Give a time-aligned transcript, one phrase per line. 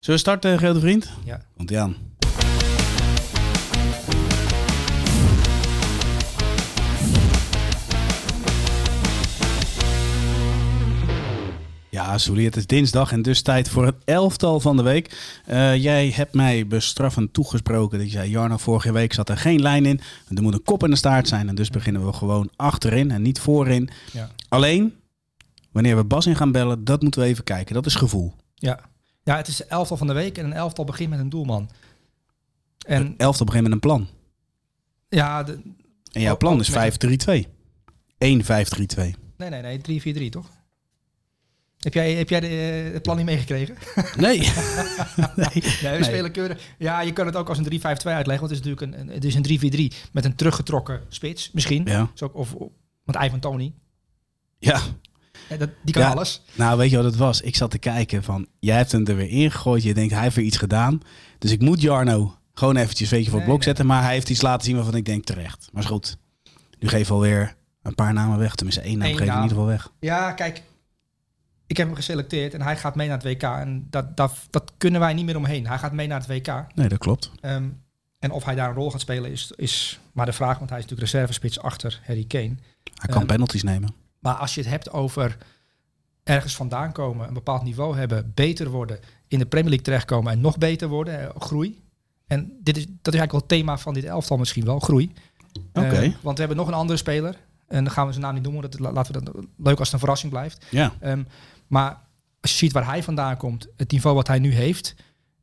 [0.00, 1.10] Zullen we starten, grote vriend?
[1.24, 1.40] Ja.
[1.56, 1.96] Komt ie aan.
[11.90, 15.40] Ja, Soelie, het is dinsdag en dus tijd voor het elftal van de week.
[15.46, 17.98] Eh, jij hebt mij bestraffend toegesproken.
[17.98, 20.00] Dat je zei, Jarno, vorige week zat er geen lijn in.
[20.34, 21.48] Er moet een kop in de staart zijn.
[21.48, 23.90] En dus beginnen we gewoon achterin en niet voorin.
[24.12, 24.30] Ja.
[24.48, 24.94] Alleen,
[25.72, 27.74] wanneer we Bas in gaan bellen, dat moeten we even kijken.
[27.74, 28.34] Dat is gevoel.
[28.54, 28.88] Ja.
[29.22, 31.70] Ja, het is de elftal van de week en een elftal begint met een doelman.
[32.86, 34.08] En Het elftal begint met een plan.
[35.08, 35.52] ja, de,
[36.12, 37.46] En jouw Ook- plan ook is met- 5-3-2.
[38.18, 39.14] 1-5-3-2.
[39.36, 40.50] nee, nee, nee, 3-4-3 toch?
[41.78, 42.46] Heb jij, heb jij de,
[42.86, 43.76] eh, het plan niet meegekregen?
[44.16, 44.38] Nee.
[44.38, 44.48] nee.
[45.82, 46.74] Nee, we spelen keurig.
[46.78, 48.48] Ja, je kan het ook als een 3-5-2 uitleggen.
[48.48, 51.50] Want het is natuurlijk een, een, het is een 3-4-3 met een teruggetrokken spits.
[51.50, 51.84] Misschien.
[51.84, 52.10] Ja.
[52.14, 52.68] Zo, of, of,
[53.04, 53.72] want Ivan Tony,
[54.58, 54.80] ja.
[55.58, 56.10] Dat, die kan Ja.
[56.10, 56.42] alles.
[56.54, 57.40] Nou, weet je wat het was?
[57.40, 59.82] Ik zat te kijken van, jij hebt hem er weer ingegooid.
[59.82, 61.00] Je denkt, hij heeft weer iets gedaan.
[61.38, 63.66] Dus ik moet Jarno gewoon eventjes weet je, voor het blok nee.
[63.66, 63.86] zetten.
[63.86, 65.68] Maar hij heeft iets laten zien waarvan ik denk terecht.
[65.72, 66.16] Maar is goed.
[66.78, 68.54] Nu geef we alweer een paar namen weg.
[68.54, 69.92] Tenminste, één naam Eén geef in ieder geval weg.
[70.00, 70.62] Ja, kijk.
[71.66, 73.42] Ik heb hem geselecteerd en hij gaat mee naar het WK.
[73.42, 75.66] En dat, dat, dat kunnen wij niet meer omheen.
[75.66, 76.64] Hij gaat mee naar het WK.
[76.74, 77.30] Nee, dat klopt.
[77.40, 77.68] Ehm,
[78.18, 80.58] en of hij daar een rol gaat spelen is, is maar de vraag.
[80.58, 82.54] Want hij is natuurlijk reservespits achter Harry Kane.
[82.94, 83.94] Hij kan Ehm, penalties nemen.
[84.20, 85.36] Maar als je het hebt over
[86.22, 90.40] ergens vandaan komen, een bepaald niveau hebben, beter worden, in de Premier League terechtkomen en
[90.40, 91.82] nog beter worden, eh, groei.
[92.26, 95.12] En dit is, dat is eigenlijk wel het thema van dit elftal misschien wel, groei.
[95.72, 95.86] Oké.
[95.86, 97.36] Eh, want we hebben nog een andere speler.
[97.68, 98.62] En dan gaan we zijn naam niet noemen.
[98.62, 100.66] Dat, laten we dat leuk als het een verrassing blijft.
[100.70, 100.92] Ja.
[101.00, 101.22] Ehm,
[101.66, 102.00] maar
[102.40, 104.94] als je ziet waar hij vandaan komt, het niveau wat hij nu heeft.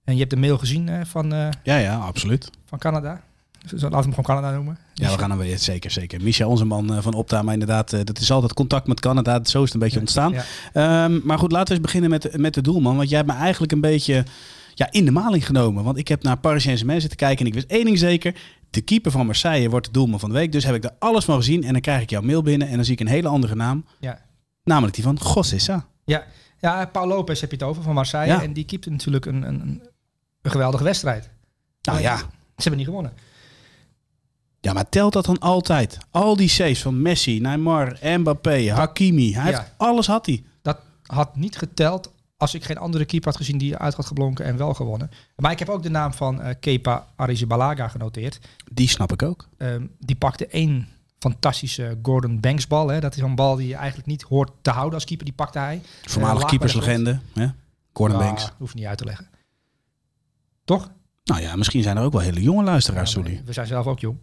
[0.03, 2.49] En je hebt de mail gezien eh, van, eh, Ja, ja, absoluut.
[2.65, 3.21] van Canada.
[3.71, 4.77] Laten we hem gewoon Canada noemen.
[4.93, 5.59] Ja, we gaan hem weer.
[5.59, 6.21] Zeker, zeker.
[6.21, 7.41] Michel, onze man eh, van Opta.
[7.41, 9.39] Maar inderdaad, eh, dat is altijd contact met Canada.
[9.43, 10.31] Zo is het een beetje ontstaan.
[10.31, 10.43] Ja.
[10.73, 12.95] Ehm, maar goed, laten we eens beginnen met, met de doelman.
[12.97, 14.25] Want jij hebt me eigenlijk een beetje
[14.73, 15.83] ja, in de maling genomen.
[15.83, 18.35] Want ik heb naar Paris Saint-Germain zitten kijken en ik wist één ding zeker.
[18.69, 20.51] De keeper van Marseille wordt de doelman van de week.
[20.51, 21.63] Dus heb ik er alles van gezien.
[21.63, 23.85] En dan krijg ik jouw mail binnen en dan zie ik een hele andere naam.
[23.99, 24.21] Ja.
[24.63, 25.85] Namelijk die van Gossissa.
[26.05, 26.23] Ja,
[26.59, 28.33] ja, Paul Lopez heb je het over van Marseille.
[28.33, 28.41] Ja.
[28.41, 29.81] En die keepte natuurlijk een, een, een,
[30.41, 31.29] een geweldige wedstrijd.
[31.81, 32.17] Nou ja.
[32.17, 32.23] Ze
[32.55, 33.13] hebben niet gewonnen.
[34.67, 35.97] Ja, maar telt dat dan altijd?
[36.11, 39.33] Al die saves van Messi, Neymar, Mbappé, Hakimi.
[39.35, 39.57] Hij Ja.
[39.57, 40.43] heeft, alles had hij.
[40.61, 44.45] Dat had niet geteld als ik geen andere keeper had gezien die uit had geblonken
[44.45, 45.11] en wel gewonnen.
[45.35, 48.39] Maar ik heb ook de naam van eh, Kepa Arrizabalaga genoteerd.
[48.71, 49.47] Die snap ik ook.
[49.57, 50.87] Ehm, die pakte één
[51.19, 52.87] fantastische Gordon Banks bal.
[52.87, 52.99] Hè.
[52.99, 55.25] Dat is een bal die je eigenlijk niet hoort te houden als keeper.
[55.25, 55.81] Die pakte hij.
[56.03, 57.19] Voormalig de keeperslegende.
[57.33, 57.47] hè?
[57.93, 58.51] Gordon Banks.
[58.57, 59.27] hoeft niet uit te leggen.
[60.65, 60.89] Toch?
[61.23, 63.41] Nou ja, misschien zijn er ook wel hele jonge luisteraars, Ja, sorry.
[63.45, 64.17] we zijn zelf ook jong.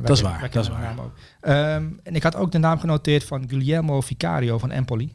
[0.00, 0.94] Dat is waar, dat is waar.
[1.40, 5.12] Ehm, en ik had ook de naam genoteerd van Guillermo Vicario van Empoli.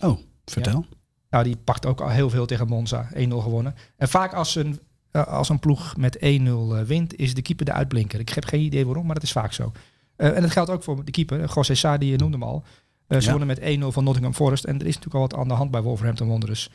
[0.00, 0.86] Oh, vertel.
[1.30, 3.08] Nou, die pakt ook al heel veel tegen Monza.
[3.14, 3.74] 1-0 gewonnen.
[3.96, 4.80] En vaak als een,
[5.10, 8.20] eh, als een ploeg met 1-0 eh, wint, is de keeper de uitblinker.
[8.20, 9.72] Ik heb geen idee waarom, maar dat is vaak zo.
[10.16, 11.50] Eh, en dat geldt ook voor de keeper.
[11.54, 12.64] José Sa, die je noemde hem al.
[13.08, 13.28] Ze Ja.
[13.30, 14.64] wonnen met 1-0 van Nottingham Forest.
[14.64, 16.70] En er is natuurlijk al wat aan de hand bij Wolverhampton Wanderers.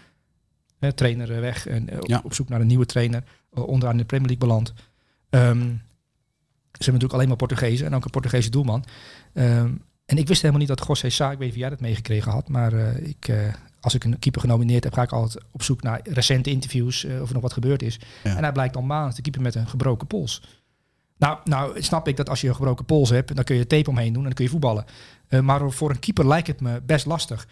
[0.95, 2.21] Trainer weg en op- Ja.
[2.23, 3.23] op zoek naar een nieuwe trainer.
[3.55, 4.73] onderaan in de Premier League beland.
[5.29, 5.69] Ehm,
[6.79, 8.83] ze hebben natuurlijk alleen maar Portugezen en ook een Portugese doelman.
[9.33, 9.71] Ehm,
[10.05, 12.31] en ik wist helemaal niet dat José Sa, ik weet niet of jij dat meegekregen
[12.31, 13.37] had, maar eh, ik, eh,
[13.79, 17.21] als ik een keeper genomineerd heb, ga ik altijd op zoek naar recente interviews eh,
[17.21, 17.99] of er nog wat gebeurd is.
[18.23, 18.35] Ja.
[18.35, 20.41] En hij blijkt al maanden te keeper met een gebroken pols.
[21.17, 23.89] Nou, nou, snap ik dat als je een gebroken pols hebt, dan kun je tape
[23.89, 24.85] omheen doen en dan kun je voetballen.
[25.41, 27.47] Maar voor een keeper lijkt het me best lastig.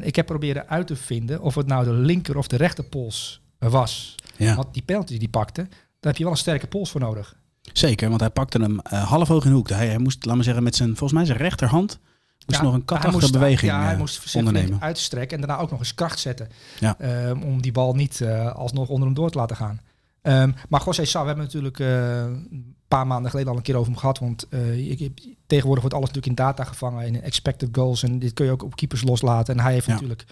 [0.00, 4.14] Ik heb proberen uit te vinden of het nou de linker of de rechterpols was.
[4.36, 4.54] Ja.
[4.54, 7.36] Want die penalty die pakte, daar heb je wel een sterke pols voor nodig.
[7.72, 9.68] Zeker, want hij pakte hem eh, half hoog in de hoek.
[9.68, 11.98] Hij, hij moest, laat maar zeggen, met zijn, volgens mij zijn rechterhand
[12.46, 14.80] moest Ja, nog een hij katachtige moest- beweging Ja, hij eh, moest ondernemen.
[14.80, 16.48] uitstrekken en daarna ook nog eens kracht zetten.
[16.80, 16.98] Ja.
[16.98, 19.80] Ehm, om die bal niet eh, alsnog onder hem door te laten gaan.
[20.22, 23.76] Ehm, maar José Sa, we hebben natuurlijk eh, een paar maanden geleden al een keer
[23.76, 24.18] over hem gehad.
[24.18, 27.06] Want eh, ik, ik- tegenwoordig wordt alles natuurlijk in data gevangen.
[27.06, 28.02] In expected goals.
[28.02, 29.54] En dit kun je ook op keepers loslaten.
[29.56, 29.92] En hij heeft Ja.
[29.92, 30.24] natuurlijk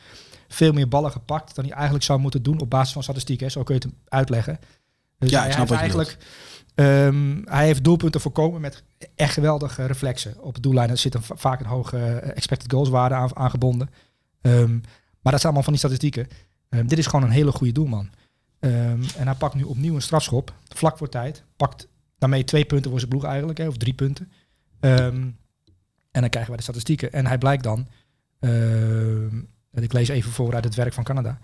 [0.49, 3.41] veel meer ballen gepakt dan hij eigenlijk zou moeten doen op basis van statistiek.
[3.41, 3.49] Hè.
[3.49, 4.59] Zo kun je het uitleggen.
[5.19, 6.27] Dus Ja, hij ik snap heeft wat je eigenlijk
[6.81, 8.85] Ehm, hij heeft doelpunten voorkomen met
[9.15, 10.43] echt geweldige reflexen.
[10.43, 13.37] Op de doellijn er zit een, va- vaak een hoge eh, expected goals waarde aan,
[13.37, 13.91] aangebonden.
[14.41, 14.73] Ehm,
[15.21, 16.29] maar dat zijn allemaal van die statistieken.
[16.69, 18.11] Ehm, dit is gewoon een hele goede doelman.
[18.61, 20.55] En hij pakt nu opnieuw een strafschop.
[20.69, 21.45] Vlak voor tijd.
[21.57, 21.89] Pakt
[22.19, 23.59] daarmee twee punten voor zijn ploeg eigenlijk.
[23.59, 24.33] Hè, of drie punten.
[26.11, 27.13] En dan krijgen wij de statistieken.
[27.13, 27.87] En hij blijkt dan...
[29.71, 31.39] ik lees even voor uit het werk van Canada.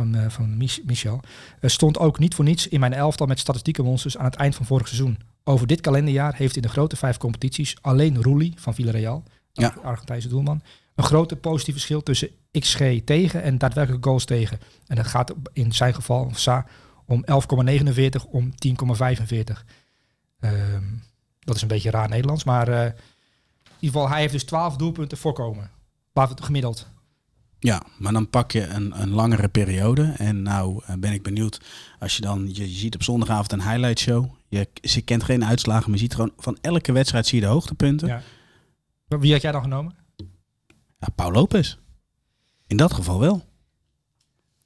[0.00, 1.20] Van, eh, van Mich- Michel.
[1.62, 4.66] Stond ook niet voor niets in mijn elftal met statistieke monsters aan het eind van
[4.66, 5.18] vorig seizoen.
[5.44, 9.74] Over dit kalenderjaar heeft in de grote vijf competities alleen Rulli van Villarreal, Ja.
[9.82, 10.62] Argentijnse doelman,
[10.94, 14.58] een grote positief verschil tussen XG tegen en daadwerkelijke goals tegen.
[14.86, 16.66] En dat gaat in zijn geval, of Sa,
[17.06, 19.64] om 11,49 om 10,45.
[20.40, 20.84] Ehm,
[21.40, 22.92] dat is een beetje raar Nederlands, maar eh, in
[23.80, 25.70] ieder geval, hij heeft dus 12 doelpunten voorkomen.
[26.12, 26.86] Laten we het gemiddeld.
[27.60, 30.12] Ja, maar dan pak je een, een langere periode.
[30.16, 31.60] En nou eh, ben ik benieuwd
[31.98, 34.26] als je dan, je, je ziet op zondagavond een highlight show.
[34.48, 37.50] Je, je kent geen uitslagen, maar je ziet gewoon van elke wedstrijd zie je de
[37.50, 38.08] hoogtepunten.
[38.08, 38.22] Ja.
[39.18, 39.94] Wie had jij dan genomen?
[41.14, 41.76] Paul Lopez.
[42.66, 43.44] In dat geval wel.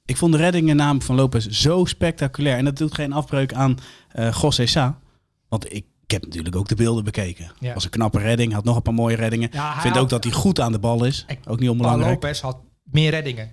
[0.05, 2.57] Ik vond de reddingen naam van Lopez zo spectaculair.
[2.57, 3.77] En dat doet geen afbreuk aan
[4.09, 4.99] eh José Sa.
[5.47, 7.51] Want ik, ik heb natuurlijk ook de beelden bekeken.
[7.59, 7.73] Ja.
[7.73, 9.49] Was een knappe redding, had nog een paar mooie reddingen.
[9.51, 11.25] Ja, Ik vind had- ook dat hij goed aan de bal is.
[11.27, 12.23] Ik- Ook niet Paul onbelangrijk.
[12.23, 12.57] Lopez had
[12.91, 13.51] meer reddingen.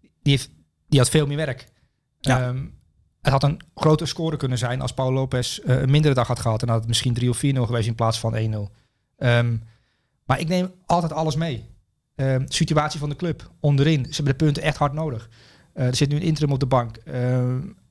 [0.00, 0.50] Die, heeft,
[0.88, 1.68] die had veel meer werk.
[2.20, 2.40] Ja.
[2.40, 2.64] Ehm,
[3.22, 6.38] het had een grotere score kunnen zijn als Paul Lopez eh, een mindere dag had
[6.38, 6.62] gehad.
[6.62, 8.70] En had het misschien 3 of 4-0 geweest in plaats van 1-0.
[9.18, 9.56] Ehm,
[10.24, 11.64] maar ik neem altijd alles mee.
[12.14, 14.04] Ehm, situatie van de club, onderin.
[14.04, 15.28] Ze hebben de punten echt hard nodig.
[15.72, 16.96] Eh, er zit nu een interim op de bank.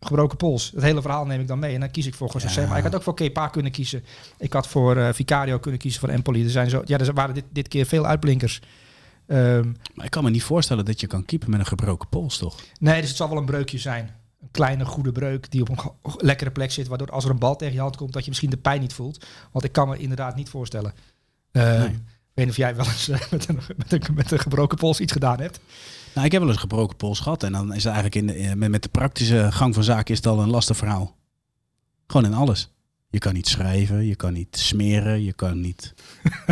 [0.04, 0.72] Gebroken pols.
[0.76, 1.74] Het hele verhaal neem ik dan mee.
[1.74, 2.62] En dan kies ik voor José.
[2.62, 2.68] Ja.
[2.68, 4.04] Maar ik had ook voor Kepa kunnen kiezen.
[4.38, 6.44] Ik had voor eh, Vicario kunnen kiezen voor Empoli.
[6.44, 8.62] Er, zijn zo, ja, er waren dit, dit keer veel uitblinkers.
[9.28, 12.38] Ehm, Maar ik kan me niet voorstellen dat je kan keepen met een gebroken pols,
[12.38, 12.60] toch?
[12.80, 14.12] Nee, dus het zal wel een breukje zijn.
[14.42, 16.88] Een kleine goede breuk die op een lekkere plek zit.
[16.88, 18.94] Waardoor als er een bal tegen je hand komt, dat je misschien de pijn niet
[18.94, 19.26] voelt.
[19.52, 20.94] Want ik kan me inderdaad niet voorstellen.
[21.52, 21.88] Eh, Nee.
[21.88, 24.78] Ik weet niet of jij wel eens eh, met, een, met, een, met een gebroken
[24.78, 25.60] pols iets gedaan hebt.
[26.14, 27.44] Nou, ik heb wel eens een gebroken pols gehad.
[27.44, 30.18] En dan is het eigenlijk in de, met, met de praktische gang van zaken is
[30.18, 31.16] het al een lastig verhaal.
[32.08, 32.73] Gewoon in alles.
[33.14, 35.94] Je kan niet schrijven, je kan niet smeren, je kan niet...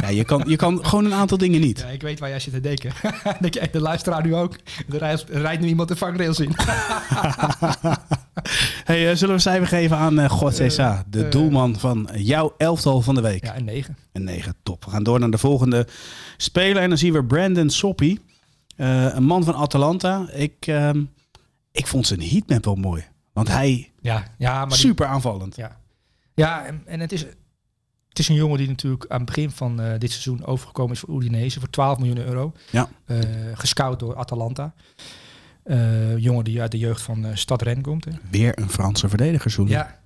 [0.02, 1.80] Ja, je, kan, je kan gewoon een aantal dingen niet.
[1.80, 2.92] Ja, ik weet waar jij zit te denken.
[3.42, 4.56] Denk je, de luisteraar nu ook.
[4.90, 6.56] Er rijdt, er rijdt nu iemand de vangrails in.
[8.84, 11.32] Hey, eh, zullen we cijfer geven aan eh José Sa, de eh.
[11.32, 13.46] doelman van jouw elftal van de week?
[13.46, 13.98] Ja, een 9.
[14.14, 14.86] Een 9, top.
[14.86, 15.88] We gaan door naar de volgende
[16.38, 16.82] speler.
[16.82, 18.18] En dan zien we Brandon Soppy.
[18.76, 20.26] Eh, een man van Atalanta.
[20.34, 21.04] Ik, ehm,
[21.72, 23.04] ik vond zijn heatmap wel mooi.
[23.34, 25.56] Want hij, Ja, ja, maar die- super aanvallend.
[25.56, 25.78] Ja,
[26.42, 27.26] ja en, en het, is,
[28.10, 31.00] het is een jongen die natuurlijk aan het begin van eh, dit seizoen overgekomen is
[31.00, 32.54] voor Udinese voor 12 miljoen euro.
[32.72, 32.90] Ja.
[33.06, 33.18] Eh,
[33.54, 34.74] gescout door Atalanta.
[35.64, 38.06] Eh, jongen die uit de jeugd van Stad Rennes komt.
[38.06, 38.12] Hè.
[38.32, 39.72] Weer een Franse verdediger, Soele.
[39.72, 40.00] Ja.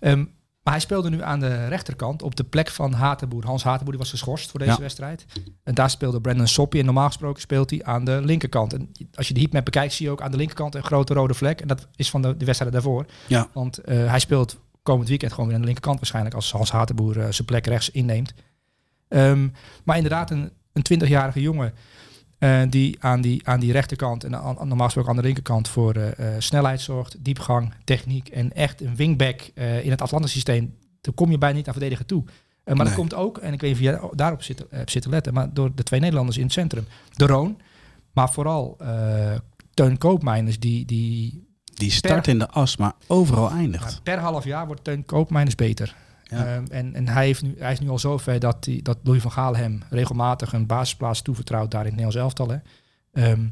[0.00, 0.18] Ehm,
[0.62, 3.44] maar hij speelde nu aan de rechterkant op de plek van Hatenboer.
[3.44, 4.78] Hans Hatenboer die was geschorst voor deze Ja.
[4.78, 5.26] wedstrijd.
[5.62, 6.78] En daar speelde Brandon Soppy.
[6.78, 8.72] En normaal gesproken speelt hij aan de linkerkant.
[8.72, 11.34] En als je de heatmap bekijkt, zie je ook aan de linkerkant een grote rode
[11.34, 11.60] vlek.
[11.60, 13.06] En dat is van de, de wedstrijd daarvoor.
[13.26, 13.48] Ja.
[13.52, 14.58] Want hij speelt
[14.90, 16.34] komend weekend gewoon weer aan de linkerkant waarschijnlijk.
[16.34, 18.34] Als Hans Hatenboer eh, zijn plek rechts inneemt.
[19.08, 19.48] Ehm,
[19.84, 21.74] maar inderdaad een, een 20-jarige jongen
[22.38, 25.94] eh, die, aan die aan die rechterkant en aan, normaal gesproken aan de linkerkant voor
[25.94, 29.40] eh, snelheid zorgt, diepgang, techniek en echt een wingback
[29.82, 30.74] in het Atlantisch systeem.
[31.00, 32.24] Daar kom je bijna niet aan verdedigen toe.
[32.64, 32.84] Maar Nee.
[32.84, 35.54] dat komt ook, en ik weet niet of jij daarop zit, hebt zitten letten, maar
[35.54, 36.84] door de twee Nederlanders in het centrum.
[37.16, 37.60] De Roon,
[38.12, 38.76] maar vooral
[39.74, 41.49] Teun Koopmeiners, die, die
[41.80, 43.92] Die start in de as, maar overal eindigt.
[43.92, 45.94] ja, per half jaar wordt Teun Koopmeiners beter.
[46.24, 46.46] Ja.
[46.46, 49.22] Ehm, en en hij, heeft nu, hij is nu al zover dat, die, dat Louis
[49.22, 52.48] van Gaal hem regelmatig een basisplaats toevertrouwt daar in het Nederlands elftal.
[52.56, 52.56] Hè.
[53.12, 53.46] Ehm,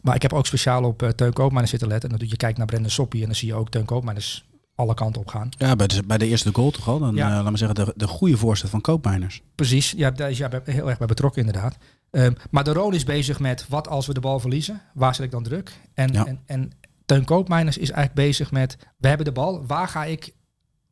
[0.00, 2.10] maar ik heb ook speciaal op uh, Teun Koopmeiners zitten letten.
[2.10, 4.44] En dan je kijkt naar Brendan Soppy en dan zie je ook Teun Koopmeiners
[4.74, 5.48] alle kanten op gaan.
[5.58, 6.98] Ja, bij de, bij de eerste goal toch al.
[6.98, 7.28] Dan, Ja.
[7.28, 9.42] eh, laat maar zeggen, de, de goede voorzet van Koopmeiners.
[9.54, 11.76] Precies, ja, daar is jij heel erg bij betrokken inderdaad.
[12.10, 14.80] Ehm, maar de Roon is bezig met wat als we de bal verliezen?
[14.94, 15.72] Waar zet ik dan druk?
[15.94, 16.26] En, Ja.
[16.26, 16.70] en, en
[17.12, 20.32] Teun Koopmeiners is eigenlijk bezig met, we hebben de bal, waar ga ik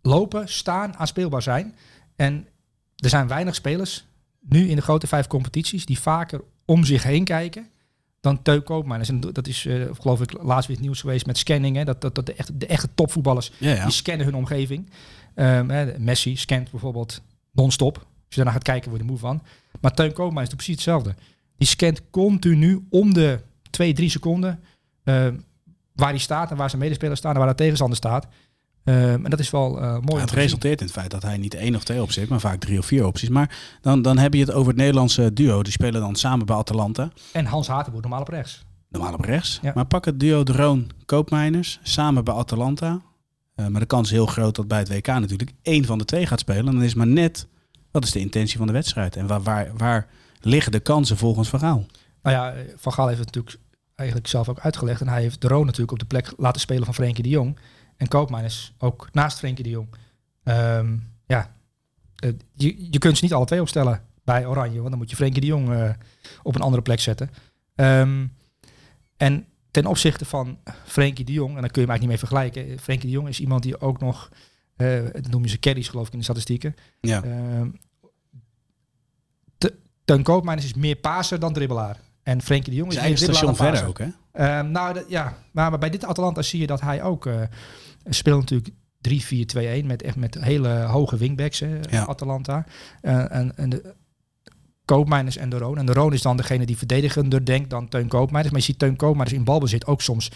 [0.02, 1.74] lopen, staan, aanspeelbaar zijn?
[2.16, 2.46] En
[2.96, 4.06] er zijn weinig spelers,
[4.40, 7.66] nu in de grote vijf competities, die vaker om zich heen kijken
[8.20, 9.08] dan Teun Koopmeiners.
[9.08, 11.76] En dat is, eh, geloof ik, laatst weer het nieuws geweest met scanning.
[11.76, 11.84] Hè?
[11.84, 13.84] Dat, dat, dat de, echte, de echte topvoetballers Ja, ja.
[13.84, 14.90] die scannen hun omgeving.
[15.34, 17.22] Ehm, hè, Messi scant bijvoorbeeld
[17.52, 17.96] non-stop.
[17.96, 19.42] Als je daarna gaat kijken, je er moe van.
[19.80, 21.14] Maar Teun Koopmeiners doet precies hetzelfde.
[21.56, 24.60] Die scant continu om de 2, 3 seconden
[25.04, 25.36] ehm,
[26.00, 28.26] waar hij staat en waar zijn medespelers staan en waar de tegenstander staat.
[28.84, 30.14] Ehm, en dat is wel eh, mooi.
[30.14, 32.40] Ja, het resulteert in het feit dat hij niet één of twee opties heeft, maar
[32.40, 33.28] vaak drie of vier opties.
[33.28, 35.62] Maar dan, dan heb je het over het Nederlandse duo.
[35.62, 37.10] Die spelen dan samen bij Atalanta.
[37.32, 38.64] En Hans Hatenboer normaal op rechts.
[38.88, 39.58] Normaal op rechts.
[39.62, 39.72] Ja.
[39.74, 43.00] Maar pak het duo Droon Koopmeiners samen bij Atalanta.
[43.54, 46.04] Eh, maar de kans is heel groot dat bij het WK natuurlijk één van de
[46.04, 46.66] twee gaat spelen.
[46.66, 47.46] En dan is maar net,
[47.90, 49.16] wat is de intentie van de wedstrijd?
[49.16, 50.06] En waar, waar, waar
[50.40, 51.86] liggen de kansen volgens verhaal?
[52.22, 53.58] Nou ja, eh, Van Gaal heeft natuurlijk
[54.00, 55.00] eigenlijk zelf ook uitgelegd.
[55.00, 57.58] En hij heeft de Roon natuurlijk op de plek laten spelen van Frenkie de Jong.
[57.96, 59.88] En Koopmeiners ook naast Frenkie de Jong.
[60.42, 61.54] Ehm, ja,
[62.16, 64.78] eh, je, je kunt ze niet alle twee opstellen bij Oranje.
[64.78, 65.90] Want dan moet je Frenkie de Jong eh,
[66.42, 67.30] op een andere plek zetten.
[67.74, 68.26] Ehm,
[69.16, 72.50] en ten opzichte van Frenkie de Jong, en daar kun je hem eigenlijk niet mee
[72.52, 72.78] vergelijken.
[72.84, 74.28] Frenkie de Jong is iemand die ook nog,
[74.76, 76.74] eh dat noem je ze carries geloof ik in de statistieken.
[77.00, 77.68] Ja, Ehm,
[79.58, 82.00] Te- Teun Koopmeiners is meer paser dan dribbelaar.
[82.22, 84.06] En Frenkie de Jong is meer station verder ook, hè?
[84.32, 85.34] Ehm, nou, dat- ja.
[85.52, 87.40] Maar, maar bij dit Atalanta zie je dat hij ook eh,
[88.08, 88.70] speelt natuurlijk
[89.82, 92.04] 3-4-2-1 met echt met hele hoge wingbacks, hè, Ja.
[92.06, 92.64] Atalanta.
[93.00, 93.94] Eh, en, en de
[94.84, 95.78] Koopmeiners en de Roon.
[95.78, 98.50] En de Roon is dan degene die verdedigender denkt dan Teun Koopmeiners.
[98.52, 100.30] Maar je ziet Teun Koopmeiners in balbezit ook soms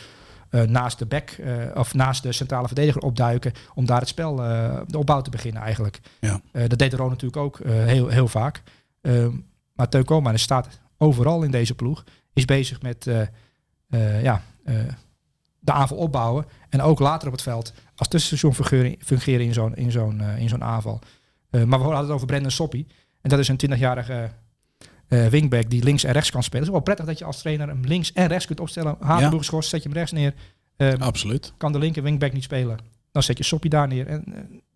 [0.51, 1.37] eh, naast de back
[1.75, 5.63] of naast de centrale verdediger opduiken om daar het spel, eh, de opbouw te beginnen
[5.63, 6.01] eigenlijk.
[6.21, 6.41] Ja.
[6.53, 8.63] Dat deed de Roon natuurlijk ook heel, heel vaak.
[9.01, 9.31] Ehm,
[9.73, 10.69] maar Teun Koopmeiners staat
[11.05, 12.05] overal in deze ploeg.
[12.33, 13.21] Is bezig met eh,
[13.89, 14.75] eh, ja, eh,
[15.59, 16.47] de aanval opbouwen.
[16.69, 18.55] En ook later op het veld als tussenstation
[18.99, 20.99] fungeren, in zo'n in zo'n in zo'n aanval.
[21.51, 22.87] Maar we hadden het over Brendan Soppy.
[23.21, 24.31] En dat is een 20-jarige
[25.09, 26.59] eh, wingback die links en rechts kan spelen.
[26.59, 28.97] Het is wel prettig dat je als trainer hem links en rechts kunt opstellen.
[29.01, 30.35] Hatenboer geschorst, zet je hem rechts neer.
[30.99, 31.53] Absoluut.
[31.57, 32.79] kan de linker wingback niet spelen.
[33.13, 34.07] Dan zet je Soppy daar neer.
[34.07, 34.25] En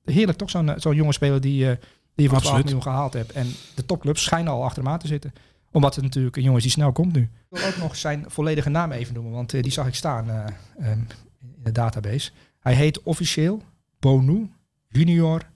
[0.04, 1.76] heerlijk toch zo'n zo'n jonge speler die, die
[2.14, 2.64] je voor 12 Absoluut.
[2.64, 3.32] miljoen gehaald hebt.
[3.32, 5.32] En de topclubs schijnen al achter hem aan te zitten.
[5.70, 7.22] Omdat het natuurlijk een jongen is die snel komt nu.
[7.22, 10.30] Ik wil ook nog zijn volledige naam even noemen, want eh, die zag ik staan
[10.30, 10.46] eh,
[10.78, 11.00] ehm,
[11.40, 12.30] in de database.
[12.60, 13.62] Hij heet officieel
[13.98, 14.50] Bonu
[14.88, 15.50] Junior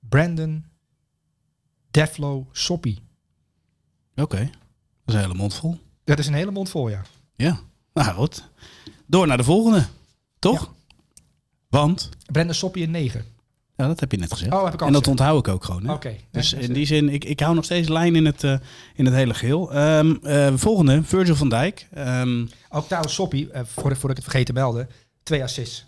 [0.00, 0.64] Brandon
[1.90, 2.98] Deflo Soppy.
[4.14, 4.50] Oké.
[5.04, 5.78] Dat is een hele mond vol.
[6.04, 7.02] Dat is een hele mond vol, ja.
[7.34, 7.60] Ja.
[7.92, 8.48] Nou goed.
[9.06, 9.86] Door naar de volgende.
[10.38, 10.74] Toch?
[11.68, 13.24] Want, Brandon Soppy een 9.
[13.80, 14.52] Ja, dat heb je net gezegd.
[14.52, 15.20] Oh, heb ik al en dat gezegd.
[15.20, 15.90] onthoud ik ook gewoon.
[15.90, 16.16] Oké.
[16.30, 18.54] Dus in die zin, ik, ik hou nog steeds lijn in het, eh,
[18.94, 19.72] in het hele geheel.
[19.72, 21.88] Ehm, eh, volgende, Virgil van Dijk.
[21.92, 24.88] Ehm, Ook trouwens Soppy, eh, voor, voordat ik het vergeten te melden,
[25.22, 25.86] twee assists.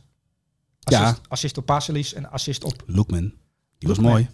[0.78, 1.00] Ja.
[1.00, 2.82] Assist, assist op Passelis en assist op...
[2.86, 3.32] Lookman.
[3.78, 4.28] Die was mooi.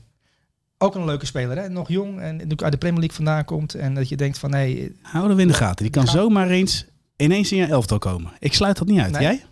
[0.79, 1.69] Ook een leuke speler, hè?
[1.69, 3.75] Nog jong en uit de Premier League vandaan komt.
[3.75, 5.83] En dat je denkt van, nee, Houden we in de gaten.
[5.83, 6.87] Die kan zomaar eens
[7.17, 8.33] ineens in je elftal komen.
[8.39, 9.13] Ik sluit dat niet uit.
[9.13, 9.23] Nee.
[9.23, 9.45] Jij?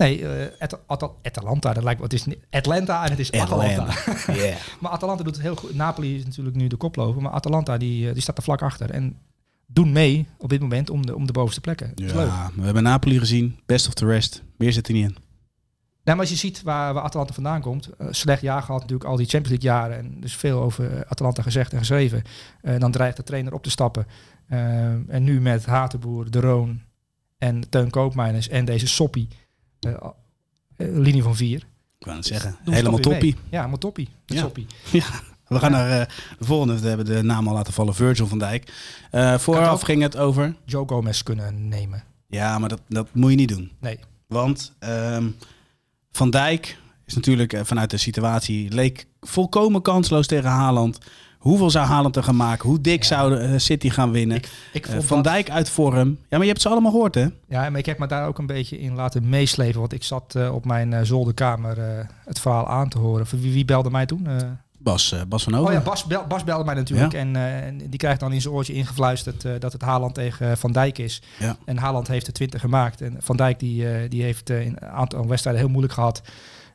[0.00, 3.86] Nee, eh, At- At- Atalanta, dat lijkt me, het is Atlanta en het is Atalanta.
[4.34, 4.56] Yeah.
[4.80, 5.74] Maar Atalanta doet het heel goed.
[5.74, 8.90] Napoli is natuurlijk nu de koploper, maar Atalanta die, eh, die staat er vlak achter.
[8.90, 9.18] En
[9.66, 11.92] doen mee op dit moment om de, om de bovenste plekken.
[11.94, 12.10] Leuk.
[12.14, 13.58] Ja, we hebben Napoli gezien.
[13.66, 14.42] Best of the rest.
[14.56, 15.16] Meer zit er niet in.
[16.04, 19.10] Nou, maar als je ziet waar, waar Atalanta vandaan komt, eh, slecht jaar gehad natuurlijk
[19.10, 22.22] al die Champions League jaren en dus veel over Atalanta gezegd en geschreven.
[22.78, 24.06] Dan dreigt de trainer op te stappen.
[24.46, 26.80] En nu met Hatenboer, De Roon
[27.38, 29.28] en Teun Koopmeiners en deze Soppie,
[30.76, 31.66] linie van vier.
[31.98, 32.56] Ik wou het zeggen.
[32.64, 33.36] Helemaal toppie.
[33.50, 34.08] Ja, maar toppie.
[34.26, 34.40] Ja.
[34.40, 34.66] Soppie.
[35.46, 36.06] We gaan naar eh,
[36.38, 36.80] de volgende.
[36.80, 37.94] We hebben de naam al laten vallen.
[37.94, 38.72] Virgil van Dijk.
[39.10, 40.54] Eh, vooraf ging het over...
[40.64, 42.04] Joe Gomez kunnen nemen.
[42.26, 43.72] Ja, maar dat, dat moet je niet doen.
[43.80, 43.98] Nee.
[44.26, 45.28] Want ehm,
[46.10, 48.70] Van Dijk is natuurlijk eh, vanuit de situatie...
[48.70, 50.98] leek volkomen kansloos tegen Haaland.
[51.40, 52.68] Hoeveel zou Haaland er gaan maken?
[52.68, 53.06] Hoe dik Ja.
[53.08, 54.36] zou eh, City gaan winnen?
[54.36, 56.08] Ik, ik Eh, van dat- Dijk uit vorm.
[56.08, 57.26] Ja, maar je hebt ze allemaal gehoord, hè?
[57.48, 59.80] Ja, maar ik heb me daar ook een beetje in laten meeslepen.
[59.80, 63.26] Want ik zat eh, op mijn zolderkamer het verhaal aan te horen.
[63.40, 64.26] Wie, wie belde mij toen?
[64.78, 65.66] Bas, Bas van Over.
[65.66, 67.12] Oh ja, Bas, bel, Bas belde mij natuurlijk.
[67.12, 67.32] En,
[67.90, 71.22] die krijgt dan in zijn oortje ingefluisterd dat het Haaland tegen Van Dijk is.
[71.38, 71.56] Ja.
[71.64, 73.00] En Haaland heeft de 20 gemaakt.
[73.00, 76.22] En Van Dijk die, die heeft in een aantal wedstrijden heel moeilijk gehad.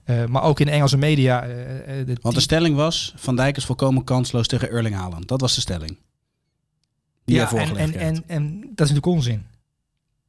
[0.05, 1.43] Eh, maar ook in de Engelse media.
[1.43, 3.13] eh, eh, de Want de stelling was...
[3.15, 5.27] Van Dijk is volkomen kansloos tegen Erling Haaland.
[5.27, 5.97] Dat was de stelling.
[7.23, 9.45] Die ja, en, en, en, en dat is natuurlijk onzin.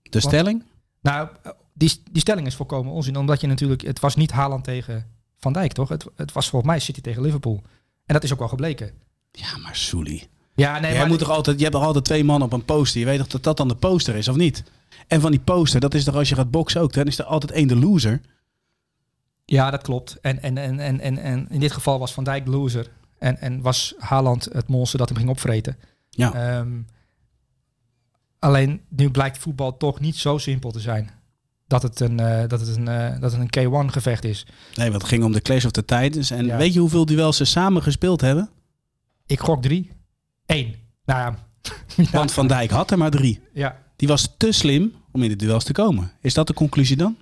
[0.02, 0.62] De stelling?
[1.00, 1.28] Nou,
[1.72, 3.16] die, die stelling is volkomen onzin.
[3.16, 3.82] Omdat je natuurlijk...
[3.82, 5.06] Het was niet Haaland tegen
[5.36, 5.88] Van Dijk, toch?
[5.88, 7.62] Het, het was volgens mij City tegen Liverpool.
[8.06, 8.90] En dat is ook wel gebleken.
[9.32, 10.28] Ja, maar Soelie.
[10.54, 12.64] Ja, nee, Jij maar moet toch altijd, je hebt toch altijd twee mannen op een
[12.64, 13.00] poster.
[13.00, 14.62] Je weet toch dat dat dan de poster is, of niet?
[15.06, 16.92] En van die poster, dat is toch als je gaat boksen ook.
[16.92, 18.20] Dan is er altijd één de loser.
[19.48, 20.18] Ja, dat klopt.
[20.20, 22.90] En, en, en, en, en, en in dit geval was Van Dijk de loser.
[23.18, 25.76] En, en was Haaland het monster dat hem ging opvreten.
[26.10, 26.34] Ja.
[26.58, 26.80] Ehm,
[28.38, 31.10] alleen nu blijkt voetbal toch niet zo simpel te zijn.
[31.66, 33.50] Dat het een, eh, dat het een, eh, dat het een
[33.86, 34.46] K1 gevecht is.
[34.74, 36.30] Nee, want het ging om de Clash of the Titans.
[36.30, 36.56] En Ja.
[36.56, 38.50] weet je hoeveel duels ze samen gespeeld hebben?
[39.26, 39.90] Ik gok drie.
[40.46, 40.74] Eén.
[41.04, 41.38] Nou ja.
[42.12, 43.40] Want Van Dijk had er maar drie.
[43.52, 43.84] ja.
[43.96, 46.12] Die was te slim om in de duels te komen.
[46.20, 47.16] Is dat de conclusie dan?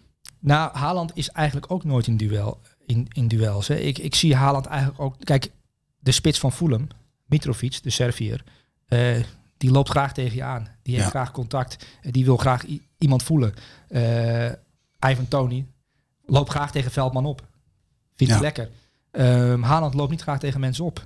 [0.44, 3.68] Nou, Haaland is eigenlijk ook nooit in, duel, in, in duels.
[3.68, 3.74] Hè.
[3.74, 5.14] Ik, ik zie Haaland eigenlijk ook...
[5.18, 5.50] Kijk,
[5.98, 6.86] de spits van Fulham,
[7.26, 8.44] Mitrovic, de Servier...
[8.86, 9.16] eh,
[9.56, 10.68] die loopt graag tegen je aan.
[10.82, 11.10] Die heeft Ja.
[11.10, 11.86] graag contact.
[12.02, 12.64] Eh, die wil graag
[12.98, 13.54] iemand voelen.
[13.88, 14.50] Eh
[15.10, 15.66] Ivan Tony
[16.26, 17.46] loopt graag tegen Veldman op.
[18.14, 18.38] Vindt Ja.
[18.40, 18.70] hij lekker.
[19.10, 20.94] Ehm Haaland loopt niet graag tegen mensen op.
[20.96, 21.04] Die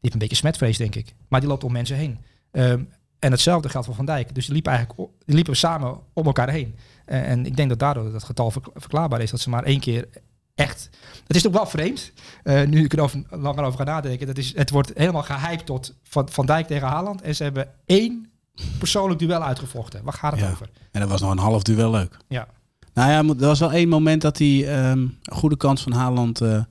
[0.00, 1.14] heeft een beetje smetvrees, denk ik.
[1.28, 2.18] Maar die loopt om mensen heen.
[2.50, 2.82] Ehm,
[3.18, 4.34] en hetzelfde geldt voor Van Dijk.
[4.34, 6.74] Dus die liepen eigenlijk die liepen samen om elkaar heen.
[7.12, 9.30] Eh, en ik denk dat daardoor dat getal verk- verklaarbaar is.
[9.30, 10.08] Dat ze maar één keer
[10.54, 10.90] echt...
[11.26, 14.26] Het is toch wel vreemd, eh, nu ik er over, langer over ga nadenken.
[14.26, 17.20] Dat is, het wordt helemaal gehyped tot Van, van Dijk tegen Haaland.
[17.22, 18.30] En ze hebben één
[18.78, 20.04] persoonlijk duel uitgevochten.
[20.04, 20.50] Waar gaat het Ja.
[20.50, 20.70] over?
[20.90, 22.16] En dat was nog een half duel leuk.
[22.28, 22.48] Ja.
[22.94, 26.40] Nou ja, er was wel één moment dat hij ehm, een goede kans van Haaland
[26.40, 26.62] eh,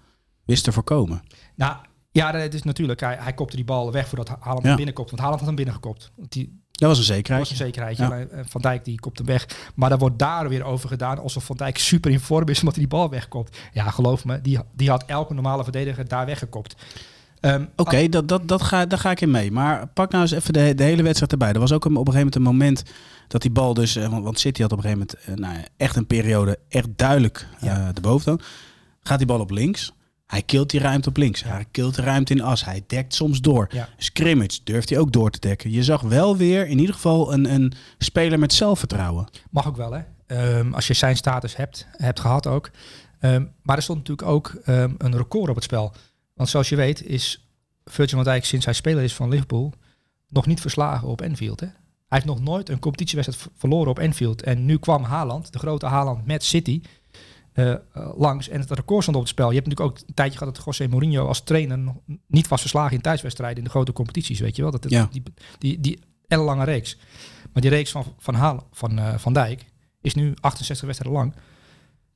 [0.45, 1.21] wist te voorkomen.
[1.55, 1.75] Nou,
[2.11, 2.99] ja, dat is natuurlijk.
[2.99, 4.67] Hij, hij kopte die bal weg voordat Haaland Ja.
[4.67, 5.09] hem binnenkopt.
[5.09, 6.11] Want Haaland had hem binnengekopt.
[6.15, 7.39] Want die, Dat was een Dat zekerheid.
[7.49, 8.03] was een zekerheidje.
[8.03, 8.09] Ja.
[8.09, 9.47] Alleen, eh, Van Dijk die kopt hem weg.
[9.75, 12.75] Maar daar wordt daar weer over gedaan alsof Van Dijk super in vorm is omdat
[12.75, 13.57] hij die bal wegkopt.
[13.73, 16.75] Ja, geloof me, die, die had elke normale verdediger daar weggekopt.
[17.39, 19.51] Ehm, Oké, dat, dat, dat ga, daar ga ik in mee.
[19.51, 21.51] Maar pak nou eens even de, de hele wedstrijd erbij.
[21.53, 22.83] Er was ook een, op een gegeven moment een moment
[23.27, 23.95] dat die bal dus...
[23.95, 26.87] eh, Want, want City had op een gegeven moment eh, nou, echt een periode echt
[26.95, 27.91] duidelijk Ja.
[27.91, 28.41] de boventoon.
[29.03, 29.93] Gaat die bal op links.
[30.31, 31.43] Hij kilt die ruimte op links.
[31.43, 32.65] Hij kilt de ruimte in as.
[32.65, 33.67] Hij dekt soms door.
[33.71, 33.89] Ja.
[33.97, 35.71] Scrimmage durft hij ook door te dekken.
[35.71, 39.27] Je zag wel weer in ieder geval een, een speler met zelfvertrouwen.
[39.49, 40.01] Mag ook wel, hè?
[40.27, 42.69] Ehm, als je zijn status hebt, hebt gehad ook.
[43.19, 45.93] Ehm, maar er stond natuurlijk ook ehm, een record op het spel.
[46.33, 47.47] Want zoals je weet is
[47.85, 49.73] Virgil van Dijk sinds hij speler is van Liverpool
[50.29, 51.59] nog niet verslagen op Anfield.
[51.59, 51.65] Hè?
[51.67, 51.73] Hij
[52.07, 54.43] heeft nog nooit een competitiewedstrijd verloren op Anfield.
[54.43, 56.81] En nu kwam Haaland, de grote Haaland met City,
[57.53, 57.79] eh, eh,
[58.17, 58.49] langs.
[58.49, 59.49] En het record stond op het spel.
[59.49, 61.95] Je hebt natuurlijk ook een tijdje gehad dat José Mourinho als trainer nog
[62.27, 64.39] niet was verslagen in thuiswedstrijden in de grote competities.
[64.39, 64.71] Weet je wel?
[64.71, 65.09] Dat, Ja.
[65.11, 65.23] Die,
[65.57, 66.97] die, die ellenlange reeks.
[67.53, 69.65] Maar die reeks van, van, Haal, van, eh, van Dijk
[70.01, 71.35] is nu 68 wedstrijden lang.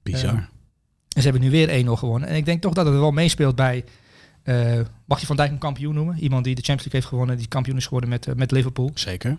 [0.04, 0.34] Bizar.
[0.34, 2.30] En ze hebben nu weer 1-0 gewonnen.
[2.30, 3.86] En ik denk toch dat het wel meespeelt bij...
[5.06, 6.20] mag je Van Dijk een kampioen noemen?
[6.20, 8.92] Iemand die de Champions League heeft gewonnen, die kampioen is geworden met, met Liverpool.
[8.94, 9.38] Zeker.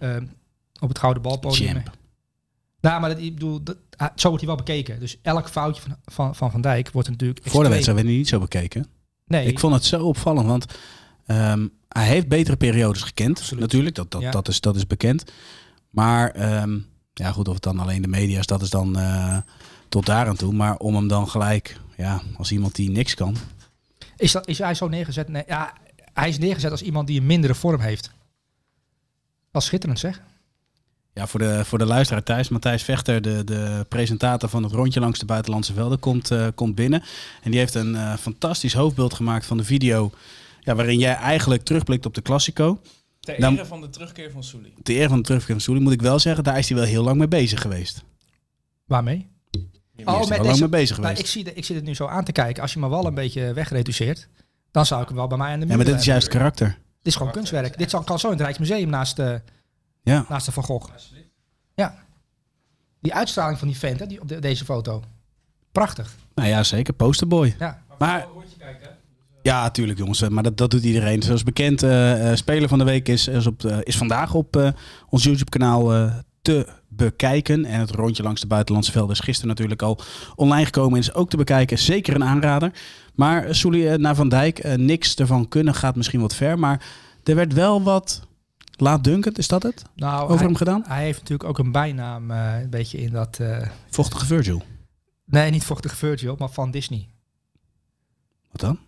[0.80, 1.72] op het gouden balpodium.
[1.72, 1.96] Champ.
[2.86, 5.00] Nou, maar dat, ik bedoel, dat, ah, zo wordt hij wel bekeken.
[5.00, 8.18] Dus elk foutje van Van, van, van Dijk wordt natuurlijk Voor de wedstrijd werd hij
[8.18, 8.86] niet zo bekeken.
[9.26, 10.66] Nee, Ik vond het zo opvallend, want
[11.26, 13.38] ehm, hij heeft betere periodes gekend.
[13.38, 13.62] Absoluut.
[13.62, 14.30] Natuurlijk, dat, dat, Ja.
[14.30, 15.32] dat, is, dat is bekend.
[15.90, 16.78] Maar ehm,
[17.12, 19.38] ja, goed, of het dan alleen de media is, dat is dan eh,
[19.88, 20.52] tot daar aan toe.
[20.52, 23.36] Maar om hem dan gelijk, ja, als iemand die niks kan.
[24.16, 25.28] is, dat, is hij zo neergezet?
[25.28, 25.72] Nee, ja,
[26.12, 28.10] hij is neergezet als iemand die een mindere vorm heeft.
[29.50, 30.20] Dat is schitterend zeg.
[31.16, 35.00] Ja, voor de, voor de luisteraar thuis, Matthijs Vechter, de, de presentator van het rondje
[35.00, 37.02] langs de buitenlandse velden, komt, eh, komt binnen.
[37.42, 40.10] En die heeft een eh, fantastisch hoofdbeeld gemaakt van de video.
[40.60, 42.80] Ja, waarin jij eigenlijk terugblikt op de Classico.
[43.20, 44.72] Ter Dan- ere van de terugkeer van Souli.
[44.82, 46.86] De eer van de terugkeer van Soelie moet ik wel zeggen, daar is hij wel
[46.86, 48.04] heel lang mee bezig geweest.
[48.86, 49.26] Waarmee?
[50.04, 51.20] Oh, met lang deze- mee bezig Nou, geweest.
[51.20, 52.62] ik, zie de, ik zit het nu zo aan te kijken.
[52.62, 54.28] Als je me wel een beetje wegreduceert,
[54.70, 56.28] dan zou ik hem wel bij mij aan de muur Ja, maar dit is juist
[56.28, 56.66] karakter.
[56.68, 56.76] Dit
[57.12, 57.78] is gewoon kunstwerk.
[57.78, 59.40] Dit zal- kan zo in het Rijksmuseum naast, de
[60.12, 60.24] Ja.
[60.28, 60.90] naast de Van Gogh.
[61.74, 61.94] Ja.
[63.00, 65.02] Die uitstraling van die vent hè, die op de- deze foto.
[65.72, 66.14] Prachtig.
[66.34, 66.94] Nou ja, zeker.
[66.94, 67.56] Posterboy.
[67.58, 67.82] Ja.
[67.98, 68.26] Maar
[69.42, 70.28] ja, tuurlijk jongens.
[70.28, 71.22] Maar dat, dat doet iedereen.
[71.22, 74.74] Zoals bekend, eh, eh, Speler van de Week is, is, op, eh, is vandaag op
[75.08, 77.64] ons YouTube kanaal eh, te bekijken.
[77.64, 79.98] En het rondje langs de buitenlandse velden is gisteren natuurlijk al
[80.36, 80.92] online gekomen.
[80.92, 81.78] En is ook te bekijken.
[81.78, 82.72] Zeker een aanrader.
[83.14, 86.58] Maar Soelie naar Van Dijk, niks ervan kunnen gaat misschien wat ver.
[86.58, 86.84] Maar
[87.24, 88.25] er werd wel wat
[88.76, 89.82] laatdunkend, is dat het?
[89.94, 90.84] Nou, Over hij, hem gedaan?
[90.86, 93.38] hij heeft natuurlijk ook een bijnaam eh, een beetje in dat...
[93.40, 94.62] eh, Vochtige Virgil.
[95.24, 97.08] nee, niet vochtige Virgil, maar van Disney.
[98.50, 98.78] Wat dan?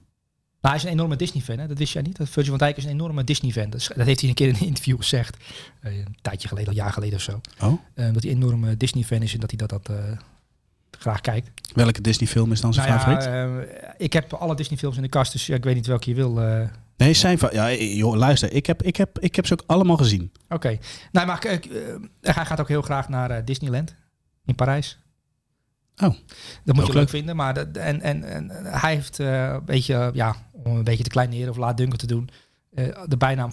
[0.60, 2.16] Nou, hij is een enorme Disney-fan, dat wist jij niet.
[2.16, 3.70] Dat Virgil van Dijk is een enorme Disney-fan.
[3.70, 5.36] Dat, heeft hij een keer in een interview gezegd.
[5.80, 7.40] Eh, een tijdje geleden, een jaar geleden of zo.
[7.62, 9.90] Oh, dat hij een enorme Disney-fan is en dat hij dat, dat
[10.90, 11.50] graag kijkt.
[11.74, 13.24] welke Disney film is dan zijn Nou favoriet?
[13.24, 16.16] ja, ik heb alle Disney-films in de kast, dus ja, ik weet niet welke je
[16.16, 16.38] wil.
[16.98, 17.04] Eh.
[17.06, 18.52] Nee, zijn va- Ja, joh, luister.
[18.52, 20.32] Ik heb, ik, heb, ik heb ze ook allemaal gezien.
[20.48, 20.78] Oké.
[21.12, 23.94] Nou, maar eh, eh, hij gaat ook heel graag naar eh, Disneyland
[24.44, 24.98] in Parijs.
[25.96, 26.14] Oh,
[26.64, 26.94] Dat moet je leuk.
[26.94, 27.36] leuk vinden.
[27.36, 31.10] Maar dat, en, en, en hij heeft eh, een beetje, ja, om een beetje te
[31.10, 32.28] kleineren of laatdunken te doen,
[32.74, 33.52] eh, de bijnaam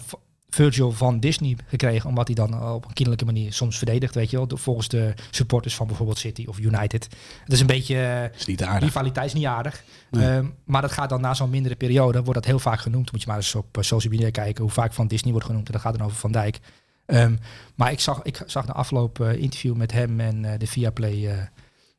[0.56, 2.08] Virgil van Disney gekregen.
[2.08, 4.48] Omdat hij dan eh, op een kinderlijke manier soms verdedigt, weet je wel.
[4.54, 7.08] Volgens de supporters van bijvoorbeeld City of United.
[7.44, 8.30] Het is een beetje...
[8.36, 8.88] is niet aardig.
[8.88, 9.84] Rivaliteit is niet aardig.
[10.10, 10.28] Nee.
[10.28, 13.12] Ehm, maar dat gaat dan na zo'n mindere periode, wordt dat heel vaak genoemd.
[13.12, 15.66] Moet je maar eens op eh, social media kijken hoe vaak van Disney wordt genoemd.
[15.66, 16.58] En dat gaat dan over Van Dijk.
[17.06, 17.36] Ehm,
[17.74, 21.38] maar ik zag, ik zag na afloop eh, interview met hem en de Viaplay eh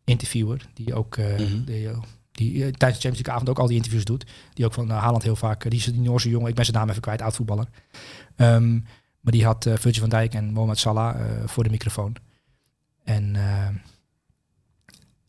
[0.06, 0.66] interviewer.
[0.74, 1.64] Die ook Mhm.
[1.66, 1.90] die,
[2.32, 4.26] die tijdens de Champions League avond ook al die interviews doet.
[4.54, 6.78] Die ook van uh, Haaland heel vaak, die is die Noorse jongen, ik ben zijn
[6.78, 7.68] naam even kwijt, oud voetballer.
[8.38, 8.74] Ehm,
[9.22, 12.16] maar die had eh Virgil van Dijk en Mohamed Salah eh, voor de microfoon.
[13.04, 13.74] En ehm,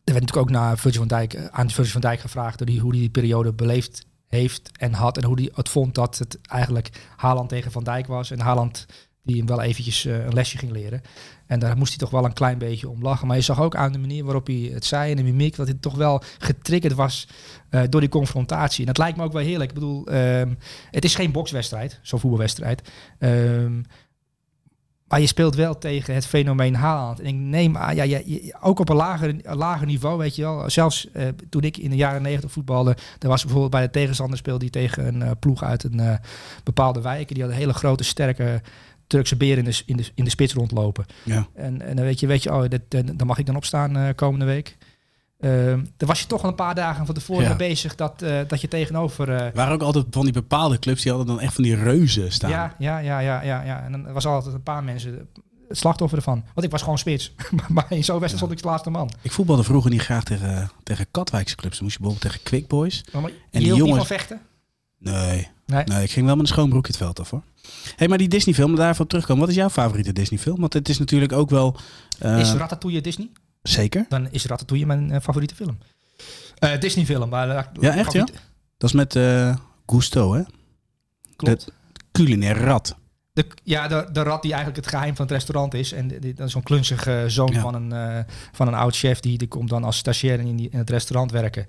[0.03, 2.79] er werd natuurlijk ook naar Virgil van Dijk, eh, aan Virgil van Dijk gevraagd die,
[2.79, 5.17] hoe hij die periode beleefd heeft en had.
[5.17, 8.31] En hoe hij het vond dat het eigenlijk Haaland tegen Van Dijk was.
[8.31, 8.85] En Haaland
[9.23, 11.01] die hem wel eventjes een lesje ging leren.
[11.45, 13.27] En daar moest hij toch wel een klein beetje om lachen.
[13.27, 15.55] Maar je zag ook aan de manier waarop hij het zei en de mimiek...
[15.55, 17.27] dat hij toch wel getriggerd was
[17.69, 18.79] eh, door die confrontatie.
[18.79, 19.69] En dat lijkt me ook wel heerlijk.
[19.69, 20.53] Ik bedoel, ehm,
[20.91, 22.89] het is geen bokswedstrijd, zo'n voetbalwedstrijd.
[23.19, 23.81] Ehm,
[25.07, 27.19] maar je speelt wel tegen het fenomeen Haaland.
[27.19, 28.21] En ik neem aan, ja, ja,
[28.61, 30.69] ook op een lager, een lager niveau, weet je wel.
[30.69, 34.37] Zelfs eh, toen ik in de jaren negentig voetbalde, er was bijvoorbeeld bij de tegenstander
[34.37, 36.19] speelde die tegen een eh, ploeg uit een
[36.63, 37.27] bepaalde wijk.
[37.27, 38.61] En die hadden hele grote, sterke
[39.07, 41.05] Turkse beren in de, in de, in de spits rondlopen.
[41.23, 41.47] Ja.
[41.55, 44.45] En, en dan weet je, weet je, oh, dat, dan mag ik dan opstaan komende
[44.45, 44.77] week.
[45.39, 47.47] Ehm daar was je toch al een paar dagen van tevoren Ja.
[47.49, 49.29] mee bezig dat, eh, dat je tegenover...
[49.35, 52.31] eh, waren ook altijd van die bepaalde clubs die hadden dan echt van die reuzen
[52.31, 52.49] staan.
[52.49, 53.83] ja, ja, ja, ja, ja, ja.
[53.83, 55.27] En dan was altijd een paar mensen
[55.67, 56.43] het slachtoffer ervan.
[56.53, 57.33] Want ik was gewoon spits.
[57.67, 59.11] maar in zo'n wedstrijd stond ik de laatste man.
[59.21, 61.75] Ik voetbalde vroeger niet graag tegen, tegen Katwijkse clubs.
[61.75, 63.03] Dan moest je bijvoorbeeld tegen Quick Boys.
[63.11, 64.41] Maar En die jongens- van vechten?
[64.97, 65.83] Nee, Nee.
[65.83, 67.41] nee, ik ging wel met een schoon broek het veld af hoor.
[67.95, 69.41] hey, maar die Disney film, daarvoor terugkomen.
[69.41, 70.59] Wat is jouw favoriete Disney film?
[70.59, 71.75] Want het is natuurlijk ook wel...
[72.19, 73.29] eh, is Ratatouille Disney?
[73.61, 74.05] Zeker?
[74.09, 75.77] Dan is Ratatouille mijn eh, favoriete film.
[76.59, 77.29] Eh, Disney film.
[77.29, 78.25] Maar, eh, Ja, echt, ja?
[78.77, 80.41] Dat is met eh Gusto, hè?
[81.35, 81.71] Klopt.
[82.11, 82.95] Culinair rat.
[83.33, 85.91] De, ja, de, de rat die eigenlijk het geheim van het restaurant is.
[85.91, 87.61] En dat is zo'n klunzige zoon Ja.
[87.61, 89.19] van, een, van een oud chef.
[89.19, 91.65] Die, die komt dan als stagiair in, die, in het restaurant werken.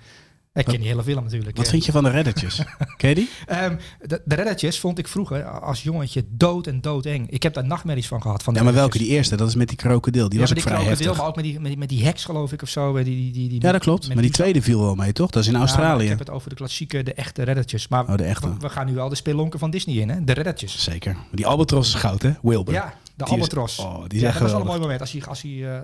[0.52, 1.56] Ik ken die hele film natuurlijk.
[1.56, 2.62] Wat vind je van de Redditjes?
[2.96, 3.28] Ken je die?
[3.46, 7.30] Ehm, de, de Redditjes vond ik vroeger als jongetje dood en doodeng.
[7.30, 8.42] Ik heb daar nachtmerries van gehad.
[8.42, 8.98] Van Ja, maar welke?
[8.98, 10.28] Die eerste, dat is met die krokodil.
[10.28, 11.16] Die ja, was ook die vrij krokodil, heftig.
[11.18, 12.96] maar ook met die, met, die, met die heks geloof ik of zo.
[12.96, 14.04] eh, Die, die, die, die, Ja, dat klopt.
[14.06, 15.30] met Maar die tweede viel wel mee, toch?
[15.30, 16.02] Dat is in Ja, Australië.
[16.02, 17.88] ik heb het over de klassieke, de echte Redditjes.
[17.88, 18.48] Maar Oh, de echte.
[18.48, 20.24] we, we gaan nu wel de spelonken van Disney in, hè?
[20.24, 20.82] De Redditjes.
[20.82, 21.16] Zeker.
[21.32, 22.32] Die albatros is goud, hè?
[22.42, 22.74] Wilbur.
[22.74, 23.78] Ja, de Die is- albatros.
[23.78, 25.00] oh, die is ja, dat was wel een mooi moment.
[25.00, 25.80] Als hij, als hij eh,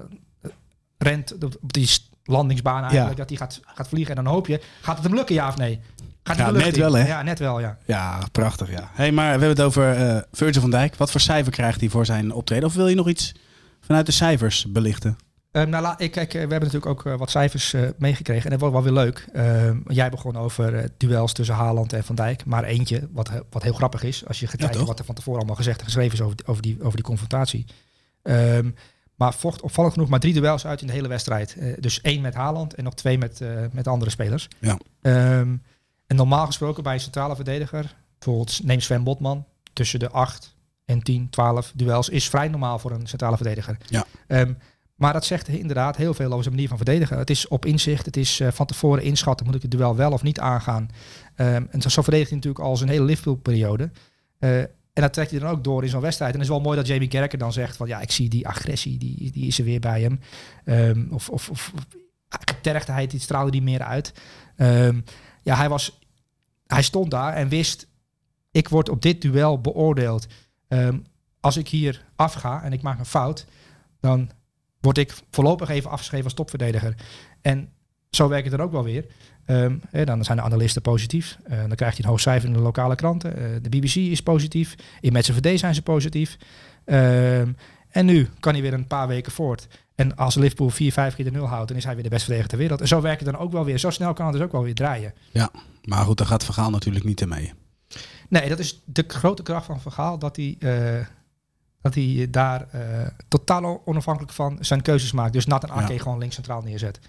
[0.99, 1.89] rent die
[2.27, 4.17] landingsbaan eigenlijk, dat hij gaat, gaat vliegen.
[4.17, 5.81] En dan hoop je, gaat het hem lukken, ja of nee?
[6.23, 7.07] Gaat Ja, net wel, hè?
[7.07, 7.79] Ja, net wel, ja.
[7.85, 8.91] Ja, prachtig, ja.
[8.93, 10.97] hey, maar we hebben het over eh Virgil van Dijk.
[10.97, 12.65] Wat voor cijfer krijgt hij voor zijn optreden?
[12.65, 13.33] Of wil je nog iets
[13.81, 15.17] vanuit de cijfers belichten?
[15.53, 18.45] Ehm, nou, ik, kijk, eh, we hebben natuurlijk ook eh, wat cijfers meegekregen.
[18.45, 19.29] En dat wordt wel weer leuk.
[19.33, 22.45] Ehm, jij begon over duels tussen Haaland en Van Dijk.
[22.45, 24.27] Maar eentje, wat, wat heel grappig is.
[24.27, 26.47] Als je gaat Ja, wat er van tevoren allemaal gezegd en geschreven is over, die-
[26.47, 27.67] over, die, over die confrontatie.
[28.23, 28.71] Ehm,
[29.17, 31.57] maar vocht opvallend genoeg maar drie duels uit in de hele wedstrijd.
[31.57, 34.49] Eh, dus één met Haaland en nog twee met, eh, met andere spelers.
[34.59, 34.79] Ja.
[35.03, 35.57] Ehm,
[36.07, 41.03] en normaal gesproken bij een centrale verdediger, bijvoorbeeld neem Sven Botman, tussen de 8 en
[41.03, 43.77] 10, 12 duels, is vrij normaal voor een centrale verdediger.
[43.87, 44.05] Ja.
[44.27, 44.53] Ehm,
[44.95, 47.19] maar dat zegt inderdaad heel veel over zijn manier van verdedigen.
[47.19, 50.13] Het is op inzicht, het is eh, van tevoren inschatten, moet ik het duel wel
[50.13, 50.89] of niet aangaan.
[51.35, 53.91] Ehm, en zo, verdedigt hij natuurlijk al zijn hele Liverpool-periode.
[54.97, 56.33] En dat trekt hij dan ook door in zo'n wedstrijd.
[56.33, 58.49] En het is wel mooi dat Jamie Kerker dan zegt van ja, ik zie die
[58.49, 60.21] agressie, die, die is er weer bij hem.
[60.65, 61.73] Ehm, of, of, of,
[63.09, 64.13] die straalde die meer uit.
[64.57, 65.01] Ehm,
[65.43, 65.99] ja, hij was,
[66.67, 67.87] hij stond daar en wist,
[68.51, 70.27] ik word op dit duel beoordeeld.
[70.69, 70.99] Ehm,
[71.41, 73.47] als ik hier afga en ik maak een fout,
[74.01, 74.31] dan
[74.81, 76.95] word ik voorlopig even afgeschreven als topverdediger.
[77.41, 77.73] En
[78.11, 79.07] zo werkt het dan ook wel weer.
[79.47, 81.39] Ehm, hè, dan zijn de analisten positief.
[81.45, 83.37] Eh, dan krijgt hij een hoog cijfer in de lokale kranten.
[83.37, 84.75] Eh, de BBC is positief.
[85.01, 86.37] In VD zijn ze positief.
[86.85, 87.53] Ehm,
[87.89, 89.69] en nu kan hij weer een paar weken voort.
[89.95, 92.25] En als Liverpool 4, 5 keer de nul houdt, dan is hij weer de beste
[92.25, 92.81] verdediger ter wereld.
[92.81, 93.79] En zo werkt het dan ook wel weer.
[93.79, 95.15] Zo snel kan het dus ook wel weer draaien.
[95.85, 97.53] Maar goed, daar gaat Vergaal natuurlijk niet in mee.
[98.29, 100.19] Nee, dat is de grote kracht van Vergaal.
[100.19, 101.07] Dat hij, eh,
[101.81, 102.69] dat hij daar
[103.29, 105.33] totaal onafhankelijk van zijn keuzes maakt.
[105.33, 105.99] Dus Nathan Ake Ja.
[105.99, 107.01] gewoon links centraal neerzet.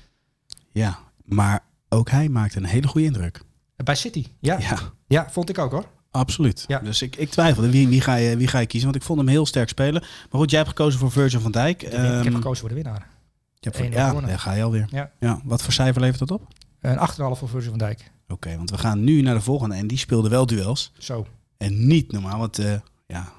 [0.71, 3.41] Ja, maar ook hij maakte een hele goede indruk.
[3.75, 4.59] Bij City, ja.
[4.59, 5.85] Ja, Ja, vond ik ook hoor.
[6.11, 6.63] absoluut.
[6.67, 6.79] Ja.
[6.79, 8.89] Dus ik, ik twijfelde, wie, wie, ga je, wie ga je kiezen?
[8.89, 10.01] Want ik vond hem heel sterk spelen.
[10.01, 11.83] Maar goed, jij hebt gekozen voor Virgil van Dijk.
[11.83, 13.07] ik heb Ehm, gekozen voor de winnaar.
[13.53, 14.29] je hebt voor- 1-0 ja, gewonnen.
[14.29, 14.87] daar ga je alweer.
[14.89, 15.11] Ja.
[15.19, 16.47] Ja, wat voor cijfer levert dat op?
[16.81, 18.11] Een 8,5 voor Virgil van Dijk.
[18.27, 19.75] Oké, want we gaan nu naar de volgende.
[19.75, 20.91] En die speelde wel duels.
[20.97, 21.27] Zo.
[21.57, 22.73] En niet normaal, want eh,
[23.07, 23.31] ja,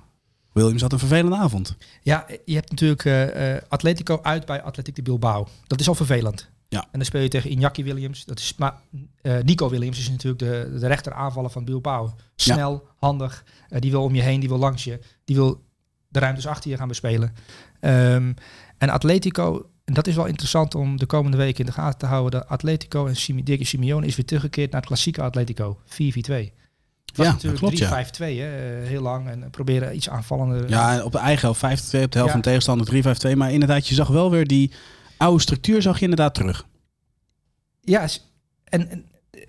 [0.53, 1.77] Williams had een vervelende avond.
[2.03, 5.47] Ja, je hebt natuurlijk eh, eh, Atletico uit bij Atletico de Bilbao.
[5.67, 6.49] Dat is al vervelend.
[6.69, 6.83] Ja.
[6.83, 8.25] En dan speel je tegen Iñaki Williams.
[8.25, 8.75] Dat is, maar
[9.23, 12.15] eh, Nico Williams is natuurlijk de, de rechter aanvaller van Bilbao.
[12.37, 13.45] Snel, handig.
[13.69, 14.99] eh, die wil om je heen, die wil langs je.
[15.25, 15.65] Die wil
[16.09, 17.35] de ruimtes achter je gaan bespelen.
[17.81, 18.33] Ehm,
[18.79, 22.07] en Atletico, en dat is wel interessant om de komende weken in de gaten te
[22.07, 22.41] houden.
[22.41, 25.79] Dat Atletico en Simi, Dirk Simeone is weer teruggekeerd naar het klassieke Atletico.
[25.85, 26.53] 4-4-2.
[27.05, 27.89] Het was Ja, natuurlijk klopt, ja.
[27.89, 29.29] 3-5-2, hè, eh, heel lang.
[29.29, 30.69] En proberen iets aanvallender.
[30.69, 32.31] Ja, op de eigen helft 5-2, op de helft Ja.
[32.33, 33.37] van tegenstander 3-5-2.
[33.37, 34.73] Maar inderdaad, je zag wel weer die
[35.19, 36.67] oude structuur zag je inderdaad terug.
[37.81, 38.09] Ja,
[38.65, 39.05] en, en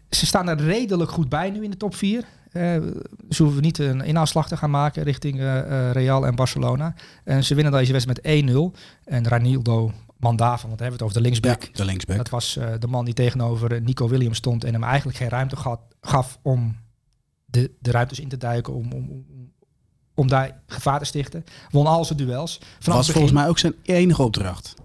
[0.10, 2.24] ze staan er redelijk goed bij nu in de top 4.
[3.30, 6.94] ze hoeven niet een inhaalslag te gaan maken richting eh, eh, Real en Barcelona.
[7.24, 8.80] En ze winnen deze wedstrijd met 1-0.
[9.04, 11.76] En Ranildo Mandava, want we hebben het over de linksback.
[11.76, 12.18] de linksback.
[12.18, 15.30] Dat was eh, de man die tegenover eh, Nico Williams stond en hem eigenlijk geen
[15.30, 16.76] ruimte gaf, gaf om
[17.46, 19.26] de, de ruimtes in te duiken, om, om,
[20.16, 21.44] om, daar gevaar te stichten.
[21.70, 22.62] Won al zijn duels.
[22.80, 24.76] Vanaf was volgens mij ook zijn enige opdracht.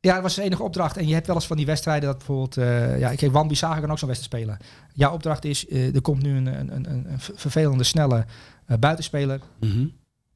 [0.00, 0.96] Ja, dat was de enige opdracht.
[0.96, 2.56] En je hebt wel eens van die wedstrijden dat bijvoorbeeld...
[2.56, 4.58] eh ja, ik Wan Bissaka kan ook zo'n wedstrijd spelen.
[4.94, 8.24] Jouw opdracht is, eh, er komt nu een, een, een, een vervelende, snelle
[8.66, 9.40] eh, buitenspeler.
[9.60, 9.86] Mhm.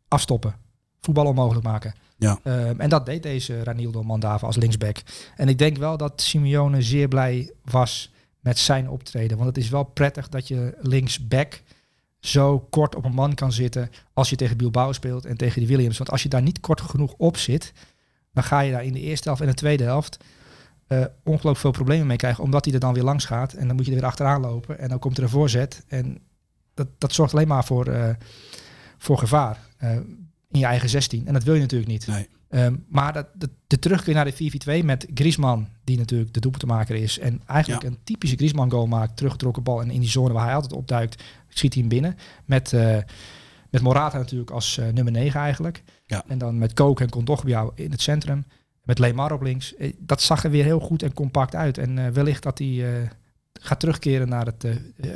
[0.08, 0.54] Afstoppen.
[1.00, 1.94] Voetbal onmogelijk maken.
[2.16, 2.38] Ja.
[2.42, 4.96] Ehm, en dat deed deze Ranildo Mandava als linksback.
[5.36, 9.36] En ik denk wel dat Simeone zeer blij was met zijn optreden.
[9.36, 11.62] Want het is wel prettig dat je linksback
[12.20, 15.68] zo kort op een man kan zitten als je tegen Bilbao speelt en tegen die
[15.68, 15.98] Williams.
[15.98, 17.72] Want als je daar niet kort genoeg op zit,
[18.34, 20.16] dan ga je daar in de eerste helft en de tweede helft
[20.86, 22.44] eh, ongelooflijk veel problemen mee krijgen.
[22.44, 24.78] Omdat hij er dan weer langs gaat en dan moet je er weer achteraan lopen
[24.78, 25.84] en dan komt er een voorzet.
[25.88, 26.18] En
[26.74, 28.14] dat, dat zorgt alleen maar voor, eh,
[28.98, 29.58] voor gevaar.
[29.78, 29.90] Eh,
[30.50, 31.26] in je eigen 16.
[31.26, 32.06] En dat wil je natuurlijk niet.
[32.06, 32.28] Nee.
[32.48, 34.32] Ehm, maar dat, de, de terugkeer naar de
[34.80, 37.18] 4-4-2 met Griezmann, die natuurlijk de doelpuntenmaker is.
[37.18, 37.88] En eigenlijk Ja.
[37.88, 39.16] een typische Griezmann goal maakt.
[39.16, 42.16] Teruggetrokken bal en in die zone waar hij altijd opduikt, schiet hij hem binnen.
[42.44, 42.72] Met,
[43.74, 45.82] met Morata natuurlijk als eh, nummer 9 eigenlijk.
[46.06, 46.24] Ja.
[46.28, 48.44] En dan met Kook en Kondogbia in het centrum.
[48.82, 49.74] Met Lemar op links.
[49.76, 51.78] Eh, Dat zag er weer heel goed en compact uit.
[51.78, 53.08] En eh, wellicht dat hij
[53.60, 54.66] gaat terugkeren naar het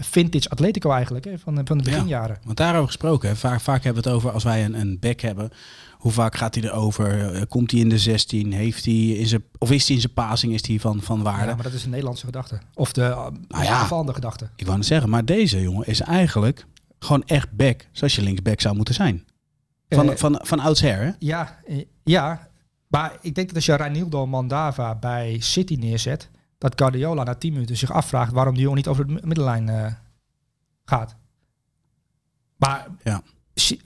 [0.00, 1.24] vintage Atletico eigenlijk.
[1.24, 1.90] Hè, van, de- van de Ja.
[1.90, 2.38] beginjaren.
[2.44, 5.20] Want daarover gesproken, hè, vaak, vaak hebben we het over als wij een, een back
[5.20, 5.50] hebben.
[5.98, 7.46] Hoe vaak gaat hij erover?
[7.46, 8.52] Komt hij in de 16?
[8.52, 11.46] Heeft hij in zijn, of is hij in zijn passing is hij van, van waarde?
[11.48, 12.58] Ja, maar dat is een Nederlandse gedachte.
[12.74, 13.84] Of de uh, Nou ja.
[14.12, 14.48] gedachte.
[14.56, 16.66] Ik wou het zeggen, maar deze jongen is eigenlijk
[16.98, 17.86] gewoon echt back.
[17.92, 19.26] Zoals je linksback zou moeten zijn.
[19.88, 21.10] Van, Eh, van, van oudsher, hè?
[21.18, 22.48] Ja, eh, ja,
[22.88, 27.52] maar ik denk dat als je Reinildo Mandava bij City neerzet, dat Guardiola na 10
[27.52, 29.92] minuten zich afvraagt waarom die jongen niet over de mi- middenlijn eh,
[30.84, 31.16] gaat.
[32.56, 33.22] Maar Ja.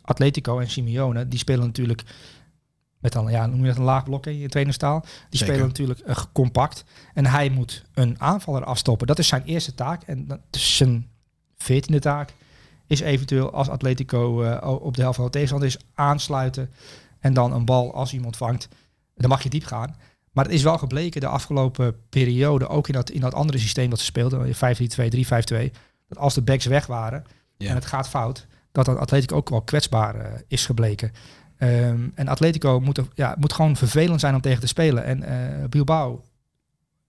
[0.03, 2.03] Atletico en Simeone, die spelen natuurlijk
[2.99, 5.01] met een, ja, noem je dat een laag blok in je trainerstaal.
[5.01, 5.47] Die Zeker.
[5.47, 6.01] spelen natuurlijk
[6.33, 6.85] compact.
[7.15, 9.07] En hij moet een aanvaller afstoppen.
[9.07, 10.03] Dat is zijn eerste taak.
[10.03, 11.09] En dat is zijn
[11.57, 12.33] veertiende taak.
[12.93, 16.71] Is eventueel als Atletico eh, op de helft van de tegenstander is aansluiten.
[17.21, 18.69] En dan een bal als iemand vangt.
[19.15, 19.97] Dan mag je diep gaan.
[20.33, 23.91] Maar het is wel gebleken de afgelopen periode, ook in dat, in dat andere systeem
[23.91, 24.49] dat ze speelden, 5-3-2,
[25.69, 25.73] 3-5-2,
[26.09, 27.25] dat als de backs weg waren
[27.57, 27.69] Ja.
[27.69, 31.13] en het gaat fout, dat dat Atletico ook wel kwetsbaar eh, is gebleken.
[31.57, 35.05] Ehm, en Atletico moet, er- ja, moet gewoon vervelend zijn om tegen te spelen.
[35.05, 36.23] En eh, Bilbao,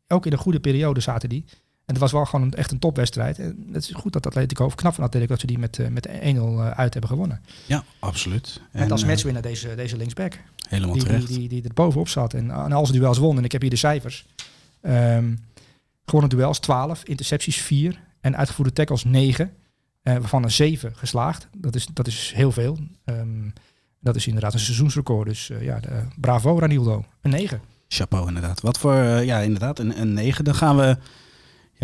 [0.07, 1.45] ook in een goede periode zaten die.
[1.85, 3.39] En het was wel gewoon een, echt een topwedstrijd.
[3.39, 5.87] En het is goed dat Atletico, of knap van Atletico, dat ze die met, eh,
[5.87, 7.41] met 1-0 uit hebben gewonnen.
[7.65, 8.61] Ja, absoluut.
[8.71, 10.39] En, als eh, matchwinnaar deze, deze linksback.
[10.69, 11.27] helemaal Die, die, terecht.
[11.27, 12.33] die, die er bovenop zat.
[12.33, 13.37] En aan alles duels won.
[13.37, 14.25] En ik heb hier de cijfers.
[14.81, 15.33] Ehm
[16.05, 19.51] gewonnen duels 12, intercepties 4 en uitgevoerde tackles 9.
[20.01, 21.47] eh, waarvan er 7 geslaagd.
[21.57, 22.77] Dat is, dat is heel veel.
[23.05, 23.49] Ehm,
[23.99, 25.27] dat is inderdaad een seizoensrecord.
[25.27, 27.05] Dus eh, ja, de, bravo Ranildo.
[27.21, 27.61] Een 9.
[27.87, 28.61] Chapeau, inderdaad.
[28.61, 30.43] Wat voor, eh, ja, inderdaad, een, een 9.
[30.43, 30.97] Dan gaan we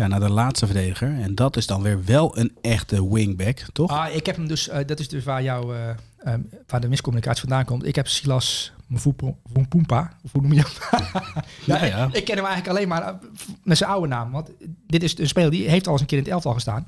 [0.00, 1.20] ja, naar de laatste verdediger.
[1.20, 3.90] En dat is dan weer wel een echte wingback, toch?
[3.90, 6.88] Ah, ik heb hem dus, eh, dat is dus waar, jou, eh, ehm, waar de
[6.88, 7.86] miscommunicatie vandaan komt.
[7.86, 11.06] Ik heb Silas Mvumpa, of hoe noem je hem?
[11.64, 12.08] Ja, ja.
[12.12, 13.14] Ik ken hem eigenlijk alleen maar eh,
[13.62, 14.30] met zijn oude naam.
[14.30, 14.50] Want
[14.86, 16.86] dit is een speler die heeft al eens een keer in het elftal gestaan.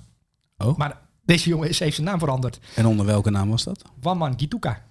[0.58, 0.76] Oh.
[0.76, 2.60] Maar deze jongen is, heeft zijn naam veranderd.
[2.74, 3.82] En onder welke naam was dat?
[4.00, 4.82] Wamman Gituka.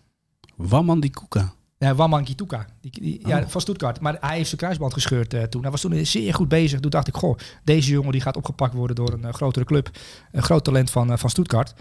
[0.56, 1.12] Wamman die
[1.82, 2.66] Ja, Wamman Gituka.
[2.82, 3.48] Die, die, ja, Oh.
[3.48, 4.00] van Stuttgart.
[4.00, 5.62] Maar hij heeft zijn kruisband gescheurd eh, toen.
[5.62, 6.80] Hij was toen zeer goed bezig.
[6.80, 9.90] Toen dacht ik, goh, deze jongen die gaat opgepakt worden door een eh, grotere club.
[10.32, 11.74] Een groot talent van, eh, van Stuttgart.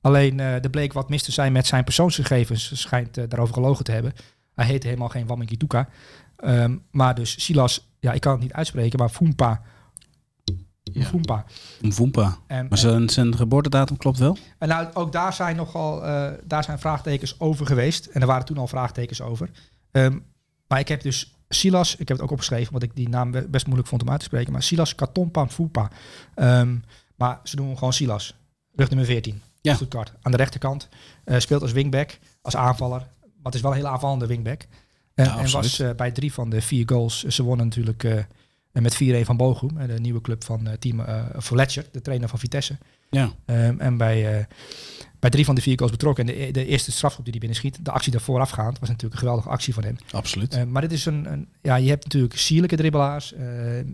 [0.00, 2.80] Alleen er bleek wat mis te zijn met zijn persoonsgegevens.
[2.80, 4.12] Schijnt daarover gelogen te hebben.
[4.54, 5.88] Hij heette helemaal geen Wamman Gituka.
[6.36, 9.62] Ehm, maar dus Silas, ja, ik kan het niet uitspreken, maar Fumpa.
[10.92, 11.04] Ja.
[11.04, 11.44] Fumpa.
[11.80, 12.38] Mvumpa.
[12.46, 14.36] En, Maar zijn, zijn geboortedatum klopt wel?
[14.58, 18.06] En nou, ook daar zijn nogal eh, daar zijn vraagtekens over geweest.
[18.06, 19.50] En er waren toen al vraagtekens over.
[19.90, 20.18] Ehm,
[20.68, 23.48] maar ik heb dus Silas, ik heb het ook opgeschreven, want ik die naam be-
[23.48, 24.52] best moeilijk vond om uit te spreken.
[24.52, 25.90] Maar Silas Katompa Fupa.
[26.34, 26.76] Ehm,
[27.16, 28.34] maar ze doen hem gewoon Silas.
[28.74, 29.40] Rug nummer 14.
[29.60, 29.74] Ja.
[29.74, 30.12] Stuttgart.
[30.22, 30.88] Aan de rechterkant.
[31.24, 32.98] Eh, speelt als wingback, als aanvaller.
[33.20, 34.66] Maar het is wel een hele aanvallende wingback.
[35.14, 37.22] En, Ja, en was eh, bij drie van de vier goals.
[37.24, 38.26] Ze wonnen natuurlijk
[38.76, 39.78] eh, met 4-1 van Bochum.
[39.78, 42.78] eh, De nieuwe club van eh, team eh Fletcher, de trainer van Vitesse.
[43.10, 43.32] Ja.
[43.44, 44.44] Ehm, en bij, eh,
[45.18, 46.28] bij drie van de vier goals betrokken.
[46.28, 49.14] En de, de eerste strafschop die hij binnen schiet, de actie daarvoor afgaand, was natuurlijk
[49.14, 49.96] een geweldige actie van hem.
[50.10, 50.54] Absoluut.
[50.54, 53.32] Ehm, maar dit is een, een, ja, je hebt natuurlijk sierlijke dribbelaars.
[53.32, 53.86] ehm,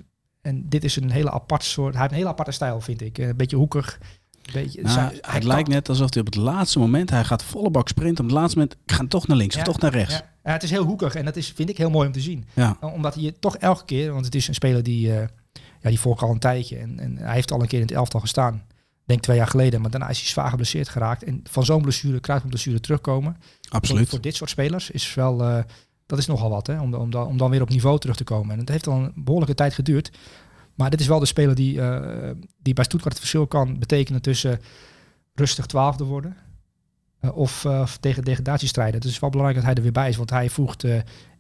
[0.43, 3.19] en dit is een hele apart soort, hij heeft een hele aparte stijl, vind ik.
[3.19, 3.99] Eh, Een beetje hoekig.
[4.53, 7.71] Beetje, Nou, het hij lijkt net alsof hij op het laatste moment, hij gaat volle
[7.71, 8.25] bak sprinten.
[8.25, 10.15] Op het laatste moment, ik ga toch naar links Ja, of toch naar rechts.
[10.15, 12.21] Ja, ja, het is heel hoekig en dat is, vind ik heel mooi om te
[12.21, 12.45] zien.
[12.55, 12.77] Ja.
[12.81, 15.27] Omdat hij toch elke keer, want het is een speler die, eh
[15.83, 16.77] ja, die volgt al een tijdje.
[16.77, 18.55] En, en hij heeft al een keer in het elftal gestaan.
[18.55, 21.25] Ik Denk twee jaar geleden, maar daarna is hij zwaar geblesseerd geraakt.
[21.25, 23.37] En van zo'n blessure, kruisbandblessure terugkomen.
[23.69, 24.09] Absoluut.
[24.09, 25.63] voor dit soort spelers is wel, eh,
[26.07, 28.25] dat is nogal wat, hè, om, om, dan, om dan weer op niveau terug te
[28.25, 28.53] komen.
[28.53, 30.11] En het heeft al een behoorlijke tijd geduurd.
[30.75, 32.31] Maar dit is wel de speler die, eh,
[32.63, 34.61] die bij Stuttgart het verschil kan betekenen tussen
[35.35, 36.37] rustig twaalfde worden
[37.21, 38.95] eh, of eh, tegen degradatie strijden.
[38.95, 40.85] Het is wel belangrijk dat hij er weer bij is, want hij voegt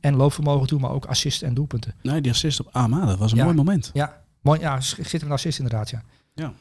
[0.00, 1.94] en loopvermogen toe, maar ook assist en doelpunten.
[2.02, 3.44] Nee, die assist op Amada, dat was een Ja.
[3.44, 3.90] mooi moment.
[3.92, 5.90] Ja, mooi, ja, zit een assist inderdaad,
[6.34, 6.52] ja.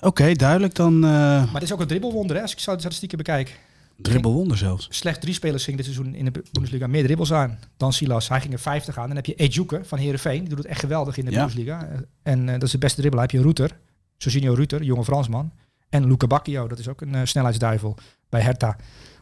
[0.00, 0.74] Oké, duidelijk.
[0.74, 3.60] Dan Maar het is ook een dribbelwonder, hè, als ik zo de statistieken bekijk.
[4.02, 4.86] Dribbelwonder zelfs.
[4.90, 8.28] Slechts drie spelers gingen dit seizoen in de Bundesliga meer dribbels aan dan Silas.
[8.28, 9.06] Hij ging er 50 aan.
[9.06, 10.38] Dan heb je Ejuke van Heerenveen.
[10.40, 11.36] Die doet het echt geweldig in de Ja.
[11.38, 11.86] Bundesliga.
[11.86, 13.26] Eh, En eh, dat is de beste dribbelaar.
[13.26, 13.78] heb je Ruter,
[14.16, 15.52] Jorginho Ruter, jonge Fransman.
[15.88, 17.96] En Luca Bacchio, dat is ook een eh, snelheidsduivel
[18.28, 18.76] bij Hertha.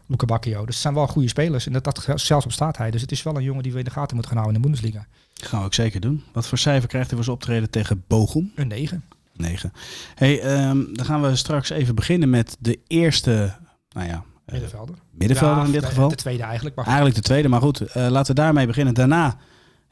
[0.06, 0.58] Luca Bacchio.
[0.58, 1.66] Dus het zijn wel goede spelers.
[1.66, 2.90] En dat, dat zelfs op staat hij.
[2.90, 4.70] Dus het is wel een jongen die we in de gaten moeten gaan houden in
[4.70, 5.06] de Bundesliga.
[5.34, 6.22] gaan we ook zeker doen.
[6.32, 8.52] Wat voor cijfer krijgt hij voor zijn optreden tegen Bochum?
[8.54, 9.04] Een 9.
[9.36, 9.72] 9.
[10.14, 13.54] Hey, ehm, dan gaan we straks even beginnen met de eerste,
[13.92, 14.94] nou ja, Middenvelder.
[15.10, 16.08] middenvelder Ja, in dit de- geval.
[16.08, 16.76] De tweede eigenlijk.
[16.76, 16.84] Maar.
[16.84, 18.94] Eigenlijk de tweede, maar goed, eh, laten we daarmee beginnen.
[18.94, 19.36] Daarna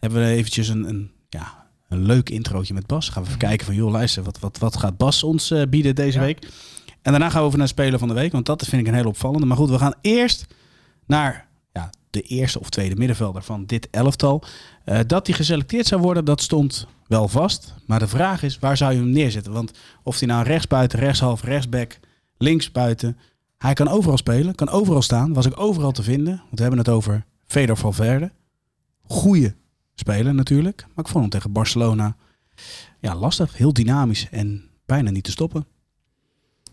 [0.01, 3.09] hebben we eventjes een, een, ja, een leuk introotje met Bas.
[3.09, 5.95] Gaan we even kijken van, joh, luister, wat, wat, wat gaat Bas ons eh, bieden
[5.95, 6.25] deze Ja.
[6.25, 6.49] week?
[7.03, 8.95] En daarna gaan we over naar Speler van de Week, want dat vind ik een
[8.95, 9.47] hele opvallende.
[9.47, 10.47] Maar goed, we gaan eerst
[11.07, 14.43] naar ja, de eerste of tweede middenvelder van dit elftal.
[14.85, 17.75] Eh, dat hij geselecteerd zou worden, dat stond wel vast.
[17.87, 19.53] Maar de vraag is, waar zou je hem neerzetten?
[19.53, 19.71] Want
[20.03, 21.99] of hij nou rechtsbuiten, rechtshalf, rechtsback,
[22.39, 23.17] linksbuiten...
[23.59, 25.33] Hij kan overal spelen, kan overal staan.
[25.33, 26.37] Was ik overal te vinden.
[26.37, 28.33] Want we hebben het over Fedor Valverde.
[29.03, 29.55] Goeie
[29.95, 30.87] speler natuurlijk.
[30.95, 32.17] Maar ik vond hem tegen Barcelona
[33.01, 33.57] ja, lastig.
[33.57, 35.67] Heel dynamisch en bijna niet te stoppen.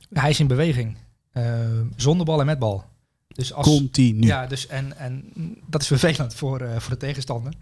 [0.09, 0.97] Hij is in beweging.
[1.31, 2.83] Eh, zonder bal en met bal.
[3.27, 4.25] Dus als, Continu.
[4.25, 5.31] Ja, dus en, en
[5.67, 7.53] dat is vervelend voor, eh, voor de tegenstander.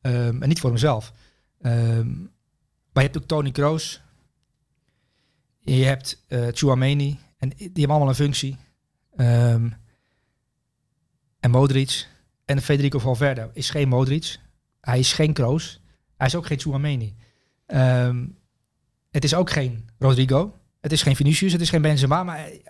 [0.00, 1.12] Ehm, en niet voor hemzelf.
[1.60, 2.08] Ehm,
[2.92, 4.00] maar je hebt ook Tony Kroos.
[5.60, 7.18] Je hebt eh Chouameni.
[7.38, 8.56] En die hebben allemaal een functie.
[9.18, 9.70] Ehm,
[11.40, 12.06] en Modric.
[12.44, 14.38] En Federico Valverde is geen Modric.
[14.80, 15.80] Hij is geen Kroos.
[16.16, 17.16] Hij is ook geen Chouameni.
[17.66, 18.26] Ehm,
[19.10, 20.56] het is ook geen Rodrigo.
[20.80, 21.52] Het is geen Vinicius.
[21.52, 22.24] Het is geen Benzema.
[22.24, 22.62] Maar hij-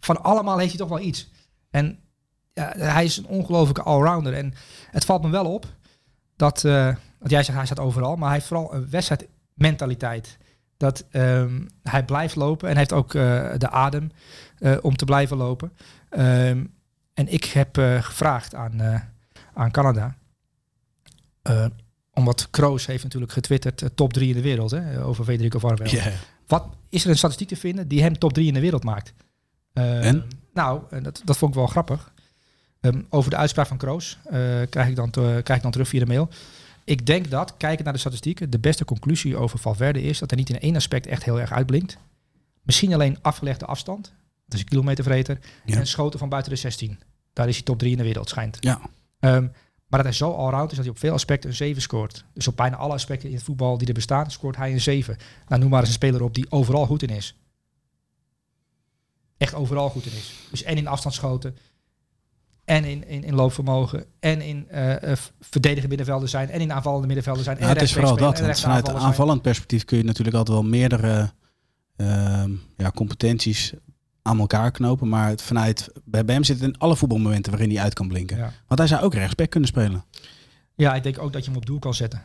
[0.00, 1.30] van allemaal heeft hij toch wel iets.
[1.70, 1.98] En
[2.52, 4.34] ja, hij is een ongelofelijke allrounder.
[4.34, 4.54] En
[4.90, 5.66] het valt me wel op
[6.36, 6.84] dat, eh
[7.18, 10.38] want jij zegt hij staat overal, maar hij heeft vooral een wedstrijdmentaliteit.
[10.76, 14.10] Dat ehm, hij blijft lopen en hij heeft ook eh, de adem
[14.64, 15.72] eh, om te blijven lopen.
[16.10, 16.64] Ehm,
[17.14, 19.00] en ik heb eh, gevraagd aan, eh,
[19.54, 20.16] aan Canada,
[22.12, 25.96] omdat Kroos heeft natuurlijk getwitterd top 3 in de wereld hè, over Federico Valverde.
[25.96, 26.12] Ja.
[26.46, 29.14] Wat is er een statistiek te vinden die hem top 3 in de wereld maakt?
[29.72, 30.24] Eh, En?
[30.52, 32.12] Nou, dat, dat vond ik wel grappig.
[32.80, 34.18] Ehm, over de uitspraak van Kroos
[34.70, 36.28] krijg, ik dan krijg ik dan terug via de mail.
[36.84, 40.38] Ik denk dat, kijkend naar de statistieken, de beste conclusie over Valverde is dat hij
[40.38, 41.98] niet in één aspect echt heel erg uitblinkt.
[42.62, 44.13] Misschien alleen afgelegde afstand,
[44.44, 45.76] dat is een kilometervreter, Ja.
[45.76, 46.98] en schoten van buiten de 16.
[47.32, 48.56] Daar is hij top 3 in de wereld, schijnt.
[48.60, 48.80] Ja.
[49.20, 49.42] Ehm,
[49.86, 52.24] maar dat hij zo allround is dat hij op veel aspecten een 7 scoort.
[52.34, 55.16] Dus op bijna alle aspecten in het voetbal die er bestaan, scoort hij een 7.
[55.48, 57.34] Nou, noem maar eens een speler op die overal goed in is.
[59.36, 60.34] Echt overal goed in is.
[60.50, 61.56] Dus en in afstandsschoten,
[62.64, 67.44] en in, in, in loopvermogen, en in eh, verdedigende middenvelden zijn, en in aanvallende middenvelden
[67.44, 67.56] zijn.
[67.56, 68.40] Ja, en het is vooral dat.
[68.40, 68.98] en vanuit zijn.
[68.98, 71.32] aanvallend perspectief kun je natuurlijk altijd wel meerdere
[71.96, 73.72] ehm, ja, competenties
[74.26, 75.08] aan elkaar knopen.
[75.08, 78.36] Maar het vanuit, bij hem zit het in alle voetbalmomenten waarin hij uit kan blinken.
[78.36, 78.52] Ja.
[78.66, 80.04] Want hij zou ook rechtsback kunnen spelen.
[80.74, 82.22] ja, ik denk ook dat je hem op doel kan zetten.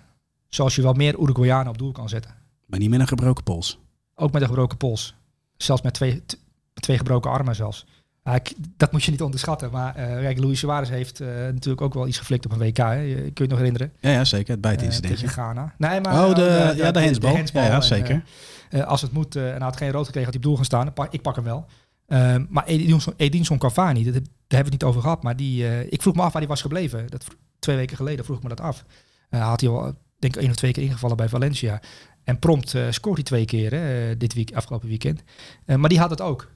[0.50, 2.32] Zoals je wel meer Uruguayanen op doel kan zetten.
[2.66, 3.80] Maar niet met een gebroken pols.
[4.16, 5.16] Ook met een gebroken pols.
[5.58, 6.24] Zelfs met twee,
[6.74, 7.86] twee gebroken armen zelfs.
[8.78, 9.72] Dat moet je niet onderschatten.
[9.72, 12.78] Maar eh kijk, Luis Suarez heeft eh, natuurlijk ook wel iets geflikt op een WK.
[12.78, 12.92] Hè.
[12.94, 13.92] Je, kun je het nog herinneren?
[14.00, 14.56] Ja, ja zeker.
[14.56, 15.26] Het Eh, bijtincidentje.
[15.26, 15.74] tegen Ghana.
[15.78, 17.36] Nee, maar, oh, de, eh, ja, de, handsbal.
[17.54, 18.24] ja, zeker.
[18.70, 20.44] eh, eh, als het moet, eh, en hij had geen rood gekregen, had hij op
[20.44, 21.08] doel gaan staan.
[21.10, 21.66] Ik pak hem wel.
[22.10, 25.24] Ehm, maar Edinson, Edinson Cavani, dat, daar hebben we het niet over gehad.
[25.24, 27.08] Maar die, eh, ik vroeg me af waar hij was gebleven.
[27.08, 27.26] Dat,
[27.60, 28.86] twee weken geleden vroeg ik me dat af.
[29.30, 31.82] Eh, had hij al, eh, denk ik, één of twee keer ingevallen bij Valencia.
[32.24, 35.24] En prompt scoort hij twee keer hè, dit week, afgelopen weekend.
[35.66, 36.52] Maar die had het ook.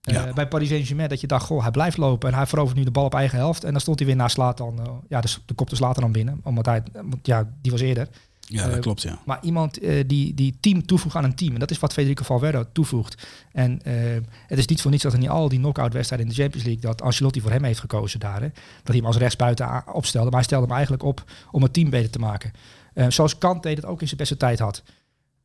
[0.00, 0.32] Ja.
[0.32, 2.90] Bij Paris Saint-Germain dat je dacht, goh, hij blijft lopen en hij verovert nu de
[2.90, 3.64] bal op eigen helft.
[3.64, 5.04] En dan stond hij weer naast Slatan.
[5.08, 6.40] ja, dus de kop de Slatan dan binnen.
[6.42, 6.82] Omdat hij,
[7.22, 8.08] ja, die was eerder.
[8.48, 9.18] Ja, dat eh, klopt, ja.
[9.24, 11.52] Maar iemand eh, die, die team toevoegt aan een team.
[11.52, 13.26] En dat is wat Federico Valverde toevoegt.
[13.52, 13.94] En eh,
[14.46, 16.66] het is niet voor niets dat er niet al die knock-out wedstrijden in de Champions
[16.66, 16.84] League...
[16.90, 18.40] dat Ancelotti voor hem heeft gekozen daar.
[18.40, 18.48] Hè.
[18.48, 20.26] Dat hij hem als rechtsbuiten opstelde.
[20.26, 22.52] Maar hij stelde hem eigenlijk op om het team beter te maken.
[23.08, 24.82] Zoals Kante het ook in zijn beste tijd had.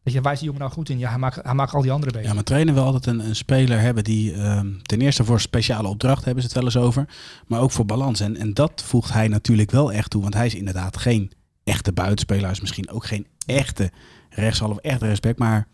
[0.03, 0.99] Weet je, waar is die jongen nou goed in?
[0.99, 2.27] Ja, hij maakt, hij maakt al die anderen beter.
[2.29, 5.87] Ja, maar trainen wil altijd een, een speler hebben die ehm, ten eerste voor speciale
[5.87, 7.07] opdrachten hebben ze het wel eens over.
[7.47, 8.19] Maar ook voor balans.
[8.19, 10.21] En, en dat voegt hij natuurlijk wel echt toe.
[10.21, 11.31] Want hij is inderdaad geen
[11.63, 12.51] echte buitenspeler.
[12.51, 13.91] Is misschien ook geen echte
[14.29, 15.39] rechtshalf, echte respect.
[15.39, 15.67] Maar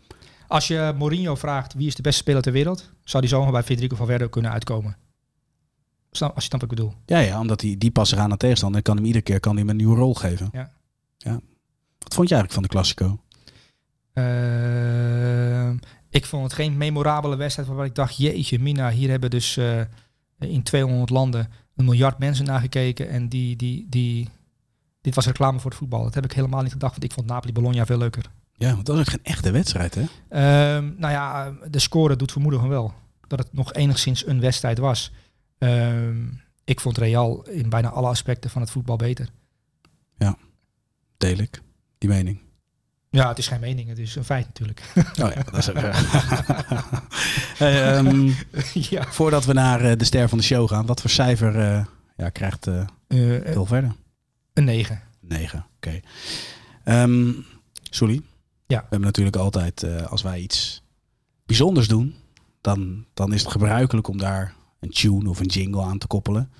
[0.46, 2.92] Als je Mourinho vraagt wie is de beste speler ter wereld...
[3.04, 4.96] zou die zomaar bij Federico Valverde kunnen uitkomen.
[6.10, 6.94] Snap, als je snapt wat ik bedoel.
[7.06, 8.78] ja, ja omdat hij die past eraan aan tegenstander.
[8.78, 10.48] En kan hem iedere keer kan hij hem een nieuwe rol geven.
[10.52, 10.72] Ja.
[11.16, 11.40] ja.
[11.98, 13.20] Wat vond je eigenlijk van de Classico?
[14.12, 15.76] Ehm,
[16.10, 19.80] ik vond het geen memorabele wedstrijd waarvan ik dacht, jeetje mina, hier hebben dus eh,
[20.38, 24.28] in 200 landen een miljard mensen naar gekeken en die, die, die,
[25.00, 26.02] dit was reclame voor het voetbal.
[26.02, 28.30] Dat heb ik helemaal niet gedacht, want ik vond Napoli-Bologna veel leuker.
[28.52, 30.04] Ja, want dat was ook geen echte wedstrijd, hè?
[30.28, 32.94] Ehm, nou ja, de score doet vermoeden van wel.
[33.26, 35.12] Dat het nog enigszins een wedstrijd was.
[35.58, 36.26] Ehm,
[36.64, 39.28] ik vond Real in bijna alle aspecten van het voetbal beter.
[41.20, 41.62] Deel ik,
[41.98, 42.38] die mening.
[43.10, 44.82] Ja, het is geen mening, het is een feit natuurlijk.
[45.22, 45.76] Oh ja, dat is ook...
[47.58, 48.30] Hey, ehm,
[48.72, 49.04] ja.
[49.04, 50.86] voordat we naar eh, de ster van de show gaan.
[50.86, 51.84] Wat voor cijfer eh,
[52.16, 52.68] ja, krijgt
[53.08, 53.92] heel verder?
[54.52, 55.02] Een 9.
[55.20, 56.00] 9, oké.
[56.84, 57.32] Ehm
[57.90, 58.22] Soelie?
[58.66, 58.78] Ja.
[58.78, 60.82] We hebben natuurlijk altijd, eh, als wij iets
[61.46, 62.14] bijzonders doen,
[62.60, 66.50] dan, dan is het gebruikelijk om daar een tune of een jingle aan te koppelen.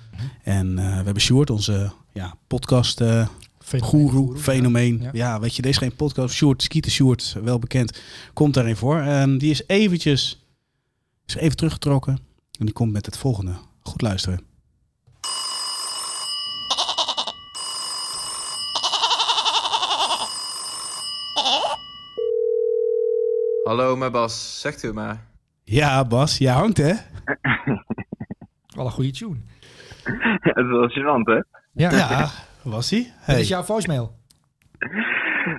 [0.43, 3.27] En eh, we hebben Sjoerd, onze ja, podcast eh
[3.63, 5.01] guru, fenomeen.
[5.01, 5.09] Ja.
[5.13, 5.39] Ja.
[5.39, 6.35] weet je, deze geen podcast.
[6.35, 8.01] Sjoerd, Skeeter Sjoerd, wel bekend,
[8.33, 8.99] komt daarin voor.
[8.99, 10.45] En die is eventjes,
[11.25, 12.19] is even teruggetrokken.
[12.59, 13.53] En die komt met het volgende.
[13.81, 14.50] Goed luisteren.
[23.63, 24.61] Hallo, mijn Bas.
[24.61, 25.17] Zegt u maar.
[25.63, 26.93] Ja, Bas, jij hangt hè?
[28.75, 29.35] Wel een goede tune.
[30.43, 31.41] Ja, dat is wel gênant, hè?
[31.73, 31.91] Ja.
[31.91, 32.27] Ja,
[32.63, 32.99] was hij?
[32.99, 33.39] Dit Hey.
[33.39, 34.15] is jouw voicemail.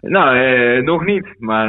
[0.01, 1.69] Nou, eh, nog niet, maar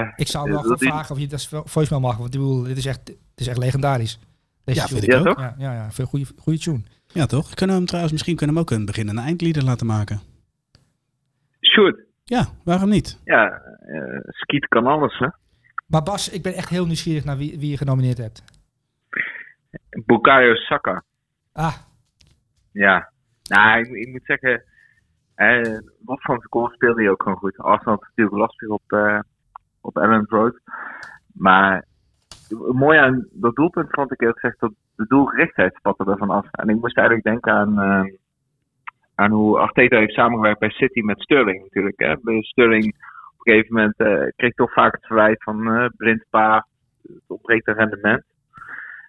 [0.00, 2.16] eh, Ik zou hem wel is- vragen of je dat vo- voicemail mag.
[2.16, 4.18] Want ik bedoel, dit is echt, dit is echt legendarisch.
[4.64, 5.00] Deze Ja, tune.
[5.00, 5.36] vind ik Ja, ook.
[5.36, 5.40] toch?
[5.44, 5.90] Ja, ja, ja.
[5.90, 6.80] Veel goede, goede tune.
[7.06, 7.54] Ja, toch?
[7.54, 10.20] Kunnen we hem trouwens, misschien kunnen we hem ook een begin- en eindlieder laten maken.
[11.74, 11.98] shoot.
[12.24, 13.20] Ja, waarom niet?
[13.24, 13.50] Ja,
[13.86, 15.26] eh skiet kan alles, hè?
[15.90, 18.44] Maar Bas, ik ben echt heel nieuwsgierig naar wie, wie je genomineerd hebt.
[20.06, 21.02] Bukayo Saka.
[21.52, 21.74] Ah,
[22.72, 23.10] Ja.
[23.42, 24.62] Nou, ik, ik moet zeggen,
[25.34, 27.58] eh, wat van zijn goal speelde hij ook gewoon goed.
[27.58, 29.18] Arsenal had natuurlijk lastig op, eh
[29.80, 30.60] op Elland Road.
[31.32, 31.84] Maar
[32.72, 36.46] mooi aan dat doelpunt vond ik eerlijk gezegd dat de doelgerichtheid spatte ervan af.
[36.50, 38.14] En ik moest eigenlijk denken aan, eh,
[39.14, 41.98] aan hoe Arteta heeft samengewerkt bij City met Sterling natuurlijk.
[41.98, 42.16] Hè.
[42.22, 42.94] Bij Sterling
[43.40, 46.64] op een gegeven moment eh, kreeg toch vaak het verwijt van eh blind het
[47.26, 48.24] ontbreekt aan rendement.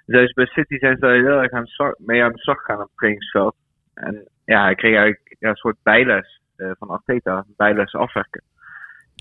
[0.06, 3.56] Dus bij City zijn ze heel erg mee aan de slag gegaan op het trainingsveld.
[3.94, 8.44] En ja, hij kreeg eigenlijk een soort bijles eh, van Arteta, bijles afwerken.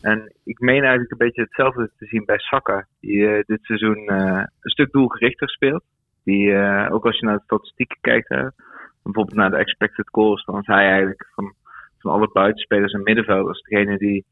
[0.02, 4.48] En ik meen eigenlijk een beetje hetzelfde te zien bij Saka, die dit seizoen een
[4.60, 5.84] stuk doelgerichter speelt.
[6.24, 6.56] Die,
[6.90, 8.46] ook als je naar de statistieken kijkt, hè,
[9.02, 11.54] bijvoorbeeld naar de expected goals, dan is hij eigenlijk van,
[11.98, 14.24] van alle buitenspelers en middenvelders degene die,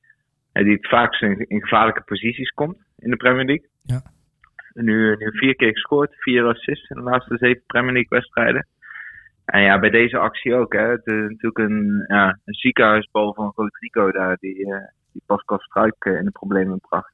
[0.65, 3.69] die het vaakst in, in gevaarlijke posities komt in de Premier League.
[3.83, 4.03] Ja.
[4.73, 8.67] Nu, nu vier keer gescoord, vier assists in de laatste zeven Premier League wedstrijden.
[9.45, 10.73] En ja, bij deze actie ook.
[10.73, 10.81] Hè.
[10.89, 14.81] Het is natuurlijk een, ja, een ziekenhuisbal van Rodrigo daar, die, eh,
[15.13, 17.13] die Pascal Struik eh, in de problemen bracht.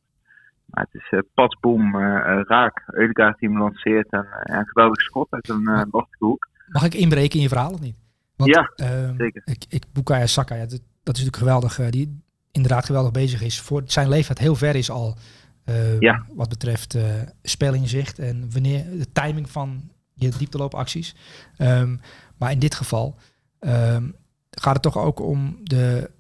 [0.66, 2.82] Maar het is eh pas boom, eh, eh, raak.
[2.86, 6.49] Eudegaard die hem lanceert en eh, een geweldig schot uit een uh, lastige hoek.
[6.68, 7.97] mag ik inbreken in je verhaal of niet?
[8.36, 9.42] Want, Ja, ehm, zeker.
[9.45, 10.70] Ik, ik, Bukayo Saka, ja, dat,
[11.03, 11.78] dat is natuurlijk geweldig.
[11.78, 12.22] eh, die
[12.55, 13.61] inderdaad geweldig bezig is.
[13.61, 15.16] Voor zijn leeftijd heel ver is al.
[15.64, 16.26] eh, Ja.
[16.34, 17.05] Wat betreft eh
[17.42, 21.14] spelinzicht en wanneer de timing van je diepteloopacties.
[21.57, 21.96] Ehm,
[22.36, 23.16] maar in dit geval
[23.59, 24.09] ehm,
[24.50, 26.11] gaat het toch ook om de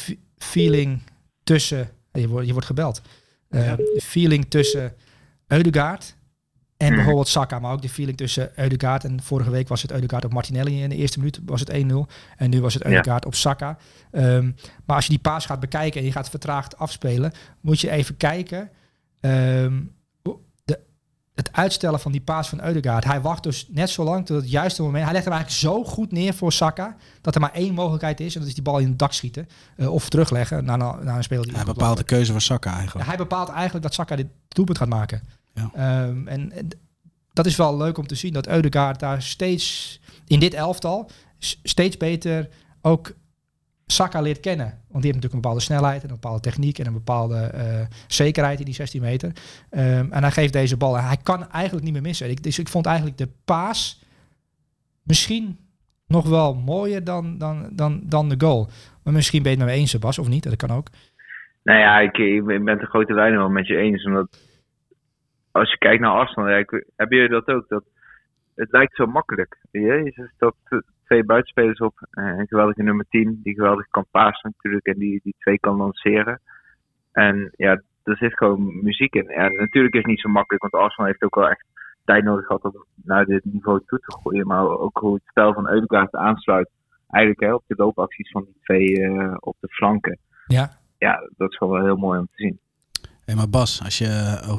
[0.00, 1.02] fe- feeling
[1.42, 1.90] tussen.
[2.12, 3.02] Je wordt, je wordt gebeld.
[3.48, 4.94] Eh, De feeling tussen
[5.46, 6.16] Eudegaard
[6.82, 6.94] en Mhm.
[6.96, 10.32] bijvoorbeeld Saka, maar ook de feeling tussen Eudegaard en vorige week was het Eudegaard op
[10.32, 12.06] Martinelli in de eerste minuut was het 1-0
[12.36, 12.88] en nu was het Ja.
[12.88, 13.76] Eudegaard op Saka.
[14.10, 14.50] Ehm,
[14.86, 18.16] maar als je die paas gaat bekijken en je gaat vertraagd afspelen, moet je even
[18.16, 18.70] kijken.
[19.20, 19.80] ehm,
[20.64, 20.78] de,
[21.34, 23.04] het uitstellen van die paas van Eudegaard.
[23.04, 25.04] Hij wacht dus net zo lang tot het juiste moment.
[25.04, 28.34] Hij legt hem eigenlijk zo goed neer voor Saka dat er maar één mogelijkheid is
[28.34, 31.16] en dat is die bal in het dak schieten eh, of terugleggen naar, een- naar
[31.16, 33.06] een speler die Hij bepaalt de keuze van Saka Ja, eigenlijk.
[33.08, 35.22] hij bepaalt eigenlijk dat Saka dit doelpunt gaat maken.
[35.54, 35.70] Ja.
[35.74, 36.68] Ehm, en, en
[37.32, 41.10] dat is wel leuk om te zien dat Eudegaard daar steeds in dit elftal
[41.62, 42.48] steeds beter
[42.80, 43.12] ook
[43.86, 44.66] Saka leert kennen.
[44.66, 47.80] Want die heeft natuurlijk een bepaalde snelheid en een bepaalde techniek en een bepaalde eh,
[48.06, 49.32] zekerheid in die 16 meter.
[49.70, 52.30] Ehm, en hij geeft deze bal en hij kan eigenlijk niet meer missen.
[52.30, 54.04] Ik, dus ik vond eigenlijk de paas
[55.02, 55.58] misschien
[56.06, 58.68] nog wel mooier dan, dan, dan, dan de goal.
[59.04, 60.42] Maar misschien ben je het met me eens, Bas, of niet?
[60.42, 60.88] Dat kan ook.
[61.62, 64.04] Nou ja, ik, ik ben het de grote lijnen wel met je eens.
[64.04, 64.38] Omdat
[65.52, 67.68] als je kijkt naar Arsenal, ja, ik- hebben jullie dat ook?
[67.68, 67.84] Dat
[68.54, 69.58] het lijkt zo makkelijk.
[69.70, 70.56] Je, je stelt
[71.04, 72.06] twee buitenspelers op.
[72.10, 74.86] eh, Een geweldige nummer 10, die geweldig kan pasen natuurlijk.
[74.86, 76.40] En die, die twee kan lanceren.
[77.12, 79.28] En ja, er zit gewoon muziek in.
[79.28, 81.64] En natuurlijk is het niet zo makkelijk, want Arsenal heeft ook wel echt
[82.04, 84.46] tijd nodig gehad om naar dit niveau toe te groeien.
[84.46, 86.70] Maar ook hoe het spel van Eudegaard aansluit.
[87.10, 90.18] Eigenlijk hè, op de loopacties van die twee eh, op de flanken.
[90.46, 90.70] Ja.
[90.98, 92.58] Ja, dat is gewoon wel heel mooi om te zien.
[93.24, 94.06] Hey, maar Bas, als je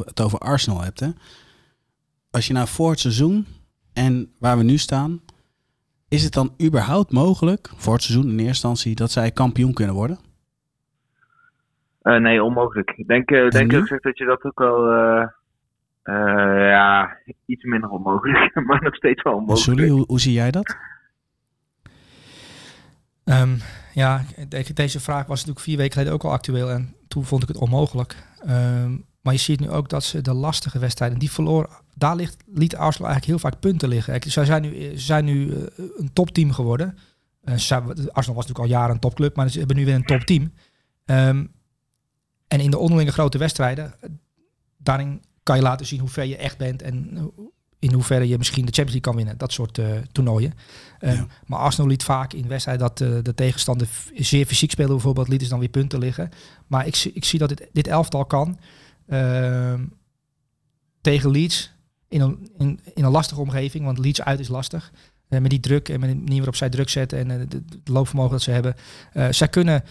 [0.05, 1.09] het over Arsenal hebt, hè?
[2.34, 3.45] als je nou voor het seizoen
[3.93, 5.22] en waar we nu staan,
[6.09, 9.95] is het dan überhaupt mogelijk voor het seizoen in eerste instantie dat zij kampioen kunnen
[9.95, 10.18] worden?
[12.01, 12.93] Eh, nee, onmogelijk.
[12.95, 13.99] Ik denk, eh denk nu?
[14.01, 15.28] dat je dat ook wel eh,
[16.03, 19.80] eh, ja, iets minder onmogelijk, maar nog steeds wel onmogelijk.
[19.80, 20.78] Sully, hoe, hoe zie jij dat?
[23.24, 23.57] Ehm,
[23.93, 24.26] ja,
[24.74, 27.57] deze vraag was natuurlijk vier weken geleden ook al actueel en toen vond ik het
[27.57, 28.15] onmogelijk.
[28.39, 32.43] Ehm, maar je ziet nu ook dat ze de lastige wedstrijden, die verloor, daar ligt,
[32.47, 34.32] liet Arsenal eigenlijk heel vaak punten liggen.
[34.32, 36.97] Zij zijn nu, ze zijn nu eh, een topteam geworden.
[37.43, 40.05] Eh, ze Arsenal was natuurlijk al jaren een topclub, maar ze hebben nu weer een
[40.05, 40.53] topteam.
[41.05, 41.45] Ehm,
[42.47, 44.09] en in de onderlinge grote wedstrijden, eh,
[44.78, 47.32] daarin kan je laten zien hoe ver je echt bent en
[47.84, 49.38] in hoeverre je misschien de Champions League kan winnen.
[49.38, 50.54] Dat soort eh, toernooien.
[51.00, 51.28] Um, Ja.
[51.46, 55.28] Maar Arsenal liet vaak in wedstrijden dat eh, de tegenstander zeer fysiek speelde bijvoorbeeld.
[55.28, 56.30] Lieten ze dan weer punten liggen.
[56.68, 58.60] Maar ik, zie- ik zie dat dit, dit elftal kan.
[59.08, 59.84] Ehm,
[61.02, 61.72] tegen Leeds
[62.08, 63.86] in een, in, in een lastige omgeving.
[63.86, 64.92] Want Leeds uit is lastig.
[65.28, 68.32] Eh, met die druk en met de manier waarop zij druk zetten en het loopvermogen
[68.32, 68.76] dat ze hebben.
[69.30, 69.84] Zij kunnen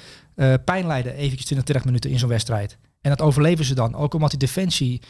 [0.65, 2.79] pijn lijden eventjes 20, 30 minuten in zo'n wedstrijd.
[3.01, 3.95] En dat overleven ze dan.
[3.95, 5.03] Ook omdat die defensie,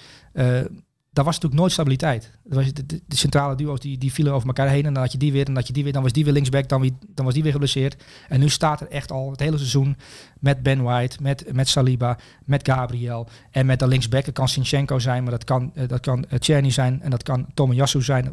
[1.13, 2.31] daar was natuurlijk nooit stabiliteit.
[2.43, 4.87] De, de, de centrale duo's die, die vielen over elkaar heen.
[4.87, 5.93] En dan had je die weer, en dan had je die weer.
[5.93, 8.05] Dan was die weer linksback, dan, wie, dan was die weer geblesseerd.
[8.29, 9.97] En nu staat er echt al het hele seizoen
[10.41, 13.29] met Ben White, met, met Saliba, met Gabriel.
[13.51, 14.25] En met de linksback.
[14.25, 17.03] Dat kan Sinchenko zijn, maar dat kan, eh, dat kan Czerny zijn.
[17.03, 18.33] En dat kan Tomiyasu zijn.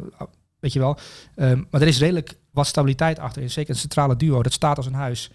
[0.60, 0.98] Weet je wel.
[1.36, 3.50] Um, maar er is redelijk wat stabiliteit achter.
[3.50, 4.42] Zeker het centrale duo.
[4.42, 5.30] Dat staat als een huis.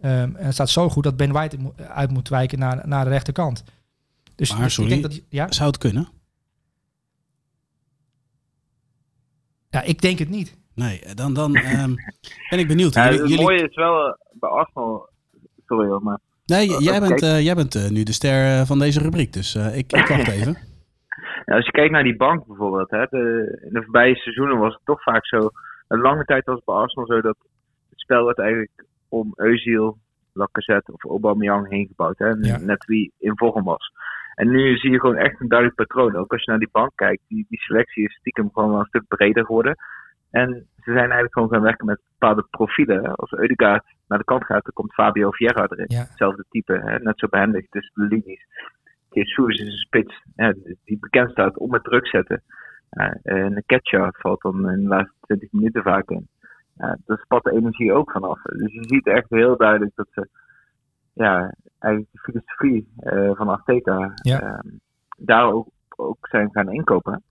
[0.00, 3.10] Um, en het staat zo goed dat Ben White uit moet wijken naar, naar de
[3.10, 3.64] rechterkant.
[4.34, 5.52] Dus maar, sorry, ik denk dat, ja?
[5.52, 6.08] zou het kunnen?
[9.74, 10.56] Ja, ik denk het niet.
[10.74, 11.94] Nee, dan, dan um,
[12.50, 12.94] ben ik benieuwd.
[12.94, 15.08] Ja, het mooie is wel uh, bij Arsenal...
[15.66, 16.18] Sorry hoor, maar...
[16.46, 19.92] Nee, uh, jij, bent, uh, jij bent nu de ster van deze rubriek, dus ik,
[19.92, 20.56] ik wacht even.
[21.44, 24.74] Ja, als je kijkt naar die bank bijvoorbeeld, hè, de, in de voorbije seizoenen was
[24.74, 25.50] het toch vaak zo.
[25.88, 27.36] Een lange tijd was het bij Arsenal zo dat
[27.90, 29.96] het spel werd eigenlijk om Özil,
[30.32, 32.18] Lacazette of Aubameyang heen gebouwd.
[32.18, 32.58] Hè, ja.
[32.58, 33.92] Net wie in vorm was.
[34.34, 36.16] En nu zie je gewoon echt een duidelijk patroon.
[36.16, 38.84] Ook als je naar die bank kijkt, die, die selectie is stiekem gewoon wel een
[38.86, 39.76] stuk breder geworden.
[40.30, 43.14] En ze zijn eigenlijk gewoon gaan werken met bepaalde profielen.
[43.14, 45.84] Als Eudegaard naar de kant gaat, dan komt Fabio Vieira erin.
[45.88, 46.00] Ja.
[46.00, 48.46] Hetzelfde type, hè, net zo behendig tussen de linies.
[49.10, 50.54] Jesus is een spits ja,
[50.84, 52.42] die bekend staat om het druk zetten.
[52.90, 56.28] Uh, en de catcher valt dan in de laatste 20 minuten vaak in.
[56.78, 58.42] Uh, daar spat de energie ook vanaf.
[58.42, 60.28] Dus je ziet echt heel duidelijk dat ze
[61.14, 64.64] ja, eigenlijk de filosofie uh, van Arteta ja.
[65.16, 67.22] daar ook, ook zijn gaan inkopen.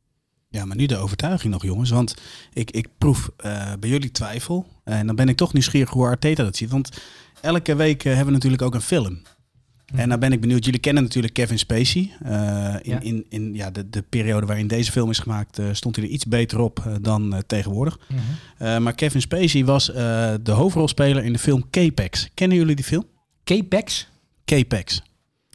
[0.53, 1.89] Ja, maar nu de overtuiging nog, jongens.
[1.89, 2.15] Want
[2.53, 4.65] ik, ik proef uh, bij jullie twijfel.
[4.83, 6.71] En dan ben ik toch nieuwsgierig hoe Arteta dat ziet.
[6.71, 7.03] Want
[7.41, 9.21] elke week uh, hebben we natuurlijk ook een film.
[9.95, 10.65] En dan ben ik benieuwd.
[10.65, 12.11] Jullie kennen natuurlijk Kevin Spacey.
[12.25, 12.99] Uh, in ja.
[12.99, 16.11] in, in ja, de, de periode waarin deze film is gemaakt, uh, stond hij er
[16.11, 17.99] iets beter op uh, dan tegenwoordig.
[18.07, 18.17] Mm
[18.57, 18.83] -hmm.
[18.83, 19.85] maar Kevin Spacey was
[20.41, 22.29] de hoofdrolspeler in de film K-Pax.
[22.33, 23.05] Kennen jullie die film?
[23.43, 24.07] K-Pax?
[24.45, 25.01] K-Pax.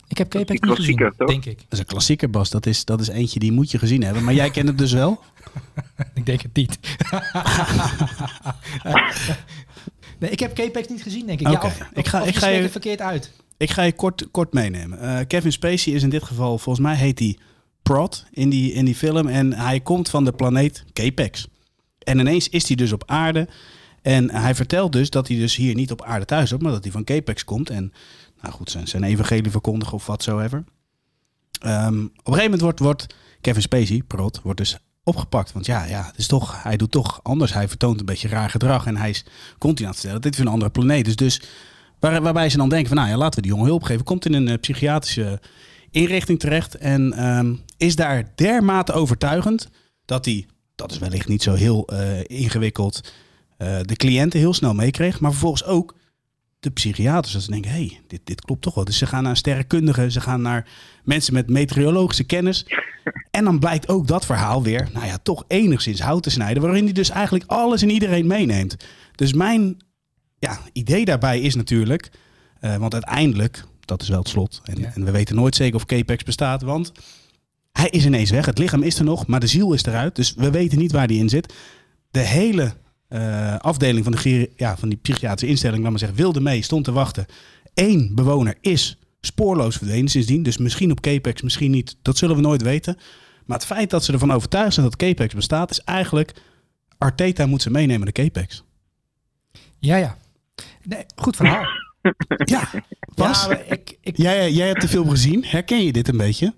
[0.08, 1.28] Ik heb K-Pax niet gezien, toch?
[1.28, 1.56] denk ik.
[1.56, 2.50] Dat is een klassieker, Bas.
[2.50, 4.24] Dat is, dat is eentje die moet je gezien hebben.
[4.24, 5.20] Maar jij kent het dus wel?
[6.14, 6.78] ik denk het niet.
[10.18, 11.48] nee, ik heb K-Pax niet gezien, denk ik.
[11.48, 11.60] Okay.
[11.60, 13.32] Ja, of, ik ga, of ik ga je verkeerd uit.
[13.56, 14.98] Ik ga je kort, kort meenemen.
[15.02, 17.38] Uh, Kevin Spacey is in dit geval, volgens mij heet hij
[17.82, 19.28] Prod in die, in die film.
[19.28, 21.48] En hij komt van de planeet K-Pax.
[21.98, 23.48] En ineens is hij dus op aarde.
[24.08, 26.82] En hij vertelt dus dat hij dus hier niet op aarde thuis is, maar dat
[26.82, 27.70] hij van K-Pax komt.
[27.70, 27.92] En
[28.40, 30.64] nou goed, zijn, zijn evangelie verkondigen of watsoever.
[31.66, 33.06] Um, op een gegeven moment wordt, wordt
[33.40, 35.52] Kevin Spacey, Prod, wordt dus opgepakt.
[35.52, 37.52] Want ja, ja het is toch, hij doet toch anders.
[37.52, 38.86] Hij vertoont een beetje raar gedrag.
[38.86, 39.24] En hij is
[39.58, 41.04] continu aan het vertellen, dit is een andere planeet.
[41.04, 41.42] Dus, dus
[41.98, 44.04] Waar, waarbij ze dan denken van, nou ja, laten we die jongen hulp geven.
[44.04, 45.40] Komt in een uh, psychiatrische
[45.90, 49.68] inrichting terecht en um, is daar dermate overtuigend
[50.04, 53.12] dat hij, dat is wellicht niet zo heel uh, ingewikkeld,
[53.58, 55.20] uh, de cliënten heel snel meekreeg.
[55.20, 55.94] Maar vervolgens ook
[56.60, 57.32] de psychiaters.
[57.32, 58.84] Dat ze denken, hé, hey, dit, dit klopt toch wel.
[58.84, 60.68] Dus ze gaan naar sterrenkundigen, ze gaan naar
[61.04, 62.64] mensen met meteorologische kennis.
[63.30, 66.62] En dan blijkt ook dat verhaal weer, nou ja, toch enigszins hout te snijden.
[66.62, 68.76] Waarin hij dus eigenlijk alles en iedereen meeneemt.
[69.14, 69.76] Dus mijn
[70.38, 72.10] ja, idee daarbij is natuurlijk,
[72.60, 74.60] uh, want uiteindelijk, dat is wel het slot.
[74.64, 74.92] En, ja.
[74.94, 76.92] en we weten nooit zeker of K-Pax bestaat, want
[77.72, 78.46] hij is ineens weg.
[78.46, 80.16] Het lichaam is er nog, maar de ziel is eruit.
[80.16, 81.54] Dus we weten niet waar die in zit.
[82.10, 82.74] De hele
[83.08, 86.84] uh, afdeling van, de, ja, van die psychiatrische instelling, laat maar zeggen, wilde mee, stond
[86.84, 87.26] te wachten.
[87.74, 90.42] Eén bewoner is spoorloos verdwenen sindsdien.
[90.42, 91.96] Dus misschien op K-Pax, misschien niet.
[92.02, 92.96] Dat zullen we nooit weten.
[93.46, 96.32] Maar het feit dat ze ervan overtuigd zijn dat K-Pax bestaat, is eigenlijk...
[96.98, 98.64] Arteta moet ze meenemen naar K-Pax.
[99.78, 100.16] Ja, ja.
[100.82, 101.64] Nee, goed verhaal.
[102.44, 102.68] ja,
[103.14, 104.16] Bas, ja, ik, ik...
[104.16, 105.44] Jij, jij hebt de film gezien.
[105.44, 106.54] Herken je dit een beetje?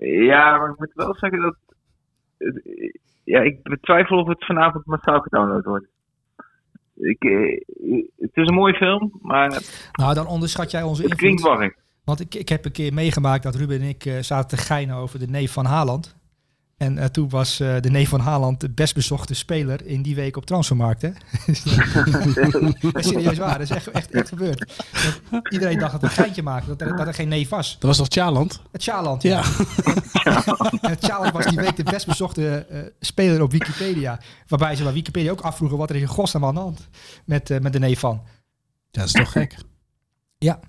[0.00, 1.56] Ja, maar ik moet wel zeggen dat...
[3.24, 5.86] Ja, ik betwijfel of het vanavond massaal gedownload wordt.
[6.94, 7.22] Ik,
[8.18, 9.62] het is een mooie film, maar...
[9.92, 11.10] Nou, dan onderschat jij onze invloed.
[11.10, 11.74] Het klinkt warrig.
[12.04, 14.96] Want ik, ik heb een keer meegemaakt dat Ruben en ik uh, zaten te geinen
[14.96, 16.16] over de neef van Haaland.
[16.82, 20.14] En uh, toen was uh, de neef van Haaland de best bezochte speler in die
[20.14, 21.02] week op transfermarkt.
[21.02, 21.10] Hè?
[23.02, 24.82] serieus waar, dat is echt, echt, echt gebeurd.
[25.30, 27.72] Dat iedereen dacht dat het een geintje maakte, dat er, dat er geen neef was.
[27.72, 28.62] Dat was toch Tjaland?
[28.72, 29.42] Het Tjaland, ja.
[30.12, 30.42] ja.
[31.00, 34.18] Tjaland was die week de best bezochte uh, speler op Wikipedia.
[34.48, 36.88] Waarbij ze bij Wikipedia ook afvroegen wat er in godsnaam aan de hand
[37.24, 38.20] met, uh, met de neef van.
[38.90, 39.56] Ja, dat is toch gek?
[40.38, 40.60] Ja.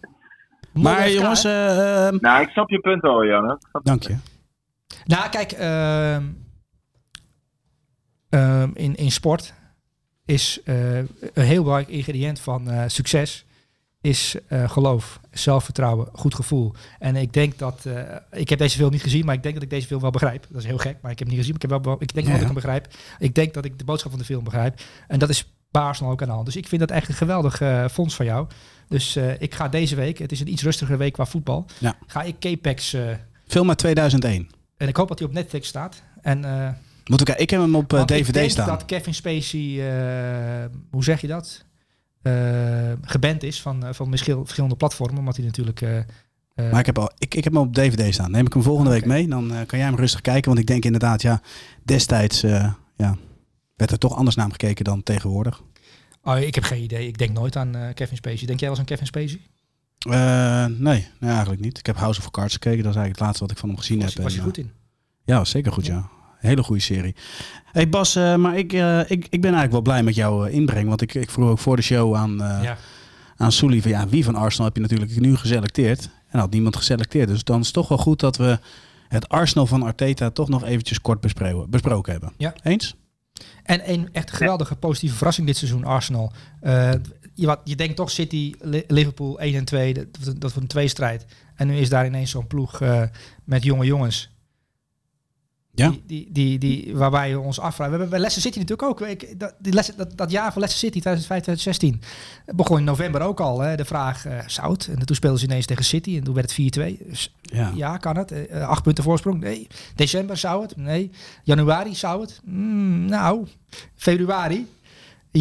[0.73, 1.45] Maar jongens...
[1.45, 1.51] Uh,
[2.09, 3.59] nou, ik snap je punt al, Jan.
[3.83, 4.15] Dank je.
[5.05, 6.15] Nou, kijk, uh,
[8.29, 9.53] ehm, in, in sport
[10.25, 13.45] is eh, een heel belangrijk ingrediënt van eh, succes
[14.01, 16.73] is eh, geloof, zelfvertrouwen, goed gevoel.
[16.99, 17.85] En ik denk dat
[18.31, 20.45] ik heb deze film niet gezien, maar ik denk dat ik deze film wel begrijp.
[20.49, 21.53] Dat is heel gek, maar ik heb hem niet gezien.
[21.53, 22.87] Maar ik, heb wel, ik denk Ja, dat ik hem begrijp.
[23.19, 24.81] Ik denk dat ik de boodschap van de film begrijp.
[25.07, 26.45] En dat is bij Arsenal ook aan de hand.
[26.45, 28.47] Dus ik vind dat echt een geweldig fonds van jou.
[28.87, 31.97] Dus ik ga deze week, het is een iets rustigere week qua voetbal, Ja.
[32.07, 32.95] ga ik K-Pax,
[33.47, 34.49] Film uit 2001.
[34.83, 36.03] En ik hoop dat hij op Netflix staat.
[36.21, 36.69] En eh,
[37.05, 38.67] Moet ik, ik heb hem op eh, ik DVD denk staan.
[38.67, 41.65] dat Kevin Spacey, eh, hoe zeg je dat?
[42.21, 45.81] Eh geband is van, eh, van verschil- verschillende platformen, omdat hij natuurlijk...
[45.81, 46.05] eh, eh,
[46.71, 48.31] Maar ik heb, al, ik, ik heb hem op DVD staan.
[48.31, 48.99] Neem ik hem volgende Oké.
[48.99, 49.27] week mee.
[49.27, 50.47] Dan eh, kan jij hem rustig kijken.
[50.47, 51.41] Want ik denk inderdaad, ja,
[51.83, 53.17] destijds eh, ja,
[53.75, 55.61] werd er toch anders naar hem gekeken dan tegenwoordig.
[56.23, 57.07] oh, ik heb geen idee.
[57.07, 58.47] Ik denk nooit aan eh, Kevin Spacey.
[58.47, 59.41] Denk jij wel eens aan Kevin Spacey?
[60.09, 61.77] Eh, nee, nee, eigenlijk niet.
[61.77, 62.83] Ik heb House of Cards gekeken.
[62.83, 64.23] Dat is eigenlijk het laatste wat ik van hem gezien Was, heb.
[64.23, 64.71] was je eh, goed in?
[65.25, 66.09] Ja, was zeker goed, ja.
[66.37, 67.15] Hele goede serie.
[67.71, 68.73] hey Bas, eh, maar ik,
[69.07, 70.87] ik, ik ben eigenlijk wel blij met jouw inbreng.
[70.87, 72.77] Want ik, ik vroeg ook voor de show aan, ja.
[73.37, 76.09] aan Soelie van ja, wie van Arsenal heb je natuurlijk nu geselecteerd?
[76.29, 77.27] En had niemand geselecteerd.
[77.27, 78.59] Dus dan is het toch wel goed dat we
[79.07, 82.33] het Arsenal van Arteta toch nog eventjes kort bespro- besproken hebben.
[82.37, 82.53] Ja.
[82.63, 82.95] Eens?
[83.63, 86.31] En een echt geweldige positieve verrassing dit seizoen, Arsenal.
[87.33, 91.25] Je, je denkt toch City, Li- Liverpool 1 en 2, dat, dat wordt een tweestrijd.
[91.55, 93.01] En nu is daar ineens zo'n ploeg eh,
[93.43, 94.31] met jonge jongens.
[95.75, 95.89] Ja.
[95.89, 97.83] Die, die, die, die, waarbij we ons afvragen.
[97.93, 99.07] We hebben bij Leicester City natuurlijk ook.
[99.07, 102.01] Ik, dat, die Leicester- dat, dat jaar van Leicester City 2015, 2016
[102.45, 103.59] het begon in november ook al.
[103.59, 104.85] Hè, de vraag eh zout.
[104.85, 107.07] En toen speelden ze ineens tegen City en toen werd het 4-2.
[107.09, 107.71] Dus Ja.
[107.75, 108.31] ja, kan het.
[108.31, 109.39] Eh, eh, acht punten voorsprong?
[109.39, 109.67] Nee.
[109.95, 110.77] December zou het?
[110.77, 111.11] Nee.
[111.43, 112.41] Januari zou het?
[112.43, 113.47] Mm, nou,
[113.95, 114.67] februari?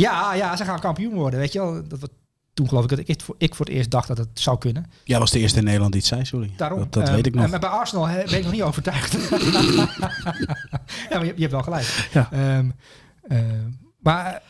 [0.01, 1.38] Ja, ja, ze gaan kampioen worden.
[1.40, 1.88] Weet je wel?
[1.88, 2.11] Dat, wat,
[2.55, 4.59] toen geloof ik dat ik, het voor- ik voor het eerst dacht dat het zou
[4.59, 4.90] kunnen.
[5.05, 6.53] Jij was de eerste in Nederland die het zei, sorry.
[6.57, 6.78] Daarom.
[6.78, 7.45] Dat, dat Ehm, weet ik nog.
[7.45, 9.12] en- Maar bij Arsenal hè, ben ik nog niet overtuigd.
[11.11, 12.09] ja, maar je, je hebt wel gelijk.
[12.12, 12.28] Ja.
[12.32, 12.70] Ehm,
[13.22, 13.68] ehm,
[13.99, 14.43] maar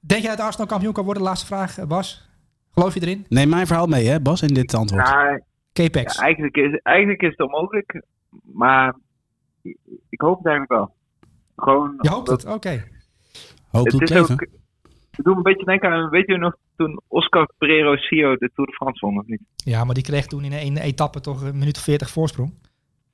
[0.00, 1.22] denk jij dat Arsenal kampioen kan worden?
[1.22, 2.28] Laatste vraag, eh, Bas.
[2.72, 3.26] Geloof je erin?
[3.28, 5.04] Neem mijn verhaal mee, hè, Bas, in dit antwoord.
[5.04, 5.40] Nou,
[5.72, 6.14] K-Pax.
[6.16, 8.02] ja, eigenlijk, is, eigenlijk is het onmogelijk,
[8.52, 8.94] maar
[10.08, 10.94] ik hoop het eigenlijk wel.
[11.56, 12.52] Gewoon, je hoopt omdat- het?
[12.54, 12.84] Oké.
[13.70, 14.32] Hoop Het doet is leven.
[14.32, 14.46] ook,
[15.16, 18.70] het doet een beetje denken aan, weet je nog, toen Oscar Pereiro Sio de Tour
[18.70, 19.42] de France won, of niet?
[19.56, 22.52] Ja, maar die kreeg toen in een etappe toch een minuut of 40 voorsprong.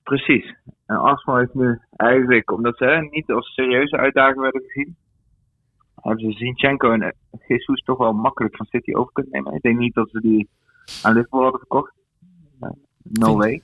[0.02, 0.54] Precies.
[0.86, 4.96] En Arsenal heeft nu eigenlijk, omdat ze hè, niet als serieuze uitdaging werden gezien,
[5.94, 7.14] hebben ze Zinchenko en
[7.46, 9.54] Jesus toch wel makkelijk van City over kunnen nemen.
[9.54, 10.48] Ik denk niet dat ze die
[11.02, 11.92] aan Liverpool hadden verkocht.
[13.02, 13.62] No Vind- way.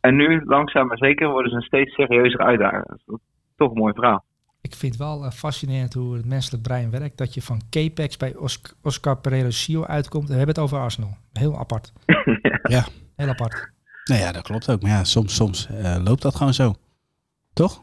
[0.00, 2.58] En nu, langzaam maar zeker, worden ze een steeds serieuzer.
[2.58, 3.18] Dat is
[3.56, 4.24] toch een mooi verhaal.
[4.60, 7.18] Ik vind het wel eh, fascinerend hoe het menselijk brein werkt.
[7.18, 10.28] Dat je van K-Pax bij Os- Oscar Pereiro Sio uitkomt.
[10.28, 11.16] We hebben het over Arsenal.
[11.32, 11.92] Heel apart.
[12.62, 12.86] Ja.
[13.16, 13.70] Heel apart.
[14.04, 14.82] Nou ja, dat klopt ook.
[14.82, 16.74] Maar ja, soms, soms eh, loopt dat gewoon zo.
[17.52, 17.82] Toch?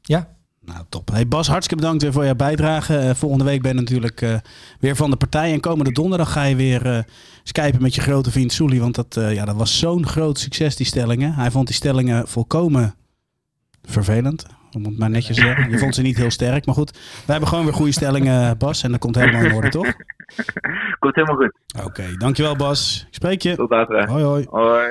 [0.00, 0.36] Ja.
[0.60, 1.10] Nou, top.
[1.10, 2.96] Hey Bas, hartstikke bedankt weer voor jouw bijdrage.
[2.98, 4.36] Eh, volgende week ben je natuurlijk eh,
[4.80, 5.52] weer van de partij.
[5.52, 7.02] En komende donderdag ga je weer eh
[7.42, 8.80] skypen met je grote vriend Soelie.
[8.80, 11.34] Want dat, eh, ja, dat was zo'n groot succes, die stellingen.
[11.34, 12.94] Hij vond die stellingen volkomen
[13.82, 14.46] vervelend.
[14.76, 15.70] Om het maar netjes te zeggen.
[15.70, 16.66] Je vond ze niet heel sterk.
[16.66, 16.90] Maar goed,
[17.26, 18.82] we hebben gewoon weer goede stellingen, Bas.
[18.82, 19.86] En dat komt helemaal in orde, toch?
[20.98, 21.52] Komt helemaal goed.
[21.84, 23.04] Oké, dankjewel Bas.
[23.08, 23.54] Ik spreek je.
[23.56, 24.08] Tot later.
[24.08, 24.46] Hoi hoi.
[24.50, 24.88] Hoi.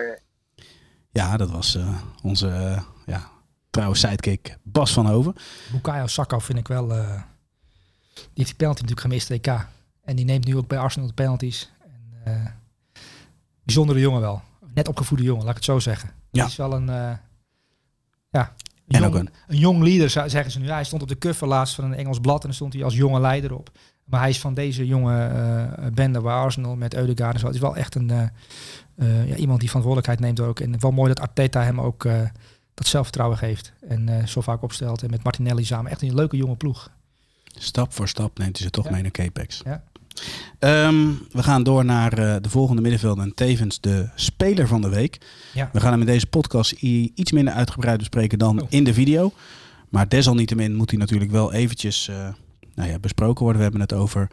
[1.12, 3.30] Ja, dat was eh, onze eh, ja,
[3.70, 5.34] trouwe sidekick Bas van Hoven.
[5.72, 6.92] Bukayo Saka vind ik wel...
[6.92, 7.22] eh,
[8.14, 9.48] die heeft die penalty natuurlijk gemist, EK.
[10.04, 11.72] En die neemt nu ook bij Arsenal de penalties.
[11.84, 12.46] En, eh,
[13.64, 14.42] bijzondere jongen wel.
[14.74, 16.10] Net opgevoede jongen, laat ik het zo zeggen.
[16.10, 16.42] Ja.
[16.42, 16.90] Die is wel een...
[16.90, 17.12] eh,
[18.30, 18.54] ja,
[18.94, 19.30] En jong, ook een...
[19.48, 20.70] een- jong leader, zeggen ze nu.
[20.70, 22.96] Hij stond op de cover laatst van een Engels blad en dan stond hij als
[22.96, 23.70] jonge leider op.
[24.06, 27.46] Maar hij is van deze jonge eh, bende waar Arsenal met Eudegaard en zo.
[27.46, 28.22] Het is wel echt een, eh,
[28.96, 30.60] eh, ja, iemand die verantwoordelijkheid neemt ook.
[30.60, 32.04] En wel mooi dat Arteta hem ook
[32.74, 33.74] dat zelfvertrouwen geeft.
[33.88, 35.04] En zo vaak opstelt.
[35.04, 35.92] En met Martinelli samen.
[35.92, 36.92] Echt een leuke jonge ploeg.
[37.46, 38.92] Stap voor stap neemt hij ze toch Ja.
[38.92, 39.62] mee naar Capex.
[39.66, 39.84] Ja.
[40.60, 44.90] Ehm, we gaan door naar eh, de volgende middenvelder en tevens de speler van de
[44.90, 45.18] week.
[45.54, 45.70] Ja.
[45.74, 48.68] We gaan hem in deze podcast iets minder uitgebreid bespreken dan Oh.
[48.70, 49.32] in de video.
[49.90, 52.28] Maar desalniettemin moet hij natuurlijk wel eventjes eh,
[52.76, 53.58] nou ja, besproken worden.
[53.58, 54.28] We hebben het over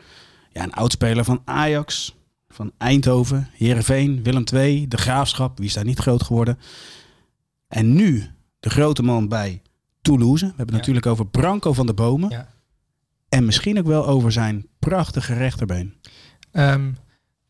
[0.53, 2.15] ja, een oudspeler van Ajax,
[2.49, 5.59] van Eindhoven, Heerenveen, Willem II, de Graafschap.
[5.59, 6.59] Wie is daar niet groot geworden?
[7.69, 8.25] En nu
[8.61, 9.63] de grote man bij
[10.03, 10.45] Toulouse.
[10.45, 10.77] We hebben het Ja.
[10.77, 12.31] natuurlijk over Branco van de Bomen.
[12.31, 12.49] Ja.
[13.29, 15.95] En misschien ook wel over zijn prachtige rechterbeen.
[16.51, 16.93] Ehm,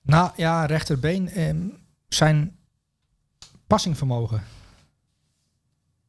[0.02, 1.28] nou ja, rechterbeen.
[1.28, 1.58] ehm,
[2.08, 2.56] zijn
[3.66, 4.42] passingvermogen.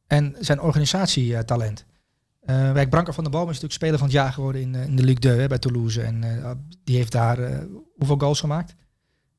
[0.06, 1.84] En zijn organisatietalent.
[2.40, 4.84] Eh Wijk Branker van der Boom is natuurlijk speler van het jaar geworden in, eh,
[4.84, 6.02] in de Ligue 2 hè, bij Toulouse.
[6.02, 6.50] En eh,
[6.84, 7.62] die heeft daar
[7.96, 8.74] hoeveel goals gemaakt?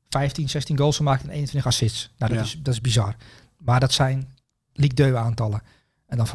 [0.09, 2.11] 15, 16 goals gemaakt en 21 assists.
[2.17, 2.45] Nou, dat, Ja.
[2.45, 3.15] is, dat is bizar.
[3.57, 4.29] Maar dat zijn
[4.73, 5.61] Ligue 2 aantallen.
[6.11, 6.27] En dan,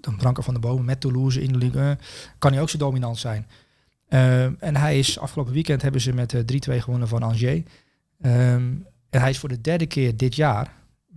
[0.00, 1.98] dan Branko van de Bomen met Toulouse in de Ligue 1,
[2.38, 3.46] kan hij ook zo dominant zijn.
[4.08, 7.62] Ehm, en hij is afgelopen weekend hebben ze met eh, 3-2 gewonnen van Angers.
[8.20, 8.72] Ehm,
[9.10, 10.72] en hij is voor de derde keer dit jaar,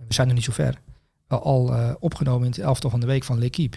[0.08, 0.80] we zijn nog niet zo ver,
[1.28, 3.76] al, eh, opgenomen in het elftal van de week van L'Equipe.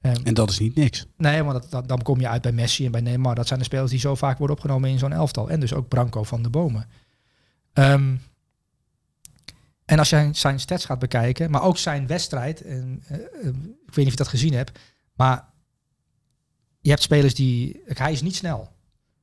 [0.00, 1.06] Ehm, En dat is niet niks.
[1.16, 3.34] Nee, maar dat, dat- dan kom je uit bij Messi en bij Neymar.
[3.34, 5.50] Dat zijn de spelers die zo vaak worden opgenomen in zo'n elftal.
[5.50, 6.86] En dus ook Branco van de Bomen.
[9.88, 12.62] En als je zijn stats gaat bekijken, maar ook zijn wedstrijd.
[12.62, 13.46] En, eh, eh,
[13.86, 14.78] ik weet niet of je dat gezien hebt,
[15.14, 15.44] maar
[16.80, 17.82] je hebt spelers die...
[17.84, 18.72] Hij is niet snel.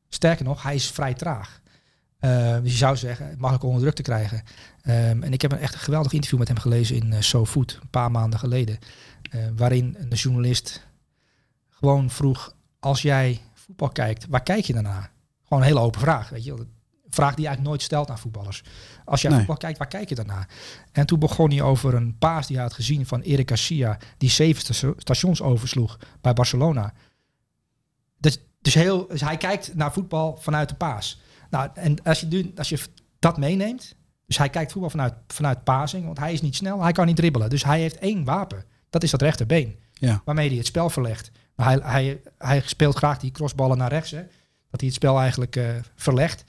[0.09, 1.61] Sterker nog, hij is vrij traag.
[2.20, 4.43] Eh, dus je zou zeggen, makkelijk onder druk te krijgen.
[4.82, 7.89] Ehm, en ik heb een echt een geweldig interview met hem gelezen in SoFood, een
[7.89, 8.80] paar maanden geleden.
[9.55, 10.88] waarin een journalist
[11.70, 15.09] gewoon vroeg, als jij voetbal kijkt, waar kijk je daarna?
[15.43, 16.66] Gewoon een hele open vraag, weet je wel.
[17.16, 18.63] Vraag die je eigenlijk nooit stelt aan voetballers.
[19.05, 19.39] Als jij Nee.
[19.39, 20.47] voetbal kijkt, waar kijk je daarna?
[20.91, 24.30] En toen begon hij over een paas die hij had gezien van Eric Garcia, die
[24.30, 26.93] zeven sta- stations oversloeg bij Barcelona.
[28.18, 31.22] Dus, dus, heel, dus hij kijkt naar voetbal vanuit de paas.
[31.49, 32.80] Nou, en als je, nu- als je
[33.20, 33.95] dat meeneemt,
[34.28, 37.16] dus hij kijkt voetbal vanuit, vanuit pasing, want hij is niet snel, hij kan niet
[37.16, 37.49] dribbelen.
[37.49, 40.22] Dus hij heeft één wapen, dat is dat rechterbeen, Ja.
[40.26, 41.32] waarmee hij het spel verlegt.
[41.55, 44.22] Maar hij, hij, hij speelt graag die crossballen naar rechts, hè,
[44.70, 46.43] dat hij het spel eigenlijk eh, verlegt.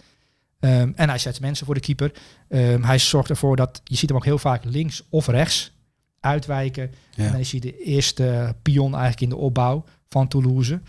[0.67, 2.13] Ehm, en hij zet mensen voor de keeper.
[2.49, 5.73] Ehm, hij zorgt ervoor dat, je ziet hem ook heel vaak links of rechts
[6.21, 6.91] uitwijken.
[7.15, 7.25] Ja.
[7.25, 10.81] En dan is hij de eerste pion eigenlijk in de opbouw van Toulouse.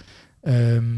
[0.41, 0.95] Ehm,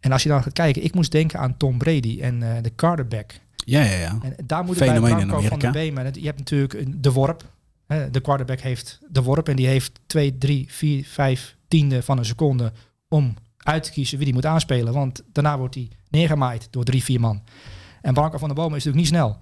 [0.00, 2.70] en als je dan gaat kijken, ik moest denken aan Tom Brady en eh, de
[2.70, 3.32] quarterback.
[3.56, 4.18] Ja, ja, ja.
[4.22, 5.70] En daar moet het bij in Branco van de.
[5.70, 6.12] Beemen.
[6.12, 7.44] Je hebt natuurlijk de worp.
[7.86, 12.18] Hè, De quarterback heeft de worp en die heeft 2, 3, 4, 5 tiende van
[12.18, 12.72] een seconde
[13.08, 13.34] om
[13.68, 14.92] uit te kiezen wie die moet aanspelen.
[14.92, 17.42] Want daarna wordt hij neergemaaid door drie, vier man.
[18.02, 19.36] En Branco van der Bomen is natuurlijk niet snel.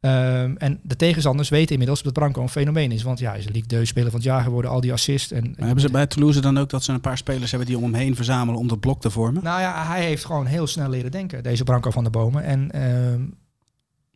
[0.00, 3.02] Ehm, en de tegenstanders weten inmiddels dat Branco een fenomeen is.
[3.02, 5.32] Want ja, hij is een Ligue 2 speler van het jaar geworden, al die assists.
[5.32, 7.76] En, Maar hebben ze bij Toulouse dan ook dat ze een paar spelers hebben die
[7.76, 9.42] om hem heen verzamelen om dat blok te vormen?
[9.42, 12.42] Nou ja, hij heeft gewoon heel snel leren denken, deze Branco van der Bomen.
[12.44, 13.22] En ehm,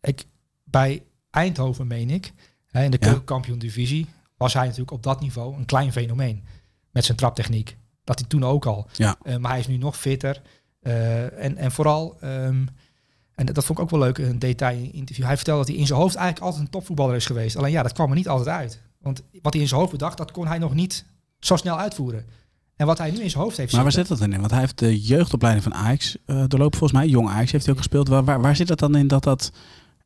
[0.01, 0.24] ik,
[0.64, 2.32] bij Eindhoven, meen ik,
[2.72, 3.07] in de Ja.
[3.07, 6.45] keukenkampioen-divisie, was hij natuurlijk op dat niveau een klein fenomeen.
[6.90, 7.76] Met zijn traptechniek.
[8.05, 8.87] Dat hij toen ook al.
[8.93, 9.17] Ja.
[9.23, 10.43] Eh, maar hij is nu nog fitter.
[10.81, 12.67] Eh, en, en vooral, ehm,
[13.35, 15.25] en dat vond ik ook wel leuk, een detail in interview.
[15.25, 17.57] Hij vertelde dat hij in zijn hoofd eigenlijk altijd een topvoetballer is geweest.
[17.57, 18.83] Alleen ja, dat kwam er niet altijd uit.
[19.01, 21.05] Want wat hij in zijn hoofd bedacht, dat kon hij nog niet
[21.39, 22.27] zo snel uitvoeren.
[22.77, 24.39] En wat hij nu in zijn hoofd heeft Maar waar zit dat dan in?
[24.39, 27.09] Want hij heeft de jeugdopleiding van Ajax uh, doorlopen volgens mij.
[27.09, 28.09] Jong Ajax heeft hij ook gespeeld.
[28.09, 29.53] Waar, waar, waar zit het dan in dat dat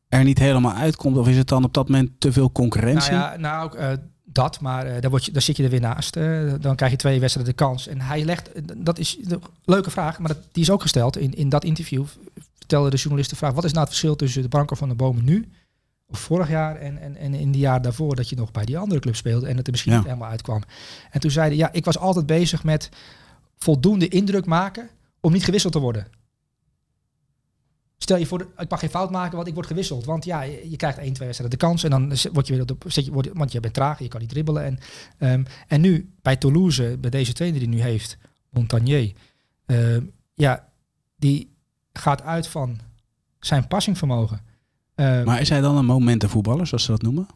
[0.07, 1.17] er niet helemaal uitkomt?
[1.17, 3.11] Of is het dan op dat moment te veel concurrentie?
[3.11, 3.91] Nou ja, nou, eh,
[4.31, 6.15] dat, maar eh, daar, word je, daar zit je er weer naast.
[6.15, 7.87] eh, dan krijg je twee wedstrijden de kans.
[7.87, 11.17] En hij legt, eh, dat is een leuke vraag, maar dat, die is ook gesteld.
[11.17, 12.05] In, in dat interview
[12.57, 14.95] vertelde de journalist de vraag, wat is nou het verschil tussen de Branco van de
[14.95, 15.49] Bomen nu,
[16.07, 18.77] of vorig jaar en, en, en in die jaar daarvoor dat je nog bij die
[18.77, 19.97] andere club speelde en het er misschien Ja.
[19.99, 20.61] niet helemaal uitkwam.
[21.11, 22.89] En toen zeiden, ja, ik was altijd bezig met
[23.57, 26.07] voldoende indruk maken om niet gewisseld te worden.
[28.01, 30.05] Stel je voor, ik mag geen fout maken, want ik word gewisseld.
[30.05, 31.83] Want ja, je, krijgt één, twee wedstrijden de kans.
[31.83, 32.83] En dan word je weer op
[33.33, 34.63] want je bent traag, je kan niet dribbelen.
[34.63, 34.79] En,
[35.17, 38.17] ehm, en nu bij Toulouse, bij deze trainer die nu heeft,
[38.49, 39.13] Montagnier.
[39.65, 40.69] ehm, ja,
[41.17, 41.55] die
[41.93, 42.79] gaat uit van
[43.39, 44.41] zijn passingvermogen.
[44.95, 47.27] Ehm, Maar is hij dan een momentenvoetballer, zoals ze dat noemen?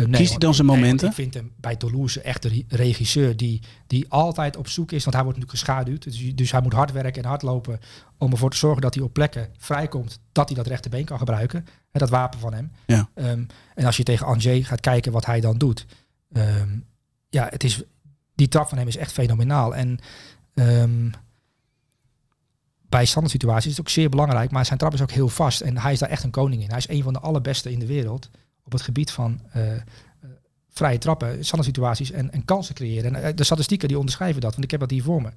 [0.00, 1.08] Eh, nee, kiest hij dan zijn nee, momenten?
[1.08, 5.02] ik vind hem bij Toulouse echt een re- regisseur die, die altijd op zoek is.
[5.04, 6.02] Want hij wordt natuurlijk geschaduwd.
[6.02, 7.80] Dus, dus hij moet hard werken en hard lopen
[8.18, 10.20] om ervoor te zorgen dat hij op plekken vrijkomt.
[10.32, 11.66] Dat hij dat rechterbeen kan gebruiken.
[11.90, 12.70] Hè, dat wapen van hem.
[12.86, 13.08] Ja.
[13.14, 13.44] Ehm,
[13.74, 15.86] en als je tegen Angers gaat kijken wat hij dan doet.
[16.32, 16.78] ehm,
[17.28, 17.82] ja, het is,
[18.34, 19.74] die trap van hem is echt fenomenaal.
[19.74, 19.98] En
[20.54, 21.10] ehm,
[22.88, 24.50] bij standaard situaties is het ook zeer belangrijk.
[24.50, 25.60] Maar zijn trap is ook heel vast.
[25.60, 26.68] En hij is daar echt een koning in.
[26.68, 28.30] Hij is een van de allerbeste in de wereld
[28.70, 29.82] op het gebied van eh, eh,
[30.68, 33.14] vrije trappen, standaard situaties en, en kansen creëren.
[33.14, 35.30] En eh, de statistieken die onderschrijven dat, want ik heb dat hier voor me.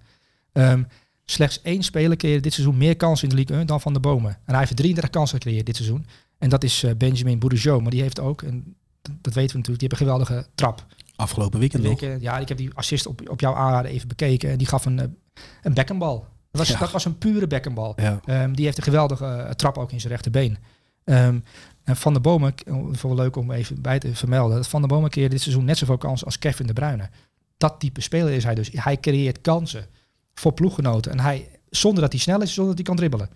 [0.51, 0.83] Ehm,
[1.25, 3.99] slechts één speler creëerde dit seizoen meer kansen in de Ligue 1 dan Van de
[3.99, 4.31] Bomen.
[4.31, 6.05] En hij heeft 33 kansen gecreëerd dit seizoen.
[6.37, 7.81] En dat is Benjamin Bourigeau.
[7.81, 10.85] Maar die heeft ook, en dat- weten we natuurlijk, die heeft een geweldige trap.
[11.15, 14.49] Afgelopen weekend ja, ik heb die assist op, op jouw aanraden even bekeken.
[14.49, 15.17] En die gaf een,
[15.61, 16.19] een bekkenbal.
[16.51, 16.79] Dat was, Ja.
[16.79, 17.93] dat was een pure bekkenbal.
[17.95, 18.19] Ja.
[18.25, 20.57] Ehm, die heeft een geweldige trap ook in zijn rechterbeen.
[21.03, 21.39] Ehm,
[21.83, 24.89] en Van der Bomen, oh, wel leuk om even bij te vermelden, dat Van der
[24.89, 27.09] Bomen creëert dit seizoen net zoveel kansen als Kevin de Bruyne.
[27.57, 28.69] Dat type speler is hij dus.
[28.73, 29.85] Hij creëert kansen
[30.33, 31.11] voor ploeggenoten.
[31.11, 33.27] En hij, zonder dat hij snel is, zonder dat hij kan dribbelen.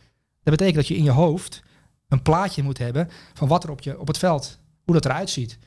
[0.43, 1.63] Dat betekent dat je in je hoofd
[2.07, 5.29] een plaatje moet hebben van wat er op, je, op het veld, hoe dat eruit
[5.29, 5.57] ziet.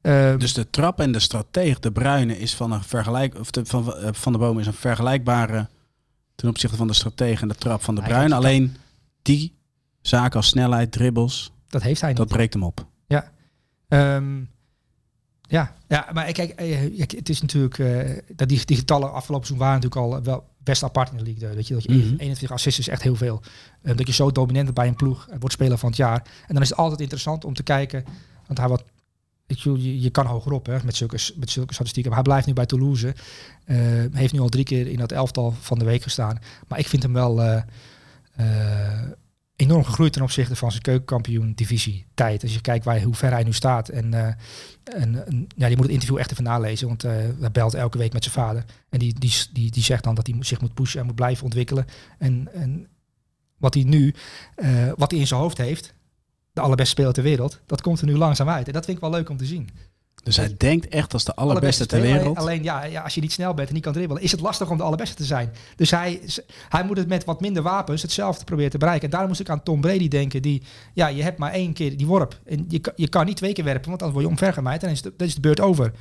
[0.00, 3.66] Ehm, Dus de trap en de strateeg, de Bruine, is van een vergelijk, of de,
[3.66, 5.68] van, eh, van de boom is een vergelijkbare
[6.34, 8.76] ten opzichte van de strateeg en de trap van de heeft- Alleen
[9.22, 9.54] die
[10.00, 12.18] zaken als snelheid, dribbles, dat heeft hij niet.
[12.18, 12.86] dat breekt hem op.
[13.88, 14.40] Ehm,
[15.40, 17.78] Ja, ja maar kijk, eh, het is natuurlijk...
[17.78, 21.24] eh, dat die, die getallen afgelopen seizoen waren natuurlijk al wel best apart in de
[21.24, 21.54] league.
[21.54, 21.98] Weet je, dat je Mhm.
[22.00, 23.42] 21 assists is echt heel veel.
[23.82, 25.26] Eh, dat je zo dominant bent bij een ploeg.
[25.28, 26.22] en wordt speler van het jaar.
[26.46, 28.04] En dan is het altijd interessant om te kijken.
[28.46, 28.84] Want hij wat...
[29.46, 32.10] Je, je kan hogerop hè, met, zulke, met zulke statistieken.
[32.12, 33.14] Maar hij blijft nu bij Toulouse.
[33.64, 33.76] Eh,
[34.12, 36.38] heeft nu al drie keer in dat elftal van de week gestaan.
[36.68, 37.62] Maar ik vind hem wel eh,
[38.36, 39.10] eh,
[39.60, 42.42] enorm gegroeid ten opzichte van zijn keukenkampioen divisie tijd.
[42.42, 43.88] Als je kijkt waar, hoe ver hij nu staat.
[43.88, 44.34] En, eh,
[45.02, 46.86] en, ja, die moet het interview echt even nalezen.
[46.86, 48.64] Want eh hij belt elke week met zijn vader.
[48.88, 51.44] En die, die, die, die zegt dan dat hij zich moet pushen en moet blijven
[51.44, 51.86] ontwikkelen.
[52.18, 52.88] En, en
[53.56, 54.14] wat hij nu,
[54.54, 55.94] eh, wat hij in zijn hoofd heeft,
[56.52, 58.66] de allerbeste speler ter wereld, dat komt er nu langzaam uit.
[58.66, 59.70] En dat vind ik wel leuk om te zien.
[60.22, 62.36] Dus hij denkt echt als de allerbeste ter wereld.
[62.36, 64.70] Alleen ja, ja, als je niet snel bent en niet kan dribbelen, is het lastig
[64.70, 65.50] om de allerbeste te zijn.
[65.76, 66.20] Dus hij,
[66.68, 69.04] hij moet het met wat minder wapens hetzelfde proberen te bereiken.
[69.04, 70.42] En daarom moest ik aan Tom Brady denken.
[70.42, 70.62] Die,
[70.94, 72.40] ja, je hebt maar één keer die worp.
[72.46, 74.80] En je, kan- je kan niet twee keer werpen, want dan word je omvergemaaid.
[74.80, 75.92] En dan is de, dan is de beurt over.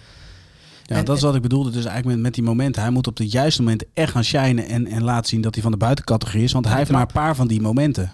[0.84, 1.72] Ja, En- dat is wat ik bedoelde.
[1.72, 2.82] Dus eigenlijk met, met die momenten.
[2.82, 5.64] Hij moet op de juiste momenten echt gaan shinen en, en laten zien dat hij
[5.64, 6.52] van de buitencategorie is.
[6.52, 8.12] Want hij Ja, heeft maar een paar van die momenten.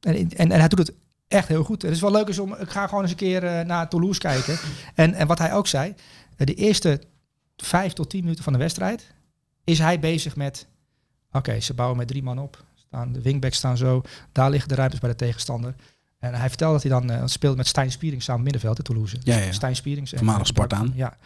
[0.00, 0.92] En, en, en hij doet het
[1.34, 1.82] echt heel goed.
[1.82, 2.54] Het is wel leuk is om.
[2.54, 4.58] Ik ga gewoon eens een keer eh, naar Toulouse kijken.
[4.94, 5.94] En, en wat hij ook zei,
[6.36, 7.00] eh, de eerste
[7.56, 9.12] vijf tot tien minuten van de wedstrijd
[9.64, 10.66] is hij bezig met.
[11.32, 12.64] Oké, ze bouwen met drie man op.
[12.74, 14.02] Staan, de wingbacks staan zo.
[14.32, 15.74] Daar liggen de ruimtes bij de tegenstander.
[16.24, 19.16] En hij vertelde dat hij dan eh, speelde met Stijn Spierings samen middenveld in Toulouse.
[19.22, 19.52] Ja, ja.
[19.52, 20.12] Stijn Spierings.
[20.16, 20.92] Voormalig Spartaan.
[20.94, 21.16] Ja.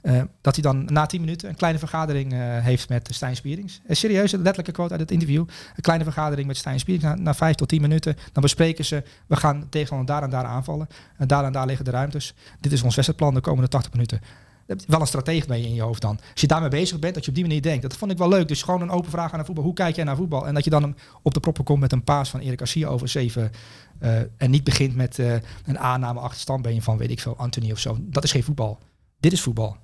[0.00, 3.80] Eh, dat hij dan na tien minuten een kleine vergadering eh, heeft met Stijn Spierings.
[3.88, 5.44] Serieus, een letterlijke quote uit het interview.
[5.76, 8.16] Een kleine vergadering met Stijn Spierings na, na vijf tot tien minuten.
[8.32, 10.86] Dan bespreken ze, we gaan tegenstander daar en daar aanvallen.
[11.16, 12.34] En daar en daar liggen de ruimtes.
[12.60, 14.20] Dit is ons wedstrijdplan de komende 80 minuten.
[14.66, 16.18] Je wel een stratege mee in je hoofd dan.
[16.32, 17.82] Als je daarmee bezig bent, dat je op die manier denkt.
[17.82, 18.48] Dat vond ik wel leuk.
[18.48, 19.64] Dus gewoon een open vraag aan de voetbal.
[19.64, 20.46] Hoe kijk jij naar voetbal?
[20.46, 23.08] En dat je dan op de proppen komt met een paas van Erik Garcia over
[23.08, 23.50] zeven.
[23.98, 25.32] Eh, en niet begint met eh,
[25.64, 27.96] een aanname achterstand ben je van, weet ik veel, Anthony of zo.
[28.00, 28.78] Dat is geen voetbal.
[29.20, 29.76] Dit is voetbal.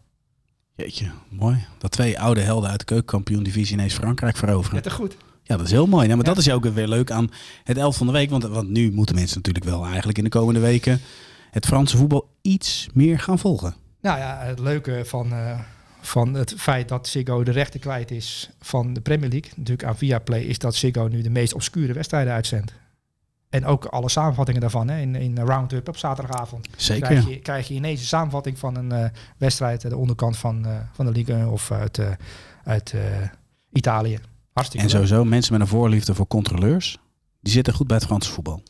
[0.74, 1.64] Jeetje, mooi.
[1.78, 4.74] Dat twee oude helden uit de keukenkampioen divisie ineens Frankrijk veroveren.
[4.74, 5.16] Net te goed.
[5.42, 6.04] Ja, dat is heel mooi.
[6.06, 6.34] Nou, maar Ja.
[6.34, 7.30] dat is ook weer leuk aan
[7.64, 8.30] het elf van de week.
[8.30, 11.00] Want, want nu moeten mensen natuurlijk wel eigenlijk in de komende weken
[11.50, 13.74] het Franse voetbal iets meer gaan volgen.
[14.00, 15.60] Nou ja, het leuke van, eh,
[16.00, 19.96] van het feit dat Ziggo de rechten kwijt is van de Premier League, natuurlijk aan
[19.96, 22.72] Viaplay, is dat Ziggo nu de meest obscure wedstrijden uitzendt.
[23.50, 26.68] En ook alle samenvattingen daarvan hè, in, in Roundup op zaterdagavond.
[26.76, 27.06] Zeker.
[27.06, 30.76] Krijg je, krijg je ineens een samenvatting van een eh, wedstrijd, de onderkant van, eh,
[30.92, 32.10] van de Ligue of uit, eh,
[32.64, 32.94] uit
[33.72, 34.18] Italië.
[34.52, 35.06] Hartstikke En leuk.
[35.06, 36.98] sowieso mensen met een voorliefde voor controleurs.
[37.40, 38.62] Die zitten goed bij het Franse voetbal.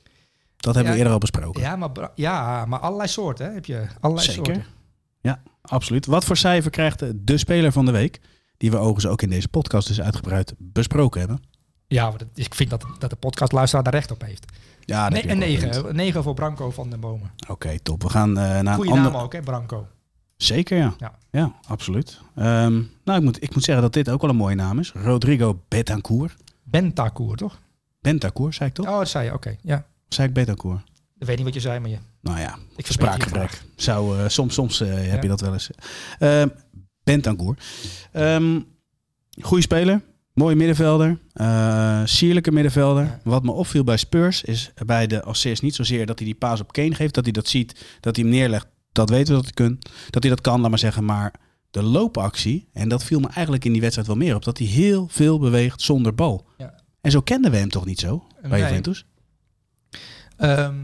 [0.56, 1.62] Dat hebben we eerder al besproken.
[1.62, 3.86] Ja maar, ja, maar allerlei soorten hè, heb je.
[4.00, 4.44] Allerlei Zeker.
[4.44, 4.72] soorten.
[5.20, 6.06] Ja, absoluut.
[6.06, 8.20] Wat voor cijfer krijgt de, speler van de week?
[8.56, 11.42] Die we overigens ook in deze podcast dus uitgebreid besproken hebben.
[11.86, 14.44] Ja, ik vind dat, dat de podcastluisteraar daar recht op heeft.
[14.90, 15.70] Ja, dat wel 9.
[15.70, 15.84] punt.
[15.84, 17.30] Een 9 voor Branco van den Bomen.
[17.48, 18.02] Oké, top.
[18.02, 19.86] We gaan eh, naar Goeie een naam ook, hè, Branco.
[20.36, 20.94] Zeker, ja.
[20.98, 21.18] Ja.
[21.30, 22.20] Ja, absoluut.
[22.36, 24.92] Ehm, nou, ik moet, ik moet zeggen dat dit ook wel een mooie naam is.
[24.92, 26.36] Rodrigo Betancourt.
[26.62, 27.58] Bentacourt, toch?
[28.00, 28.86] Bentacourt, zei ik toch?
[28.86, 29.32] Oh, dat zei je.
[29.34, 29.84] Oké, ja.
[30.08, 30.82] Zei ik Betancourt?
[31.18, 31.98] Ik weet niet wat je zei, maar je...
[32.20, 33.62] Nou ja, Ik spraakgebrek.
[33.76, 35.20] Zou, eh, soms soms eh, heb Ja.
[35.22, 35.70] je dat wel eens.
[36.18, 36.48] Ehm
[37.04, 37.56] Bentancur.
[38.12, 38.60] Ehm
[39.40, 40.00] goeie speler.
[40.34, 41.18] Mooie middenvelder.
[41.32, 43.04] eh, sierlijke middenvelder.
[43.04, 43.20] Ja.
[43.24, 46.60] Wat me opviel bij Spurs is bij de assist niet zozeer dat hij die paas
[46.60, 47.14] op Kane geeft.
[47.14, 47.84] Dat hij dat ziet.
[48.00, 48.66] Dat hij hem neerlegt.
[48.92, 49.78] Dat weten we dat hij, kun,
[50.10, 51.04] dat, hij dat kan, laat maar zeggen.
[51.04, 51.34] Maar
[51.70, 52.68] de loopactie.
[52.72, 54.44] En dat viel me eigenlijk in die wedstrijd wel meer op.
[54.44, 56.46] Dat hij heel veel beweegt zonder bal.
[56.58, 56.74] Ja.
[57.00, 58.60] En zo kenden we hem toch niet zo bij Nee.
[58.60, 59.04] Juventus?
[60.36, 60.74] Ehm,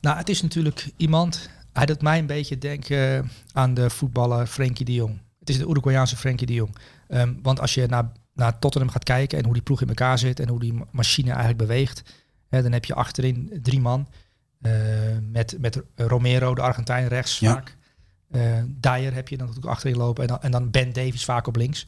[0.00, 1.50] nou, het is natuurlijk iemand...
[1.72, 5.18] Hij doet mij een beetje denken aan de voetballer Frenkie de Jong.
[5.38, 6.76] Het is de Uruguayaanse Frenkie de Jong.
[7.08, 10.18] Ehm, want als je naar, naar Tottenham gaat kijken en hoe die ploeg in elkaar
[10.18, 12.02] zit en hoe die ma- machine eigenlijk beweegt,
[12.48, 14.08] hè, dan heb je achterin drie man.
[14.62, 14.72] eh,
[15.30, 17.52] met, met Romero, de Argentijn, rechts Ja.
[17.52, 17.76] vaak.
[18.30, 20.22] Eh Dyer heb je dan natuurlijk achterin lopen.
[20.22, 21.86] En dan, en dan Ben Davies vaak op links.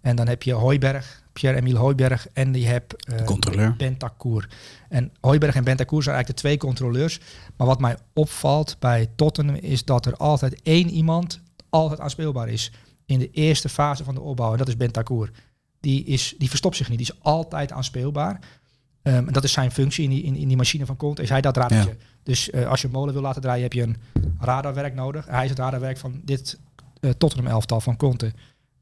[0.00, 2.28] En dan heb je Hooiberg, Pierre-Emile Hooiberg.
[2.32, 3.76] En je hebt eh, controleur.
[3.76, 4.48] Bentancur.
[4.88, 7.20] En Hooiberg en Bentancur zijn eigenlijk de twee controleurs.
[7.56, 12.72] Maar wat mij opvalt bij Tottenham is dat er altijd één iemand altijd aanspeelbaar is.
[13.06, 14.52] In de eerste fase van de opbouw.
[14.52, 15.30] En dat is Bentancur.
[15.84, 16.98] Die, is, die verstopt zich niet.
[16.98, 18.40] Die is altijd aanspeelbaar.
[19.02, 21.22] Ehm, en dat is zijn functie in die, in, in die machine van Conte.
[21.22, 21.96] Is hij dat radertje.
[22.22, 23.96] Dus eh, als je een molen wil laten draaien, heb je een
[24.40, 25.26] radarwerk nodig.
[25.26, 26.58] Hij is het radarwerk van dit
[27.00, 28.32] eh, Tottenham elftal van Conte.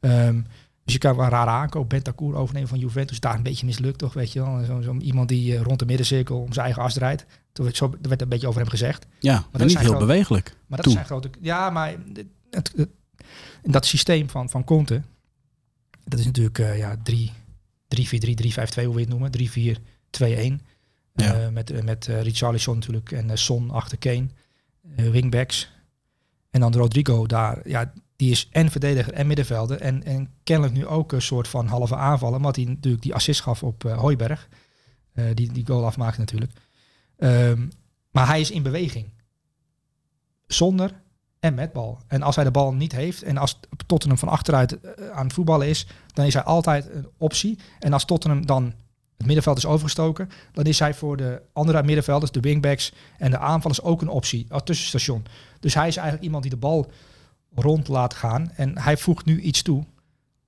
[0.01, 0.41] Ehm,
[0.85, 3.21] dus je kan wel een rare aankoop, Bentancur overnemen van Juventus.
[3.21, 4.65] Daar een beetje mislukt toch, weet je wel.
[4.65, 7.27] Zo, zo iemand die eh, rond de middencirkel om zijn eigen as draait.
[7.53, 9.07] Toen werd, zo, er werd een beetje over hem gezegd.
[9.21, 10.57] Ja, dat maar is niet heel groot- bewegelijk.
[10.67, 10.93] Maar dat Toen.
[10.93, 11.31] zijn grote...
[11.41, 12.89] Ja, maar het, het, het-
[13.63, 15.03] in dat systeem van, van Conte...
[16.05, 17.33] Dat is natuurlijk eh, ja, 3
[17.97, 19.31] 3-4-3, 3-5-2, hoe we het noemen.
[19.39, 20.71] 3-4-2-1.
[21.15, 21.35] Ja.
[21.35, 24.27] Eh, met eh, met eh, Richarlison natuurlijk en Son achter Kane.
[24.97, 25.71] Wingbacks.
[26.51, 29.81] En dan Rodrigo daar, ja, die is en verdediger en middenvelder.
[29.81, 32.37] En, en kennelijk nu ook een soort van halve aanvallen.
[32.37, 34.49] Omdat hij natuurlijk die assist gaf op uh, Hooiberg.
[35.15, 36.53] Uh, die die goal afmaakte natuurlijk.
[37.19, 37.71] Um,
[38.11, 39.13] maar hij is in beweging.
[40.47, 41.02] Zonder
[41.43, 41.99] en met bal.
[42.07, 45.33] En als hij de bal niet heeft en als Tottenham van achteruit uh, aan het
[45.33, 47.59] voetballen is, dan is hij altijd een optie.
[47.79, 48.65] En als Tottenham dan
[49.17, 53.39] het middenveld is overgestoken, dan is hij voor de andere middenvelders, de wingbacks en de
[53.39, 55.25] aanvallers ook een optie als tussenstation.
[55.61, 56.91] Dus hij is eigenlijk iemand die de bal
[57.55, 58.51] rond laat gaan.
[58.55, 59.85] En hij voegt nu iets toe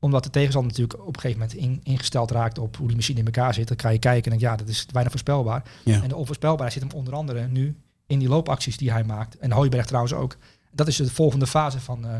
[0.00, 3.18] omdat de tegenstander natuurlijk op een gegeven moment in, ingesteld raakt op hoe die machine
[3.18, 3.68] in elkaar zit.
[3.68, 5.62] Dan kan je kijken en denk, ja, dat is bijna voorspelbaar.
[5.84, 6.02] Ja.
[6.02, 7.76] En de onvoorspelbaarheid zit hem onder andere nu
[8.06, 9.38] in die loopacties die hij maakt.
[9.38, 10.36] En Hooiberg trouwens ook.
[10.74, 12.10] Dat is de volgende fase van, uh,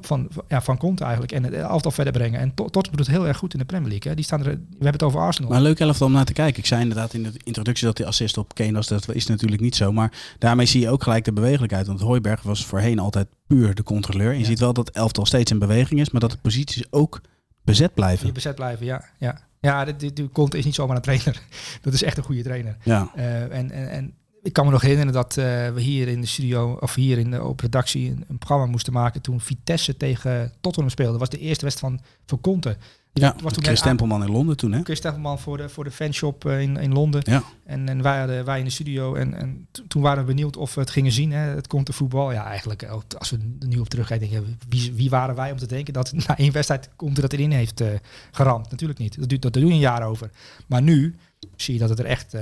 [0.00, 1.32] van, van, ja, van Conte eigenlijk.
[1.32, 2.40] En het elftal verder brengen.
[2.40, 4.08] En tot doet het heel erg goed in de Premier League.
[4.10, 4.16] Hè.
[4.16, 5.48] Die staan er, we hebben het over Arsenal.
[5.50, 6.58] Maar een leuk elftal om naar te kijken.
[6.58, 8.86] Ik zei inderdaad in de introductie dat die assist op Kane was.
[8.86, 9.92] Dat is natuurlijk niet zo.
[9.92, 11.86] Maar daarmee zie je ook gelijk de bewegelijkheid.
[11.86, 14.32] Want Hooiberg was voorheen altijd puur de controleur.
[14.32, 14.44] Je Ja.
[14.44, 16.10] ziet wel dat elftal steeds in beweging is.
[16.10, 17.20] Maar dat de posities ook
[17.64, 18.24] bezet blijven.
[18.24, 19.04] Die bezet blijven, ja.
[19.18, 21.42] Ja, ja dit, dit Conte is niet zomaar een trainer.
[21.82, 22.76] Dat is echt een goede trainer.
[22.84, 26.20] Ja, Uh, en, en, en ik kan me nog herinneren dat uh, we hier in
[26.20, 29.96] de studio, of hier in de, op redactie, een, een, programma moesten maken toen Vitesse
[29.96, 31.12] tegen Tottenham speelde.
[31.12, 32.76] Dat was de eerste wedstrijd van, van Conte.
[33.12, 34.82] Die ja was toen Chris Tempelman in Londen toen, hè?
[34.82, 37.20] Chris Tempelman voor de, voor de fanshop uh, in, in Londen.
[37.24, 37.42] Ja.
[37.64, 39.14] En, en wij, hadden, wij in de studio.
[39.14, 41.32] En, en toen waren we benieuwd of we het gingen zien.
[41.32, 42.32] Hè, het Conte voetbal.
[42.32, 42.84] Ja, eigenlijk,
[43.18, 46.38] als we er nu op terugkijken, wie, wie waren wij om te denken dat na
[46.38, 47.88] één wedstrijd Conte dat erin heeft uh,
[48.30, 48.70] geramd?
[48.70, 49.18] Natuurlijk niet.
[49.20, 50.30] Dat, duurt, dat doe je een jaar over.
[50.66, 51.16] Maar nu
[51.56, 52.40] zie je dat het er echt, uh,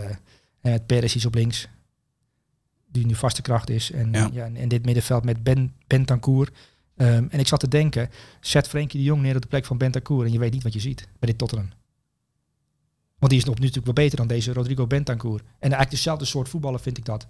[0.60, 1.68] met Perez is op links,
[2.90, 3.90] die nu vaste kracht is.
[3.90, 4.30] En, ja.
[4.32, 6.48] ja en, en, dit middenveld met Ben, Bentancur.
[6.96, 8.10] Um, en ik zat te denken,
[8.40, 10.72] zet Frenkie de Jong neer op de plek van Bentancur en je weet niet wat
[10.72, 11.70] je ziet bij dit Tottenham.
[13.18, 15.40] Want die is nog natuurlijk wel beter dan deze Rodrigo Bentancur.
[15.40, 17.26] En eigenlijk dezelfde soort voetballer vind ik dat.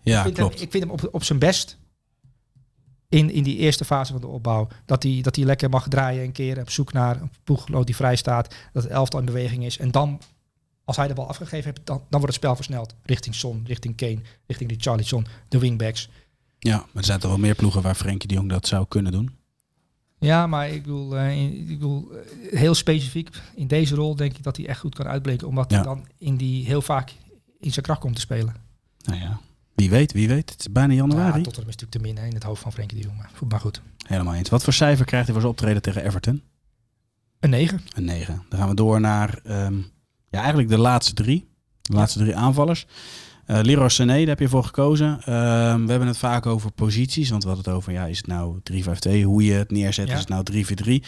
[0.00, 0.54] Ja, ik vind klopt.
[0.54, 1.78] Hem, ik vind hem op, op zijn best
[3.08, 4.68] in, in die eerste fase van de opbouw.
[4.84, 7.96] Dat hij, dat hij lekker mag draaien een keer op zoek naar een ploeggenoot die
[7.96, 8.54] vrij staat.
[8.72, 9.78] Dat het elftal in beweging is.
[9.78, 10.20] En dan,
[10.86, 12.94] als hij de bal afgegeven heeft, dan, dan wordt het spel versneld.
[13.02, 16.08] Richting Son, richting Kane, richting die Charlie de wingbacks.
[16.58, 19.12] Ja, maar er zijn toch wel meer ploegen waar Frenkie de Jong dat zou kunnen
[19.12, 19.30] doen.
[20.18, 22.18] Ja, maar ik bedoel, uh, in, ik bedoel uh,
[22.58, 25.48] heel specifiek in deze rol denk ik dat hij echt goed kan uitbleken.
[25.48, 25.76] Omdat ja.
[25.76, 27.14] hij dan in die heel vaak
[27.60, 28.54] in zijn kracht komt te spelen.
[29.02, 29.40] Nou ja,
[29.74, 30.50] wie weet, wie weet.
[30.50, 31.38] Het is bijna januari.
[31.38, 33.16] Ja, Tottenham is natuurlijk te min hè, in het hoofd van Frenkie de Jong.
[33.16, 33.80] Maar, maar goed.
[34.06, 34.48] Helemaal eens.
[34.48, 36.42] Wat voor cijfer krijgt hij voor zijn optreden tegen Everton?
[37.40, 37.80] Een 9.
[37.94, 38.42] Een 9.
[38.48, 39.86] Dan gaan we door naar um,
[40.28, 41.48] ja, eigenlijk de laatste drie.
[41.82, 42.86] De laatste drie aanvallers.
[43.46, 45.18] Uh, Leroy Sané, daar heb je voor gekozen.
[45.18, 45.24] Uh,
[45.74, 48.58] we hebben het vaak over posities, want we hadden het over, ja, is het nou
[48.72, 50.14] 3-5-2, hoe je het neerzet, ja.
[50.14, 50.44] is het nou
[51.02, 51.04] 3-4-3.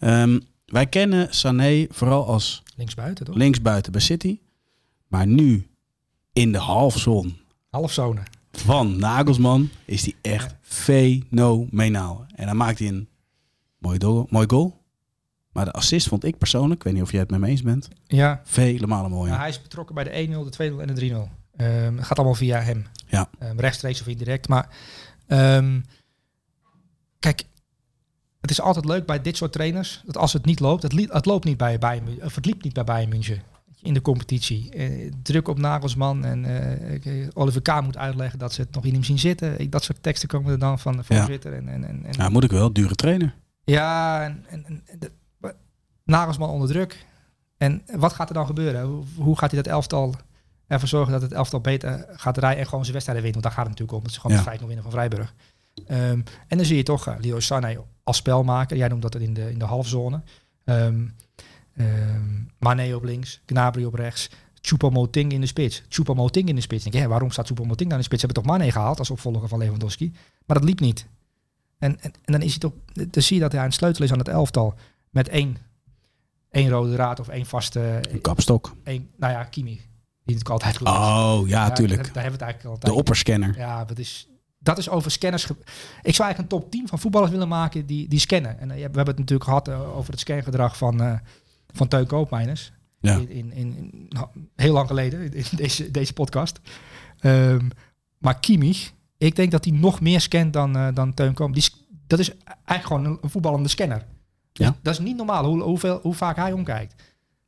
[0.00, 3.34] Um, wij kennen Sané vooral als linksbuiten, toch?
[3.34, 4.38] linksbuiten bij City,
[5.06, 5.66] maar nu
[6.32, 7.30] in de halfzone.
[7.70, 8.22] Halfzone.
[8.52, 10.56] Van Nagelsman is hij echt ja.
[10.62, 12.26] fenomenaal.
[12.34, 13.08] En dan maakt hij een
[13.78, 14.81] mooi goal.
[15.52, 17.62] Maar de assist vond ik persoonlijk, ik weet niet of jij het met me eens
[17.62, 18.40] bent, ja.
[18.44, 19.32] vele malen mooier.
[19.32, 21.14] Ja, hij is betrokken bij de 1-0, de 2-0 en de 3-0.
[21.56, 22.86] Um, het gaat allemaal via hem.
[23.06, 23.28] Ja.
[23.42, 24.48] Um, rechtstreeks of indirect.
[24.48, 24.68] Maar
[25.26, 25.84] um,
[27.18, 27.44] kijk,
[28.40, 31.26] het is altijd leuk bij dit soort trainers dat als het niet loopt, het, het
[31.26, 33.42] loopt niet bij Bayern, of het liep niet bij Bayern München
[33.82, 34.76] in de competitie.
[34.76, 36.44] Uh, druk op Nagelsman en
[37.06, 37.80] uh, Oliver K.
[37.82, 39.58] moet uitleggen dat ze het nog in hem zien zitten.
[39.58, 41.52] Ik, dat soort teksten komen er dan van de voorzitter.
[41.52, 41.58] Ja.
[41.58, 43.34] En, en, en, en, ja, moet ik wel, dure trainer.
[43.64, 45.10] Ja, en, en, en de,
[46.04, 47.06] Nagelsman onder druk.
[47.56, 48.82] En wat gaat er dan gebeuren?
[48.82, 50.14] Hoe, hoe gaat hij dat elftal
[50.66, 53.34] ervoor zorgen dat het elftal beter gaat rijden en gewoon zijn wedstrijden wint.
[53.34, 54.04] Want daar gaat het natuurlijk om.
[54.04, 54.50] Dat ze gewoon ja.
[54.50, 55.34] met 5-0 winnen van Vrijburg.
[55.74, 58.76] Um, en dan zie je toch uh, Leo Sané als spelmaker.
[58.76, 60.22] Jij noemt dat in de, in de halfzone.
[60.64, 61.16] Um,
[61.76, 64.30] um, Mane op links, Gnabry op rechts.
[64.60, 65.82] Choupo-Moting in de spits.
[65.88, 66.82] Choupo-Moting in de spits.
[66.84, 68.20] Denk je, waarom staat Choupo-Moting dan in de spits?
[68.20, 70.12] Ze hebben toch Mane gehaald als opvolger van Lewandowski.
[70.46, 71.06] Maar dat liep niet.
[71.78, 74.12] En, en, en dan, is hij toch, dan zie je dat hij een sleutel is
[74.12, 74.74] aan het elftal.
[75.10, 75.56] Met één,
[76.52, 78.00] één rode draad of één vaste...
[78.10, 78.74] Een kapstok.
[78.84, 79.80] Één, nou ja, Kimi.
[80.24, 82.02] Die natuurlijk altijd goed Oh, ja, ja, tuurlijk.
[82.04, 82.92] Daar, daar, hebben we het eigenlijk altijd.
[82.92, 83.56] De opperscanner.
[83.56, 84.28] Ja, dat is,
[84.58, 85.44] dat is over scanners.
[86.02, 88.58] Ik zou eigenlijk een top 10 van voetballers willen maken die, die scannen.
[88.58, 91.14] En uh, we hebben het natuurlijk gehad uh, over het scangedrag van, uh,
[91.72, 92.72] van Teun Koopmeiners.
[93.00, 93.16] Ja.
[93.16, 94.26] In, in, in, nou,
[94.56, 96.60] heel lang geleden, in deze, deze podcast.
[97.20, 97.70] Um,
[98.18, 101.54] maar Kimmich, ik denk dat hij nog meer scant dan, uh, dan Teun Koop.
[101.54, 101.64] Die,
[102.06, 104.06] dat is eigenlijk gewoon een, een voetballende scanner.
[104.52, 104.76] Ja.
[104.82, 107.02] Dat is niet normaal hoe, hoeveel, hoe vaak hij omkijkt.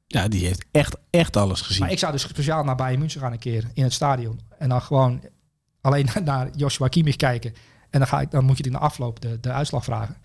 [0.06, 1.82] Ja, die heeft echt, echt alles gezien.
[1.82, 4.40] Maar ik zou dus speciaal naar Bayern München gaan een keer in het stadion.
[4.58, 5.20] En dan gewoon
[5.80, 7.54] alleen naar Joshua Kimmich kijken.
[7.90, 10.16] En dan, ga ik, dan moet je in de afloop de, de uitslag vragen.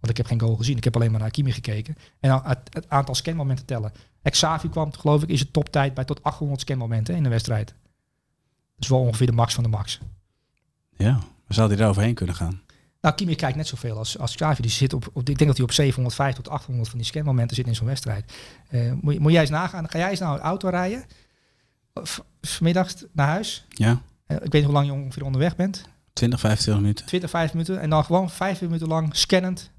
[0.00, 0.76] Want ik heb geen goal gezien.
[0.76, 1.96] Ik heb alleen maar naar Kimmich gekeken.
[2.20, 3.92] En dan het, het aantal scanmomenten tellen.
[4.22, 7.66] Xavi kwam, geloof ik, is het toptijd bij tot 800 scanmomenten in de wedstrijd.
[7.66, 7.74] Dat
[8.78, 10.00] is wel ongeveer de max van de max.
[10.96, 12.62] Ja, zou hij daar overheen kunnen gaan?
[13.02, 14.62] Nou, Kimmich kijkt net zoveel als, als Xavi.
[14.62, 17.56] Die zit op, op, ik denk dat hij op 750 tot 800 van die scanmomenten
[17.56, 18.32] zit in zo'n wedstrijd.
[18.68, 21.04] Eh, moet, moet jij eens nagaan, ga jij eens nou auto rijden?
[21.94, 23.66] Of, vanmiddags naar huis?
[23.68, 25.84] Ja, Eh, ik weet niet hoe lang je ongeveer onderweg bent.
[26.12, 27.06] 20, 25 minuten.
[27.06, 27.80] 20, 5 minuten.
[27.80, 29.70] En dan gewoon 5 minuten lang scannend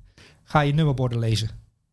[0.44, 1.50] ga je nummerborden lezen.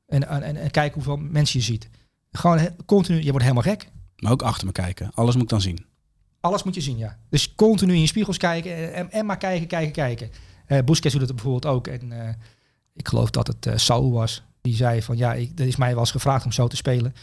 [0.07, 1.89] En, en, en, en kijken hoeveel mensen je ziet.
[2.33, 3.89] Gewoon continu, je wordt helemaal gek.
[4.17, 5.11] Maar ook achter me kijken.
[5.15, 5.85] Alles moet ik dan zien.
[6.41, 7.19] Alles moet je zien, ja.
[7.29, 10.31] Dus continu in je spiegels kijken en, en, en maar kijken, kijken, kijken.
[10.71, 11.87] Eh Busquets doet het bijvoorbeeld ook.
[11.87, 12.35] En eh,
[12.95, 14.43] ik geloof dat het eh Saul was.
[14.61, 17.15] Die zei van, ja, ik, er is mij wel eens gevraagd om zo te spelen.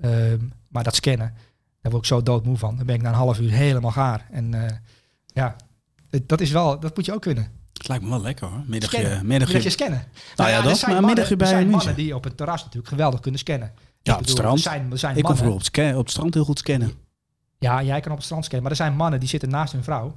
[0.00, 0.38] Ehm,
[0.68, 1.34] maar dat scannen,
[1.80, 2.76] daar word ik zo doodmoe van.
[2.76, 4.26] Dan ben ik na een half uur helemaal gaar.
[4.30, 4.54] En
[5.26, 5.56] ja,
[6.26, 7.48] dat is wel, dat moet je ook kunnen.
[7.72, 8.62] Het lijkt me wel lekker hoor.
[8.66, 9.26] Middagje, Scannen.
[9.26, 9.54] middagje.
[9.54, 10.04] Middagje scannen.
[10.36, 12.36] Nou ja, er dat, zijn maar mannen- middagje bij Er zijn mannen die op het
[12.36, 13.72] terras natuurlijk geweldig kunnen scannen.
[14.02, 14.56] Ja, Ik op het strand.
[14.56, 16.92] Er zijn, er zijn Ik mannen, vroeger op het, op het strand heel goed scannen.
[17.58, 18.62] Ja, jij kan op het strand scannen.
[18.62, 20.16] Maar er zijn mannen die zitten naast hun vrouw.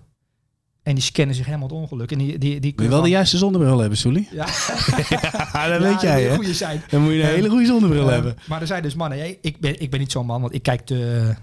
[0.85, 2.11] En die scannen zich helemaal het ongeluk.
[2.11, 4.27] En die, die, die Moet je kunnen wel de juiste zonnebril hebben, Soelie?
[4.31, 4.45] Ja,
[5.09, 6.53] Ja, dat Ja, weet jij hè.
[6.53, 6.81] zijn.
[6.89, 8.35] Dan moet je een hele goede zonnebril hebben.
[8.47, 9.37] Maar er zijn dus mannen.
[9.43, 11.33] Ik ben, ik ben niet zo'n man, want ik kijk te,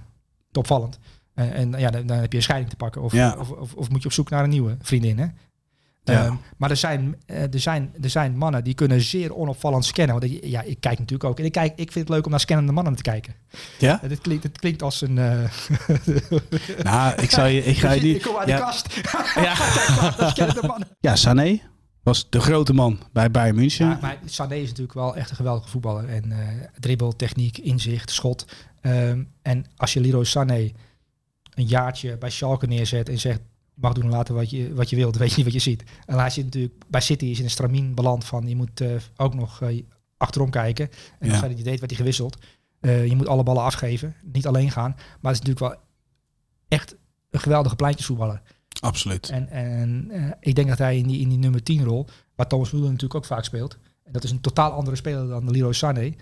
[0.51, 0.99] te opvallend.
[1.35, 3.03] Eh, en ja, dan, dan heb je een scheiding te pakken.
[3.03, 3.37] Of, Ja.
[3.39, 5.19] of, of, of moet je op zoek naar een nieuwe vriendin.
[5.19, 5.27] Hè?
[6.05, 6.25] Ja.
[6.25, 10.19] Ehm, maar er zijn, eh, er, zijn, er zijn mannen die kunnen zeer onopvallend scannen.
[10.21, 11.39] Want ik- ja, ik kijk natuurlijk ook.
[11.39, 13.35] En ik, kijk, ik vind het leuk om naar scannende mannen te kijken.
[13.79, 14.03] Ja?
[14.03, 15.19] Eh, dit, klinkt, dit klinkt als een...
[15.19, 15.45] eh,
[16.83, 18.23] Nou, ik, zou je, ik ga je ik niet...
[18.23, 18.57] kom uit Ja.
[18.57, 18.87] de kast.
[19.35, 19.55] Ja.
[20.33, 20.89] Kijk mannen.
[21.01, 21.61] Ja, Sané
[22.03, 23.87] was de grote man bij Bayern München.
[23.89, 26.09] Ja, maar Sané is natuurlijk wel echt een geweldige voetballer.
[26.09, 26.39] En eh
[26.79, 28.45] dribbel, techniek, inzicht, schot.
[28.81, 30.71] Ehm, en als je Leroy Sané
[31.55, 33.41] een jaartje bij Schalke neerzet en zegt...
[33.75, 35.71] je mag doen en laten wat je, wat je wilt, weet je niet wat je
[35.71, 35.83] ziet.
[36.07, 38.49] En hij zit natuurlijk bij City is in een stramien beland van...
[38.49, 39.83] je moet eh, ook nog eh,
[40.17, 40.89] achterom kijken.
[41.19, 41.33] En Ja.
[41.33, 42.37] als hij niet deed, werd hij gewisseld.
[42.81, 44.91] Eh, je moet alle ballen afgeven, niet alleen gaan.
[45.21, 45.77] Maar het is natuurlijk wel
[46.69, 46.97] echt
[47.31, 48.43] een geweldige pleintjesvoetballer.
[48.81, 49.29] Absoluut.
[49.29, 50.11] En, en
[50.41, 53.15] ik denk dat hij in die, in die nummer 10 rol, waar Thomas Müller natuurlijk
[53.15, 56.15] ook vaak speelt, en dat is een totaal andere speler dan Leroy Sané.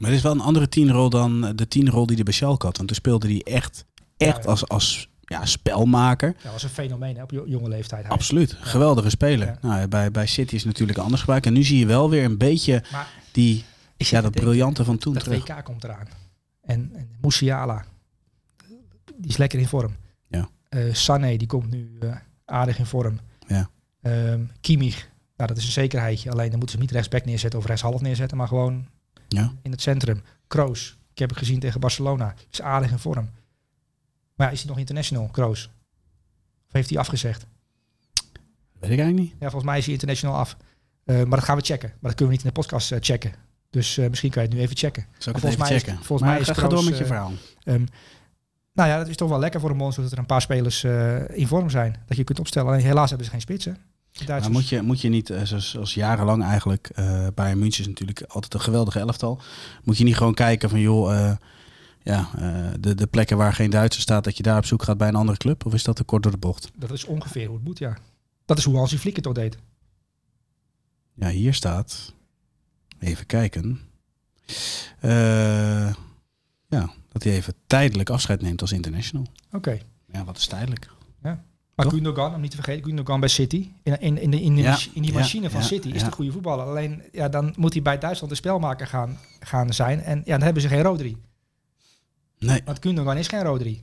[0.00, 2.76] Maar het is wel een andere tienrol dan de tienrol die de bij Schalke had.
[2.76, 3.84] Want toen speelde hij echt,
[4.16, 4.50] echt Ja.
[4.50, 6.34] als, als ja, spelmaker.
[6.42, 8.02] Ja, was een fenomeen hè, op jo- jonge leeftijd.
[8.02, 8.10] Hij.
[8.10, 8.56] Absoluut.
[8.60, 9.46] Geweldige speler.
[9.46, 9.58] Ja.
[9.60, 11.46] Nou, bij, bij City is het natuurlijk anders gebruikt.
[11.46, 13.64] En nu zie je wel weer een beetje Maar die,
[13.96, 15.46] ja, dat briljante van toen Dat terug.
[15.48, 16.06] WK komt eraan.
[16.62, 17.84] En, en Musiala,
[19.16, 19.96] die is lekker in vorm.
[20.28, 20.48] Ja.
[20.68, 23.20] Eh, Sané, die komt nu eh, aardig in vorm.
[23.46, 23.70] Ja.
[24.02, 26.30] Ehm, Kimmich, nou, dat is een zekerheidje.
[26.30, 28.86] Alleen dan moeten ze niet rechtsback neerzetten of rechtshalf neerzetten, maar gewoon
[29.28, 29.52] Ja.
[29.62, 30.22] in het centrum.
[30.46, 33.30] Kroos, ik heb het gezien tegen Barcelona, is aardig in vorm.
[34.40, 35.70] Maar ja, is hij nog international, Kroos?
[36.66, 37.46] Of heeft hij afgezegd?
[38.78, 39.30] Weet ik eigenlijk niet.
[39.30, 40.56] Ja, volgens mij is hij international af.
[41.04, 41.88] Eh, maar dat gaan we checken.
[41.88, 43.32] Maar dat kunnen we niet in de podcast eh, checken.
[43.70, 45.02] Dus eh, misschien kan je het nu even checken.
[45.18, 45.96] Zal ik volgens even mij is- checken?
[46.04, 47.32] volgens maar mij is ga, door met je verhaal.
[47.64, 47.84] Ehm,
[48.72, 50.84] nou ja, dat is toch wel lekker voor een monster dat er een paar spelers
[51.32, 51.96] in vorm zijn.
[52.06, 52.68] Dat je kunt opstellen.
[52.68, 53.76] Alleen helaas hebben ze geen spitsen.
[54.26, 56.90] Maar moet je, moet je niet, zoals, zoals jarenlang eigenlijk,
[57.34, 59.40] Bayern München is natuurlijk altijd een geweldige elftal.
[59.84, 61.32] Moet je niet gewoon kijken van joh,
[62.02, 64.98] ja, eh, de, de plekken waar geen Duitser staat, dat je daar op zoek gaat
[64.98, 65.66] bij een andere club?
[65.66, 66.70] Of is dat te kort door de bocht?
[66.74, 67.96] Dat is ongeveer hoe het moet, ja.
[68.44, 69.58] Dat is hoe Hansi Flick het toch deed.
[71.14, 72.14] Ja, hier staat,
[72.98, 73.80] even kijken,
[75.00, 75.92] Eh,
[76.68, 79.26] ja, dat hij even tijdelijk afscheid neemt als international.
[79.52, 79.78] Oké.
[80.12, 80.90] Ja, wat is tijdelijk?
[81.80, 81.98] Maar Toch?
[81.98, 83.68] Gundogan, om niet te vergeten, Gundogan bij City.
[83.82, 86.00] In, in, in, de, in, de Ja, in die ja, machine van ja, City is
[86.00, 86.06] ja.
[86.08, 86.64] de goede voetballer.
[86.66, 90.00] Alleen ja, dan moet hij bij Duitsland de spelmaker gaan, gaan zijn.
[90.00, 91.16] En ja, dan hebben ze geen Rodri.
[92.40, 93.82] Nee, Want Gundogan is geen Rodri.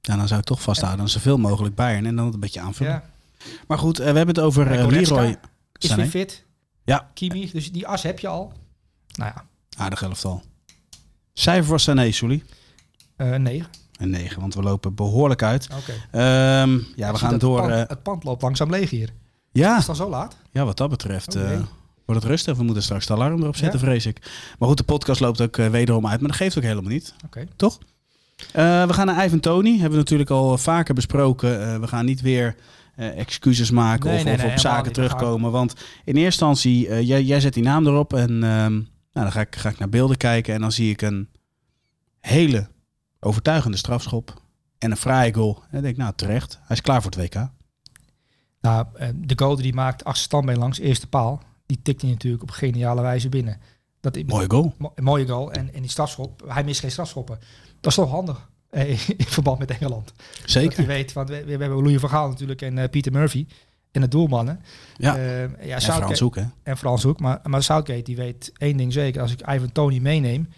[0.00, 2.60] ja, dan zou ik toch vasthouden aan zoveel mogelijk Bayern en dan het een beetje
[2.60, 2.92] aanvullen.
[2.92, 3.04] Ja.
[3.68, 5.36] Maar goed, eh, we hebben het over Goretzka Leroy
[5.78, 6.44] Is weer fit.
[6.84, 7.10] Ja.
[7.14, 8.52] Kimmich, dus die as heb je al.
[9.14, 9.44] Nou ja,
[9.76, 10.42] Aardig elftal.
[11.32, 12.44] Cijfer voor Sané, Soelie?
[13.16, 13.68] eh negen.
[13.98, 15.68] Een 9, want we lopen behoorlijk uit.
[15.78, 15.92] Oké.
[16.10, 17.60] Ehm, ja, we gaan dat door.
[17.62, 19.12] Het pand, het pand loopt langzaam leeg hier.
[19.52, 20.36] ja, Is het al zo laat?
[20.50, 21.42] ja, wat dat betreft Oh,
[22.04, 22.56] wordt het rustig.
[22.56, 23.86] We moeten straks het alarm erop zetten, Ja?
[23.86, 24.30] vrees ik.
[24.58, 26.20] Maar goed, de podcast loopt ook wederom uit.
[26.20, 27.14] Maar dat geeft ook helemaal niet.
[27.24, 27.46] Oké.
[27.56, 27.78] Toch?
[28.52, 29.70] Eh, we gaan naar Ivan Tony.
[29.70, 31.72] Hebben we natuurlijk al vaker besproken.
[31.72, 32.54] Eh, we gaan niet weer
[32.96, 35.50] eh, excuses maken Nee, of, nee, of nee, op zaken terugkomen.
[35.50, 35.72] Want
[36.04, 38.12] in eerste instantie, eh, jij, jij zet die naam erop.
[38.12, 40.54] En ehm, nou, dan ga ik, ga ik naar beelden kijken.
[40.54, 41.28] En dan zie ik een
[42.20, 42.68] hele
[43.20, 44.42] overtuigende strafschop.
[44.78, 45.54] En een fraaie goal.
[45.56, 46.58] En dan denk ik, nou terecht.
[46.62, 47.48] Hij is klaar voor het WK.
[48.60, 52.10] Nou, eh, de goal die hij maakt achter standbeen langs eerste paal, die tikt hij
[52.10, 53.60] natuurlijk op geniale wijze binnen.
[54.00, 54.74] Dat Mooie goal.
[54.78, 55.52] Mo- mooie goal.
[55.52, 57.38] En, en die strafschop, hij mist geen strafschoppen.
[57.86, 60.12] Dat is toch handig eh, in verband met Engeland.
[60.16, 60.86] Dat je Zeker.
[60.86, 63.46] weet, want we, we hebben Louis van Gaal natuurlijk en eh, Pieter Murphy
[63.92, 64.60] en de doelmannen.
[64.96, 65.16] Ja.
[65.16, 66.42] Eh, ja En Frans Hoek, hè?
[66.62, 67.20] en Frans Hoek.
[67.20, 69.20] Maar, maar Southgate die weet één ding zeker.
[69.22, 70.48] Als ik Ivan Tony meeneem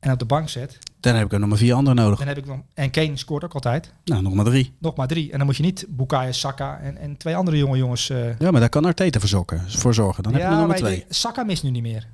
[0.00, 2.18] en op de bank zet, Dan heb ik er nog maar vier andere nodig.
[2.18, 3.92] Dan heb ik nog, en Kane scoort ook altijd.
[4.04, 4.72] Nou, nog maar drie.
[4.78, 5.32] Nog maar drie.
[5.32, 8.06] En dan moet je niet Bukayo Saka en, en twee andere jonge jongens...
[8.38, 9.70] Ja, maar daar kan Arteta voor zorgen.
[9.70, 10.22] Voor zorgen.
[10.22, 10.94] Dan heb je er nog maar maar twee.
[10.94, 12.08] die- Saka mist nu niet meer.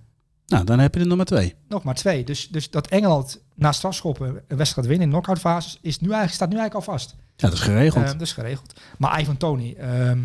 [0.46, 1.54] Nou, dan heb je er nog maar twee.
[1.68, 2.24] Nog maar twee.
[2.24, 6.06] Dus, dus dat Engeland na strafschoppen een wedstrijd winnen in de knock-out fase is nu
[6.06, 7.10] eigenlijk, staat nu eigenlijk al vast.
[7.36, 8.04] Ja, dat is geregeld.
[8.04, 8.80] Eh, dat is geregeld.
[8.98, 9.74] Maar Ivan Tony.
[9.78, 10.24] ehm,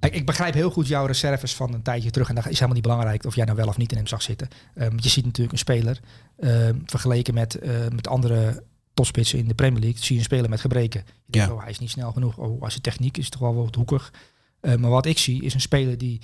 [0.00, 2.28] ik, ik begrijp heel goed jouw reserves van een tijdje terug.
[2.28, 4.22] En dat is helemaal niet belangrijk of jij nou wel of niet in hem zag
[4.22, 4.48] zitten.
[4.74, 6.00] Ehm, je ziet natuurlijk een speler
[6.36, 7.58] ehm, vergeleken met,
[7.94, 8.62] met andere
[8.94, 9.98] topspitsen in de Premier League.
[10.02, 11.00] Zie je een speler met gebreken.
[11.06, 11.54] Je denkt, Ja.
[11.54, 12.36] oh, hij is niet snel genoeg.
[12.36, 14.12] Oh, als zijn techniek is toch wel wat hoekig.
[14.60, 16.20] Eh, maar wat ik zie is een speler die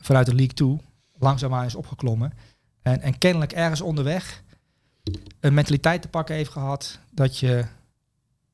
[0.00, 0.76] vanuit de League 2
[1.18, 2.32] langzaamaan is opgeklommen.
[2.86, 4.42] En, en kennelijk ergens onderweg
[5.40, 7.64] een mentaliteit te pakken heeft gehad dat je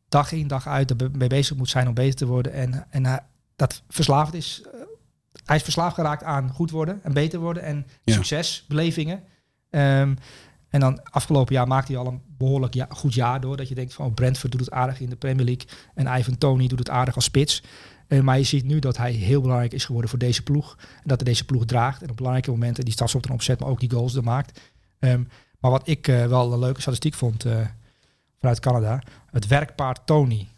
[0.09, 2.53] dag in dag uit ermee bezig moet zijn om beter te worden.
[2.53, 3.21] En, en hij,
[3.57, 4.63] dat verslaafd is.
[4.65, 4.81] eh,
[5.45, 8.15] hij is verslaafd geraakt aan goed worden en beter worden en Ja.
[8.15, 9.23] succesbelevingen.
[9.71, 10.15] Ehm,
[10.69, 13.57] en dan afgelopen jaar maakte hij al een behoorlijk ja, goed jaar door.
[13.57, 15.67] Dat je denkt van oh, Brentford doet het aardig in de Premier League.
[15.95, 17.63] En Ivan Tony doet het aardig als spits.
[18.13, 20.77] Eh, maar je ziet nu dat hij heel belangrijk is geworden voor deze ploeg.
[20.79, 22.03] En dat hij deze ploeg draagt.
[22.03, 24.61] En op belangrijke momenten die stads op en opzet, maar ook die goals er maakt.
[24.99, 25.23] Ehm,
[25.61, 27.67] maar wat ik eh, wel een leuke statistiek vond eh,
[28.39, 29.03] vanuit Canada.
[29.31, 30.49] Het werkpaard Tony.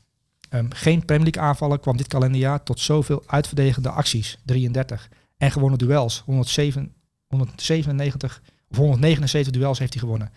[0.48, 4.38] Ehm, geen Premier League aanvallen kwam dit kalenderjaar tot zoveel uitverdedigende acties.
[4.44, 5.08] 33.
[5.36, 6.22] En gewonnen duels.
[6.24, 6.92] 107,
[7.26, 10.32] 197 of 179 duels heeft hij gewonnen.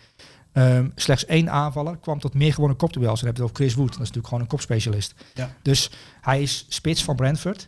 [0.51, 3.19] Ehm, slechts één aanvaller kwam tot meer gewonnen kopduels.
[3.19, 3.87] Dan heb je het over Chris Wood.
[3.91, 5.13] Dat is natuurlijk gewoon een kopspecialist.
[5.33, 5.55] Ja.
[5.61, 5.91] Dus
[6.21, 7.67] hij is spits van Brentford.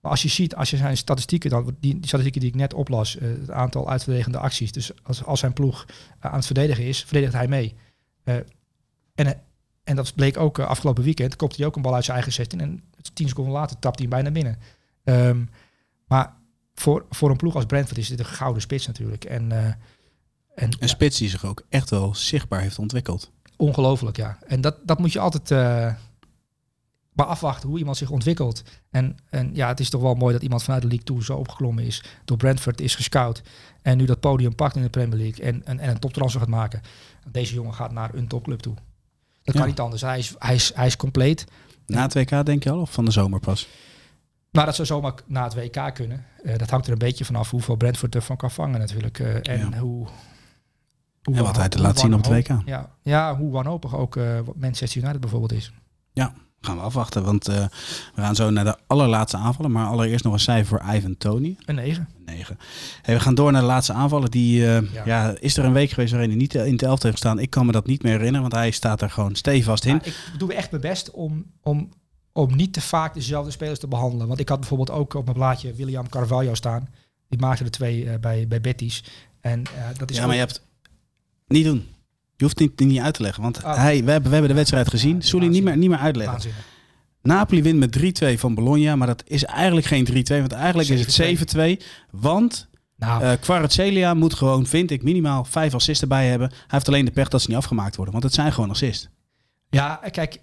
[0.00, 2.74] Maar als je ziet, als je zijn statistieken, dan, die, die statistieken die ik net
[2.74, 4.72] oplas, eh, het aantal uitverdedigende acties.
[4.72, 7.74] Dus als, als zijn ploeg eh, aan het verdedigen is, verdedigt hij mee.
[8.22, 8.34] Eh,
[9.14, 9.40] en,
[9.84, 11.36] en dat bleek ook afgelopen weekend.
[11.36, 12.82] Kopte hij ook een bal uit zijn eigen 16 en
[13.12, 14.58] tien seconden later tapt hij hem bijna binnen.
[15.04, 15.44] Ehm,
[16.06, 16.36] maar
[16.74, 19.24] voor, voor een ploeg als Brentford is dit een gouden spits natuurlijk.
[19.24, 19.78] En,
[20.54, 23.30] en Een spits die zich ook echt wel zichtbaar heeft ontwikkeld.
[23.56, 24.38] ongelooflijk, ja.
[24.46, 25.94] En dat, dat moet je altijd eh,
[27.12, 28.62] maar afwachten hoe iemand zich ontwikkelt.
[28.90, 31.36] En, en ja, het is toch wel mooi dat iemand vanuit de League toe zo
[31.36, 32.02] opgeklommen is.
[32.24, 33.42] Door Brentford is gescout.
[33.82, 35.44] En nu dat podium pakt in de Premier League.
[35.44, 36.80] En, en, en een toptransfer gaat maken.
[37.30, 38.74] Deze jongen gaat naar een topclub toe.
[39.42, 39.60] Dat Ja.
[39.60, 40.02] kan niet anders.
[40.02, 41.44] Hij is, hij is, hij is compleet.
[41.86, 43.68] Na het WK denk je al, of van de zomer pas?
[44.50, 46.24] Nou, dat zou zomaar na het WK kunnen.
[46.42, 49.18] Eh, dat hangt er een beetje vanaf hoeveel Brentford ervan kan vangen natuurlijk.
[49.18, 49.78] Eh, en Ja.
[49.78, 50.08] hoe,
[51.22, 52.62] hoe En wat hij te laat zien op het WK.
[52.66, 55.72] Ja, ja, hoe wanhopig ook eh, wat Manchester United bijvoorbeeld is.
[56.62, 57.64] Gaan we afwachten, want eh,
[58.14, 59.70] we gaan zo naar de allerlaatste aanvallen.
[59.72, 61.56] Maar allereerst nog een cijfer voor Ivan Tony.
[61.64, 62.08] Een 9.
[62.24, 62.58] 9.
[63.02, 64.30] Hey, we gaan door naar de laatste aanvallen.
[64.30, 65.02] Die, eh, Ja.
[65.04, 65.34] ja.
[65.38, 67.38] is er een week geweest waarin hij niet in het elftal heeft gestaan?
[67.38, 69.96] Ik kan me dat niet meer herinneren, want hij staat er gewoon stevast in.
[70.02, 71.88] Ik doe echt mijn best om, om,
[72.32, 74.26] om niet te vaak dezelfde spelers te behandelen.
[74.26, 76.88] Want ik had bijvoorbeeld ook op mijn blaadje William Carvalho staan.
[77.28, 79.04] Die maakte er twee bij, bij Betis.
[79.40, 79.62] En
[79.96, 80.68] dat is ja, ook- maar je hebt...
[81.50, 81.86] Niet doen.
[82.36, 83.76] Je hoeft het niet, niet uit te leggen, want Oh.
[83.76, 85.22] hij, we, hebben, we hebben de wedstrijd gezien.
[85.22, 86.32] Sorry, niet meer, niet meer uitleggen.
[86.32, 86.64] waanzinnig.
[87.22, 91.16] Napoli wint met 3-2 van Bologna, maar dat is eigenlijk geen 3-2, want eigenlijk is
[91.16, 91.84] het 7-2.
[92.10, 96.48] Want Nou, Kvaratskhelia moet gewoon, vind ik, minimaal vijf assists erbij hebben.
[96.48, 99.08] Hij heeft alleen de pech dat ze niet afgemaakt worden, want het zijn gewoon assists.
[99.70, 100.34] Ja, kijk.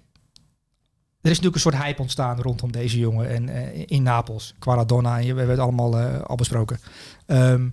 [1.20, 4.54] Er is natuurlijk een soort hype ontstaan rondom deze jongen en eh, in Napels.
[4.58, 6.78] Quaradonna, en we hebben het allemaal eh, al besproken.
[7.26, 7.70] Ehm, eh,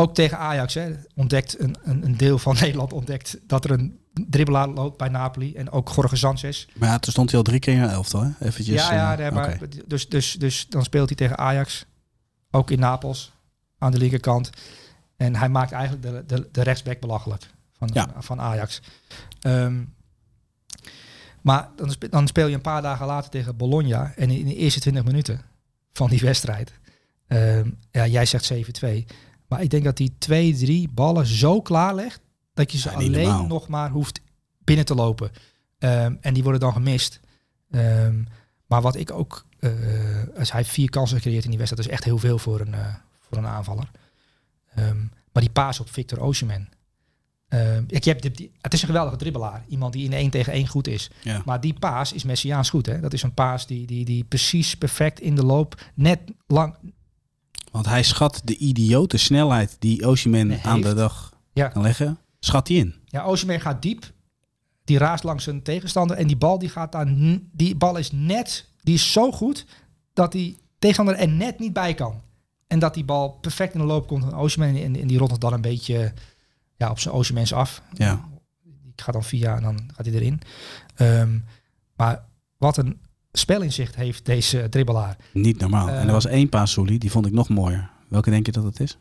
[0.00, 3.98] ook tegen Ajax hè, ontdekt een, een, een deel van Nederland ontdekt dat er een
[4.12, 6.66] dribbelaar loopt bij Napoli en ook Jorge Sanchez.
[6.74, 8.30] Maar ja, toen stond hij al drie keer in een elftal, hè?
[8.40, 11.84] Eventjes, ja, ja, eh, nee, maar dus, dus, dus dan speelt hij tegen Ajax,
[12.50, 13.32] ook in Napels,
[13.78, 14.50] aan de linkerkant.
[15.16, 18.08] En hij maakt eigenlijk de, de, de rechtsback belachelijk van, Ja.
[18.12, 18.80] van, van Ajax.
[19.40, 19.82] Ehm,
[21.42, 24.12] maar dan, spe- dan speel je een paar dagen later tegen Bologna.
[24.16, 25.40] En in de eerste 20 minuten
[25.92, 26.72] van die wedstrijd.
[27.26, 29.04] ehm, ja, jij zegt 7-2.
[29.50, 32.20] Maar ik denk dat die twee, drie ballen zo klaarlegt.
[32.54, 33.12] Dat je ze Ja, alleen
[33.48, 34.20] nog maar hoeft
[34.64, 35.30] binnen te lopen.
[35.78, 37.20] Ehm, en die worden dan gemist.
[37.70, 38.22] Ehm,
[38.66, 39.48] maar wat ik ook.
[39.60, 39.70] eh,
[40.38, 41.86] als hij vier kansen gecreëerd in die wedstrijd.
[41.88, 43.90] Dat is echt heel veel voor een, eh, voor een aanvaller.
[44.74, 44.98] Ehm,
[45.32, 46.68] maar die paas op Victor Osimhen.
[47.86, 49.64] Ik heb die- het is een geweldige dribbelaar.
[49.68, 51.10] Iemand die in één tegen één goed is.
[51.22, 51.42] Ja.
[51.44, 52.86] Maar die paas is Messiaans goed.
[52.86, 53.00] Hè?
[53.00, 55.82] Dat is een paas die, die, die precies perfect in de loop.
[55.94, 56.74] Net lang.
[57.70, 61.68] Want hij schat de idiote snelheid die Osimhen aan de dag Ja.
[61.68, 62.94] kan leggen, schat hij in.
[63.04, 64.12] Ja, Osimhen gaat diep.
[64.84, 66.16] Die raast langs zijn tegenstander.
[66.16, 67.06] En die bal die gaat daar.
[67.52, 68.68] Die bal is net.
[68.82, 69.66] Die is zo goed.
[70.12, 72.20] Dat die tegenstander er net niet bij kan.
[72.66, 74.82] En dat die bal perfect in de loop komt van Osimhen.
[74.82, 76.12] En, en die rolt dan een beetje
[76.76, 77.82] ja, op zijn Osimhens af.
[77.92, 78.28] Ja.
[78.62, 80.40] Die gaat dan via en dan gaat hij erin.
[80.94, 81.38] Ehm,
[81.96, 82.24] maar
[82.56, 83.00] wat een
[83.32, 85.16] spelinzicht heeft deze dribbelaar.
[85.32, 85.88] Niet normaal.
[85.88, 86.04] en Eh.
[86.06, 87.90] er was één paas, Soelie, die vond ik nog mooier.
[88.08, 88.98] Welke denk je dat het is?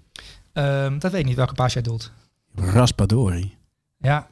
[0.53, 2.11] Ehm, dat weet ik niet welke paas jij doelt.
[2.55, 3.57] Raspadori.
[3.97, 4.27] Ja,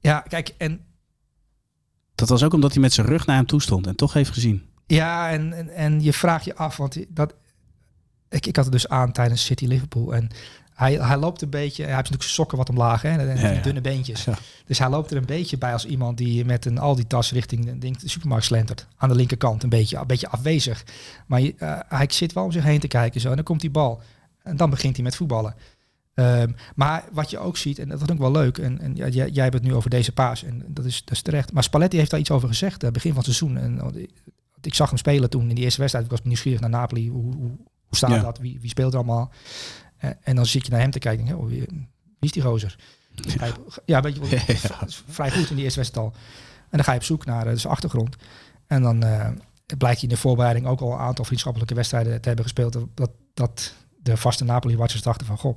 [0.00, 0.80] ja kijk, en
[2.14, 4.30] Dat was ook omdat hij met zijn rug naar hem toe stond en toch heeft
[4.30, 4.62] gezien.
[4.86, 7.34] Ja, en, en, en je vraagt je af, want dat,
[8.28, 10.14] ik, ik had het dus aan tijdens City Liverpool.
[10.14, 10.28] En
[10.82, 13.34] hij, hij loopt een beetje, hij heeft natuurlijk zijn sokken wat omlaag, hè, en Ja,
[13.48, 13.62] die ja.
[13.62, 14.24] dunne beentjes.
[14.24, 14.38] Ja.
[14.66, 17.78] Dus hij loopt er een beetje bij als iemand die met een Aldi-tas richting de,
[17.78, 18.86] denk, de supermarkt slentert.
[18.96, 20.84] Aan de linkerkant, een beetje, een beetje afwezig.
[21.26, 23.28] Maar eh, hij zit wel om zich heen te kijken zo.
[23.30, 24.00] En dan komt die bal.
[24.42, 25.54] En dan begint hij met voetballen.
[26.14, 29.08] Ehm, maar wat je ook ziet, en dat is ook wel leuk, en, en ja,
[29.08, 31.52] jij, jij hebt het nu over deze paas, en dat is, dat is terecht.
[31.52, 33.56] Maar Spalletti heeft daar iets over gezegd, uh, begin van het seizoen.
[33.58, 34.10] En, ik-
[34.60, 36.06] ik zag hem spelen toen in die eerste wedstrijd.
[36.06, 37.08] Ik was nieuwsgierig naar Napoli.
[37.08, 37.50] Hoe, hoe,
[37.86, 38.20] hoe staat Ja.
[38.22, 38.38] dat?
[38.38, 39.30] Wie, wie speelt er allemaal?
[40.02, 41.24] Eh, en dan zit je naar hem te kijken.
[41.26, 41.66] denk oh, wie,
[42.20, 42.76] is die gozer?
[43.84, 44.86] Ja, weet je, Ja.
[44.88, 46.12] v- vrij goed in die eerste wedstrijd al.
[46.60, 48.16] En dan ga je op zoek naar eh, zijn achtergrond.
[48.66, 49.28] En dan eh,
[49.78, 52.76] blijkt hij in de voorbereiding ook al een aantal vriendschappelijke wedstrijden te hebben gespeeld.
[52.94, 55.56] Dat, dat de vaste Napoli-watchers dachten van, goh,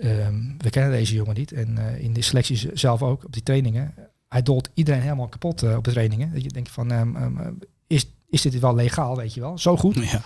[0.00, 1.52] ehm, we kennen deze jongen niet.
[1.52, 3.94] En in de selecties zelf ook, op die trainingen.
[4.28, 6.32] Hij dolt iedereen helemaal kapot op de trainingen.
[6.32, 7.46] Dat je denkt van, ehm, ehm, eh,
[7.86, 9.58] is, is dit wel legaal, weet je wel?
[9.58, 9.94] Zo goed.
[9.94, 10.22] Ja.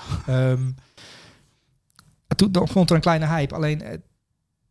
[2.35, 3.99] Toen dan vond er een kleine hype, alleen eh,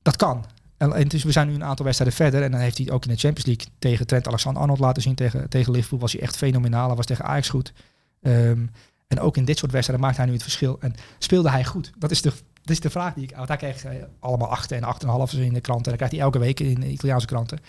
[0.02, 0.46] dat kan.
[0.78, 2.44] En, en dus we zijn nu een aantal wedstrijden verder.
[2.44, 5.16] En dan heeft hij ook in de Champions League tegen Trent Alexander-Arnold laten zien.
[5.16, 6.88] Tegen, tegen Liverpool was hij echt fenomenaal.
[6.88, 7.74] Hij was tegen Ajax goed.
[8.22, 8.66] Ehm,
[9.08, 10.78] en ook in dit soort wedstrijden maakt hij nu het verschil.
[10.80, 11.92] En speelde hij goed?
[11.98, 12.30] Dat is de,
[12.62, 13.36] dat is de vraag die ik...
[13.36, 15.92] Want hij kreeg eh, allemaal 8 en 8,5 in de kranten.
[15.92, 17.60] En dat krijgt hij elke week in de Italiaanse kranten.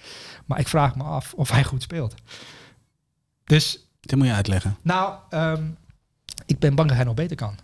[0.47, 2.15] Maar ik vraag me af of hij goed speelt.
[3.45, 4.77] Dus Dit moet je uitleggen.
[4.83, 5.65] nou, ehm,
[6.47, 7.55] ik ben bang dat hij nog beter kan.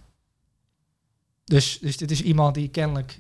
[1.49, 3.19] Dus, dus dit is iemand die kennelijk...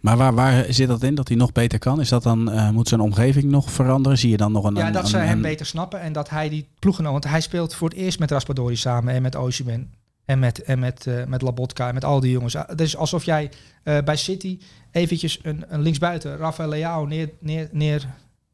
[0.00, 2.00] Maar waar, waar zit dat in, dat hij nog beter kan?
[2.00, 4.18] Is dat dan, eh, moet zijn omgeving nog veranderen?
[4.18, 4.74] Zie je dan nog een...
[4.74, 7.04] Ja, een- dat een- ze hem beter snappen en dat hij die ploegen...
[7.04, 9.94] Want hij speelt voor het eerst met Raspadori samen en met Osimhen.
[10.24, 12.52] En met, en met, eh, met Labotka en met al die jongens.
[12.54, 13.50] Het is alsof jij
[13.82, 14.58] eh, bij City
[14.90, 18.06] eventjes een, een linksbuiten, Rafael Leao, neer, neer, neer,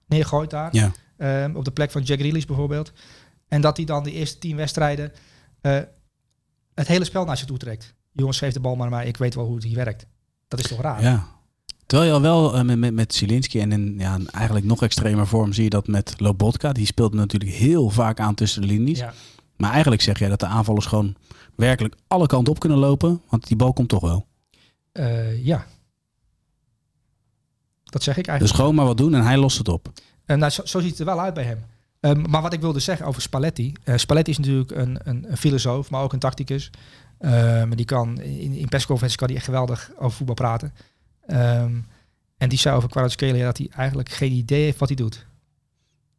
[0.06, 0.74] neergooit daar.
[0.76, 0.92] Ja,
[1.54, 2.92] op de plek van Jack Grealish bijvoorbeeld.
[3.48, 5.12] En dat hij dan de eerste tien wedstrijden
[6.74, 7.94] het hele spel naar zich toe trekt.
[8.12, 9.06] Jongens, geef de bal maar mij.
[9.06, 10.06] Ik weet wel hoe het hier werkt.
[10.48, 11.02] Dat is toch raar?
[11.02, 11.26] ja.
[11.86, 15.26] Terwijl je al wel eh, met, met, met Zielinski en in ja, eigenlijk nog extremer
[15.26, 16.72] vorm zie je dat met Lobotka.
[16.72, 18.98] Die speelt natuurlijk heel vaak aan tussen de linies.
[18.98, 19.12] Ja.
[19.56, 21.14] Maar eigenlijk zeg jij dat de aanvallers gewoon
[21.54, 23.20] werkelijk alle kanten op kunnen lopen.
[23.28, 24.26] Want die bal komt toch wel.
[24.92, 25.66] Eh, ja.
[27.84, 28.58] Dat zeg ik Dus eigenlijk.
[28.58, 29.92] gewoon maar wat doen en hij lost het op.
[30.24, 31.64] En nou, zo, zo ziet het er wel uit bij hem.
[32.00, 33.72] Ehm, maar wat ik wilde zeggen over Spalletti.
[33.84, 36.70] eh, Spalletti is natuurlijk een, een, een filosoof, maar ook een tacticus.
[37.22, 40.72] Ehm, die kan in, in persconferenties kan hij echt geweldig over voetbal praten.
[41.26, 41.80] Ehm,
[42.36, 45.26] en die zei over Kvaratskhelia dat hij eigenlijk geen idee heeft wat hij doet.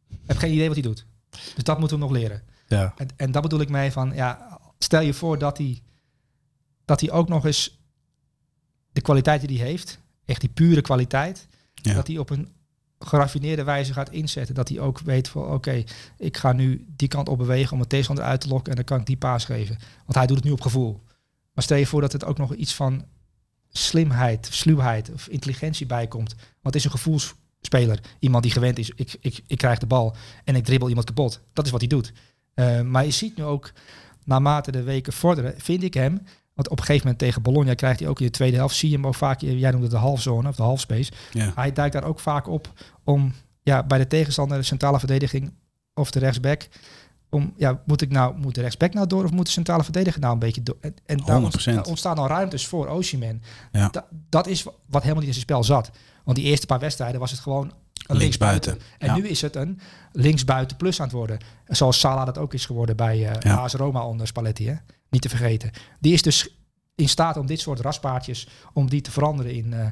[0.08, 1.06] Hij heeft geen idee wat hij doet.
[1.30, 2.42] Dus dat moeten we nog leren.
[2.68, 2.94] Ja.
[2.96, 5.82] En, en dat bedoel ik mee van, ja, stel je voor dat hij,
[6.84, 7.78] dat hij ook nog eens
[8.92, 11.94] de kwaliteit die hij heeft, echt die pure kwaliteit, Ja.
[11.94, 12.48] dat hij op een
[13.06, 14.54] geraffineerde wijze gaat inzetten.
[14.54, 15.84] Dat hij ook weet van, oké,
[16.18, 18.84] ik ga nu die kant op bewegen om het tegenstander uit te lokken en dan
[18.84, 19.78] kan ik die paas geven.
[20.04, 21.02] Want hij doet het nu op gevoel.
[21.52, 23.04] Maar stel je voor dat het ook nog iets van
[23.70, 26.34] slimheid, sluwheid of intelligentie bij komt.
[26.34, 28.00] Want het is een gevoelsspeler.
[28.18, 31.40] Iemand die gewend is, ik, ik, ik krijg de bal en ik dribbel iemand kapot.
[31.52, 32.12] Dat is wat hij doet.
[32.54, 33.72] Eh, maar je ziet nu ook,
[34.24, 36.22] naarmate de weken vorderen, vind ik hem...
[36.54, 38.76] Want op een gegeven moment tegen Bologna krijgt hij ook in de tweede helft...
[38.76, 41.12] zie je hem ook vaak, jij noemde het de halfzone of de halfspace...
[41.32, 41.52] Ja.
[41.54, 42.72] Hij duikt daar ook vaak op
[43.04, 43.32] om
[43.62, 45.52] ja, bij de tegenstander, de centrale verdediging
[45.94, 46.68] of de rechtsback.
[47.30, 50.20] Om, ja, moet ik nou, moet de rechtsback nou door of moet de centrale verdediger
[50.20, 50.76] nou een beetje door?
[50.80, 51.42] En, en daar 100%.
[51.44, 53.42] ont- daar ontstaan al ruimtes voor Osimhen.
[53.72, 53.88] Ja.
[53.88, 55.90] Da- dat is wa- wat helemaal niet in zijn spel zat.
[56.24, 57.72] Want die eerste paar wedstrijden was het gewoon
[58.06, 58.70] een Linksbuiten.
[58.72, 59.08] linksbuiten.
[59.08, 59.14] En Ja.
[59.22, 59.80] nu is het een
[60.12, 61.38] linksbuiten plus aan het worden.
[61.66, 63.54] Zoals Salah dat ook is geworden bij eh Ja.
[63.56, 64.68] AS Roma onder Spalletti.
[64.68, 64.74] Hè?
[65.14, 65.70] Niet te vergeten.
[66.00, 66.48] Die is dus
[66.94, 69.86] in staat om dit soort raspaardjes, om die te veranderen in eh,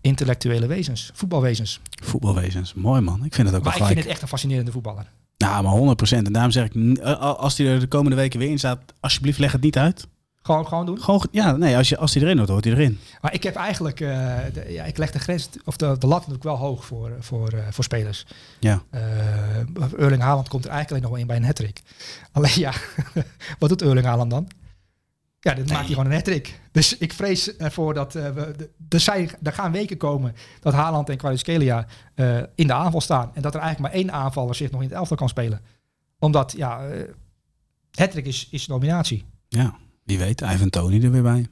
[0.00, 1.80] intellectuele wezens, voetbalwezens.
[2.02, 2.74] Voetbalwezens.
[2.74, 3.24] Mooi man.
[3.24, 5.06] Ik vind het ook Maar wel ik vind het echt een fascinerende voetballer.
[5.36, 6.26] Nou, maar 100%.
[6.26, 8.78] En daarom zeg ik, n- eh, als hij er de komende weken weer in staat,
[9.00, 10.06] alsjeblieft leg het niet uit.
[10.42, 11.00] Gewoon, gewoon doen.
[11.02, 12.98] Gewoon, ge- ja, nee, als, je, als hij erin hoort, hoort hij erin.
[13.20, 14.08] Maar ik heb eigenlijk, eh,
[14.52, 17.48] de, ja, ik leg de grens, of de, de lat natuurlijk wel hoog voor, voor,
[17.48, 18.26] eh, voor spelers.
[18.60, 18.82] Ja.
[18.90, 19.00] Eh
[19.98, 21.80] Erling Haaland komt er eigenlijk alleen nog wel in bij een hattrick.
[22.32, 22.72] Alleen ja,
[23.58, 24.48] wat doet Erling Haaland dan?
[25.42, 26.60] Ja, dan maakt hij gewoon een hattrick.
[26.72, 30.72] Dus ik vrees ervoor dat eh, we, de- er, zijn, er gaan weken komen dat
[30.72, 33.30] Haaland en Kvaratskhelia eh in de aanval staan.
[33.34, 35.60] En dat er eigenlijk maar één aanvaller zich nog in het elftal kan spelen.
[36.18, 37.08] Omdat, ja, eh
[37.90, 39.24] hattrick is, is nominatie.
[39.48, 40.40] Ja, wie weet.
[40.40, 41.46] Ivan Tony er weer bij.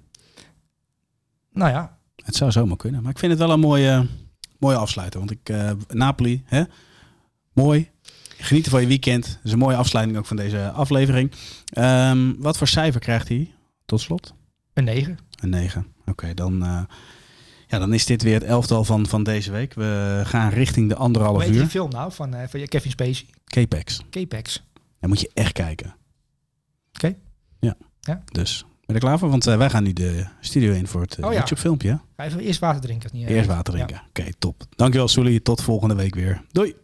[1.53, 3.03] Nou ja, Het zou zomaar kunnen.
[3.03, 4.07] Maar ik vind het wel een mooie,
[4.59, 5.19] mooie afsluiter.
[5.19, 5.53] Want ik,
[5.89, 6.63] Napoli, hè?
[7.53, 7.91] mooi.
[8.39, 9.27] Genieten van je weekend.
[9.27, 11.33] Dat is een mooie afsluiting ook van deze aflevering.
[11.73, 13.53] Ehm, wat voor cijfer krijgt hij
[13.89, 14.35] tot slot?
[14.75, 15.19] een 9.
[15.41, 15.87] Een 9.
[16.07, 16.63] Oké, dan.
[16.65, 16.81] eh,
[17.67, 19.75] Ja, dan is dit weer het elftal van, van deze week.
[19.75, 21.67] We gaan richting de anderhalf die uur.
[21.67, 23.27] film nou van, eh, van Kevin Spacey?
[23.45, 24.01] K-Pax.
[24.11, 24.65] K-Pax.
[25.01, 25.95] Daar moet je echt kijken.
[26.93, 27.15] Oké.
[27.61, 27.77] Ja.
[28.01, 28.23] Ja.
[28.33, 29.29] Dus, ben je er klaar voor?
[29.31, 31.39] Want eh, wij gaan nu de studio in voor het Oh ja.
[31.39, 32.01] YouTube filmpje.
[32.17, 33.11] Ga even eerst water drinken.
[33.13, 34.03] niet, Eerst water drinken.
[34.09, 34.63] Oké, top.
[34.77, 35.41] Dankjewel Sully.
[35.41, 36.45] Tot volgende week weer.
[36.53, 36.75] Doei.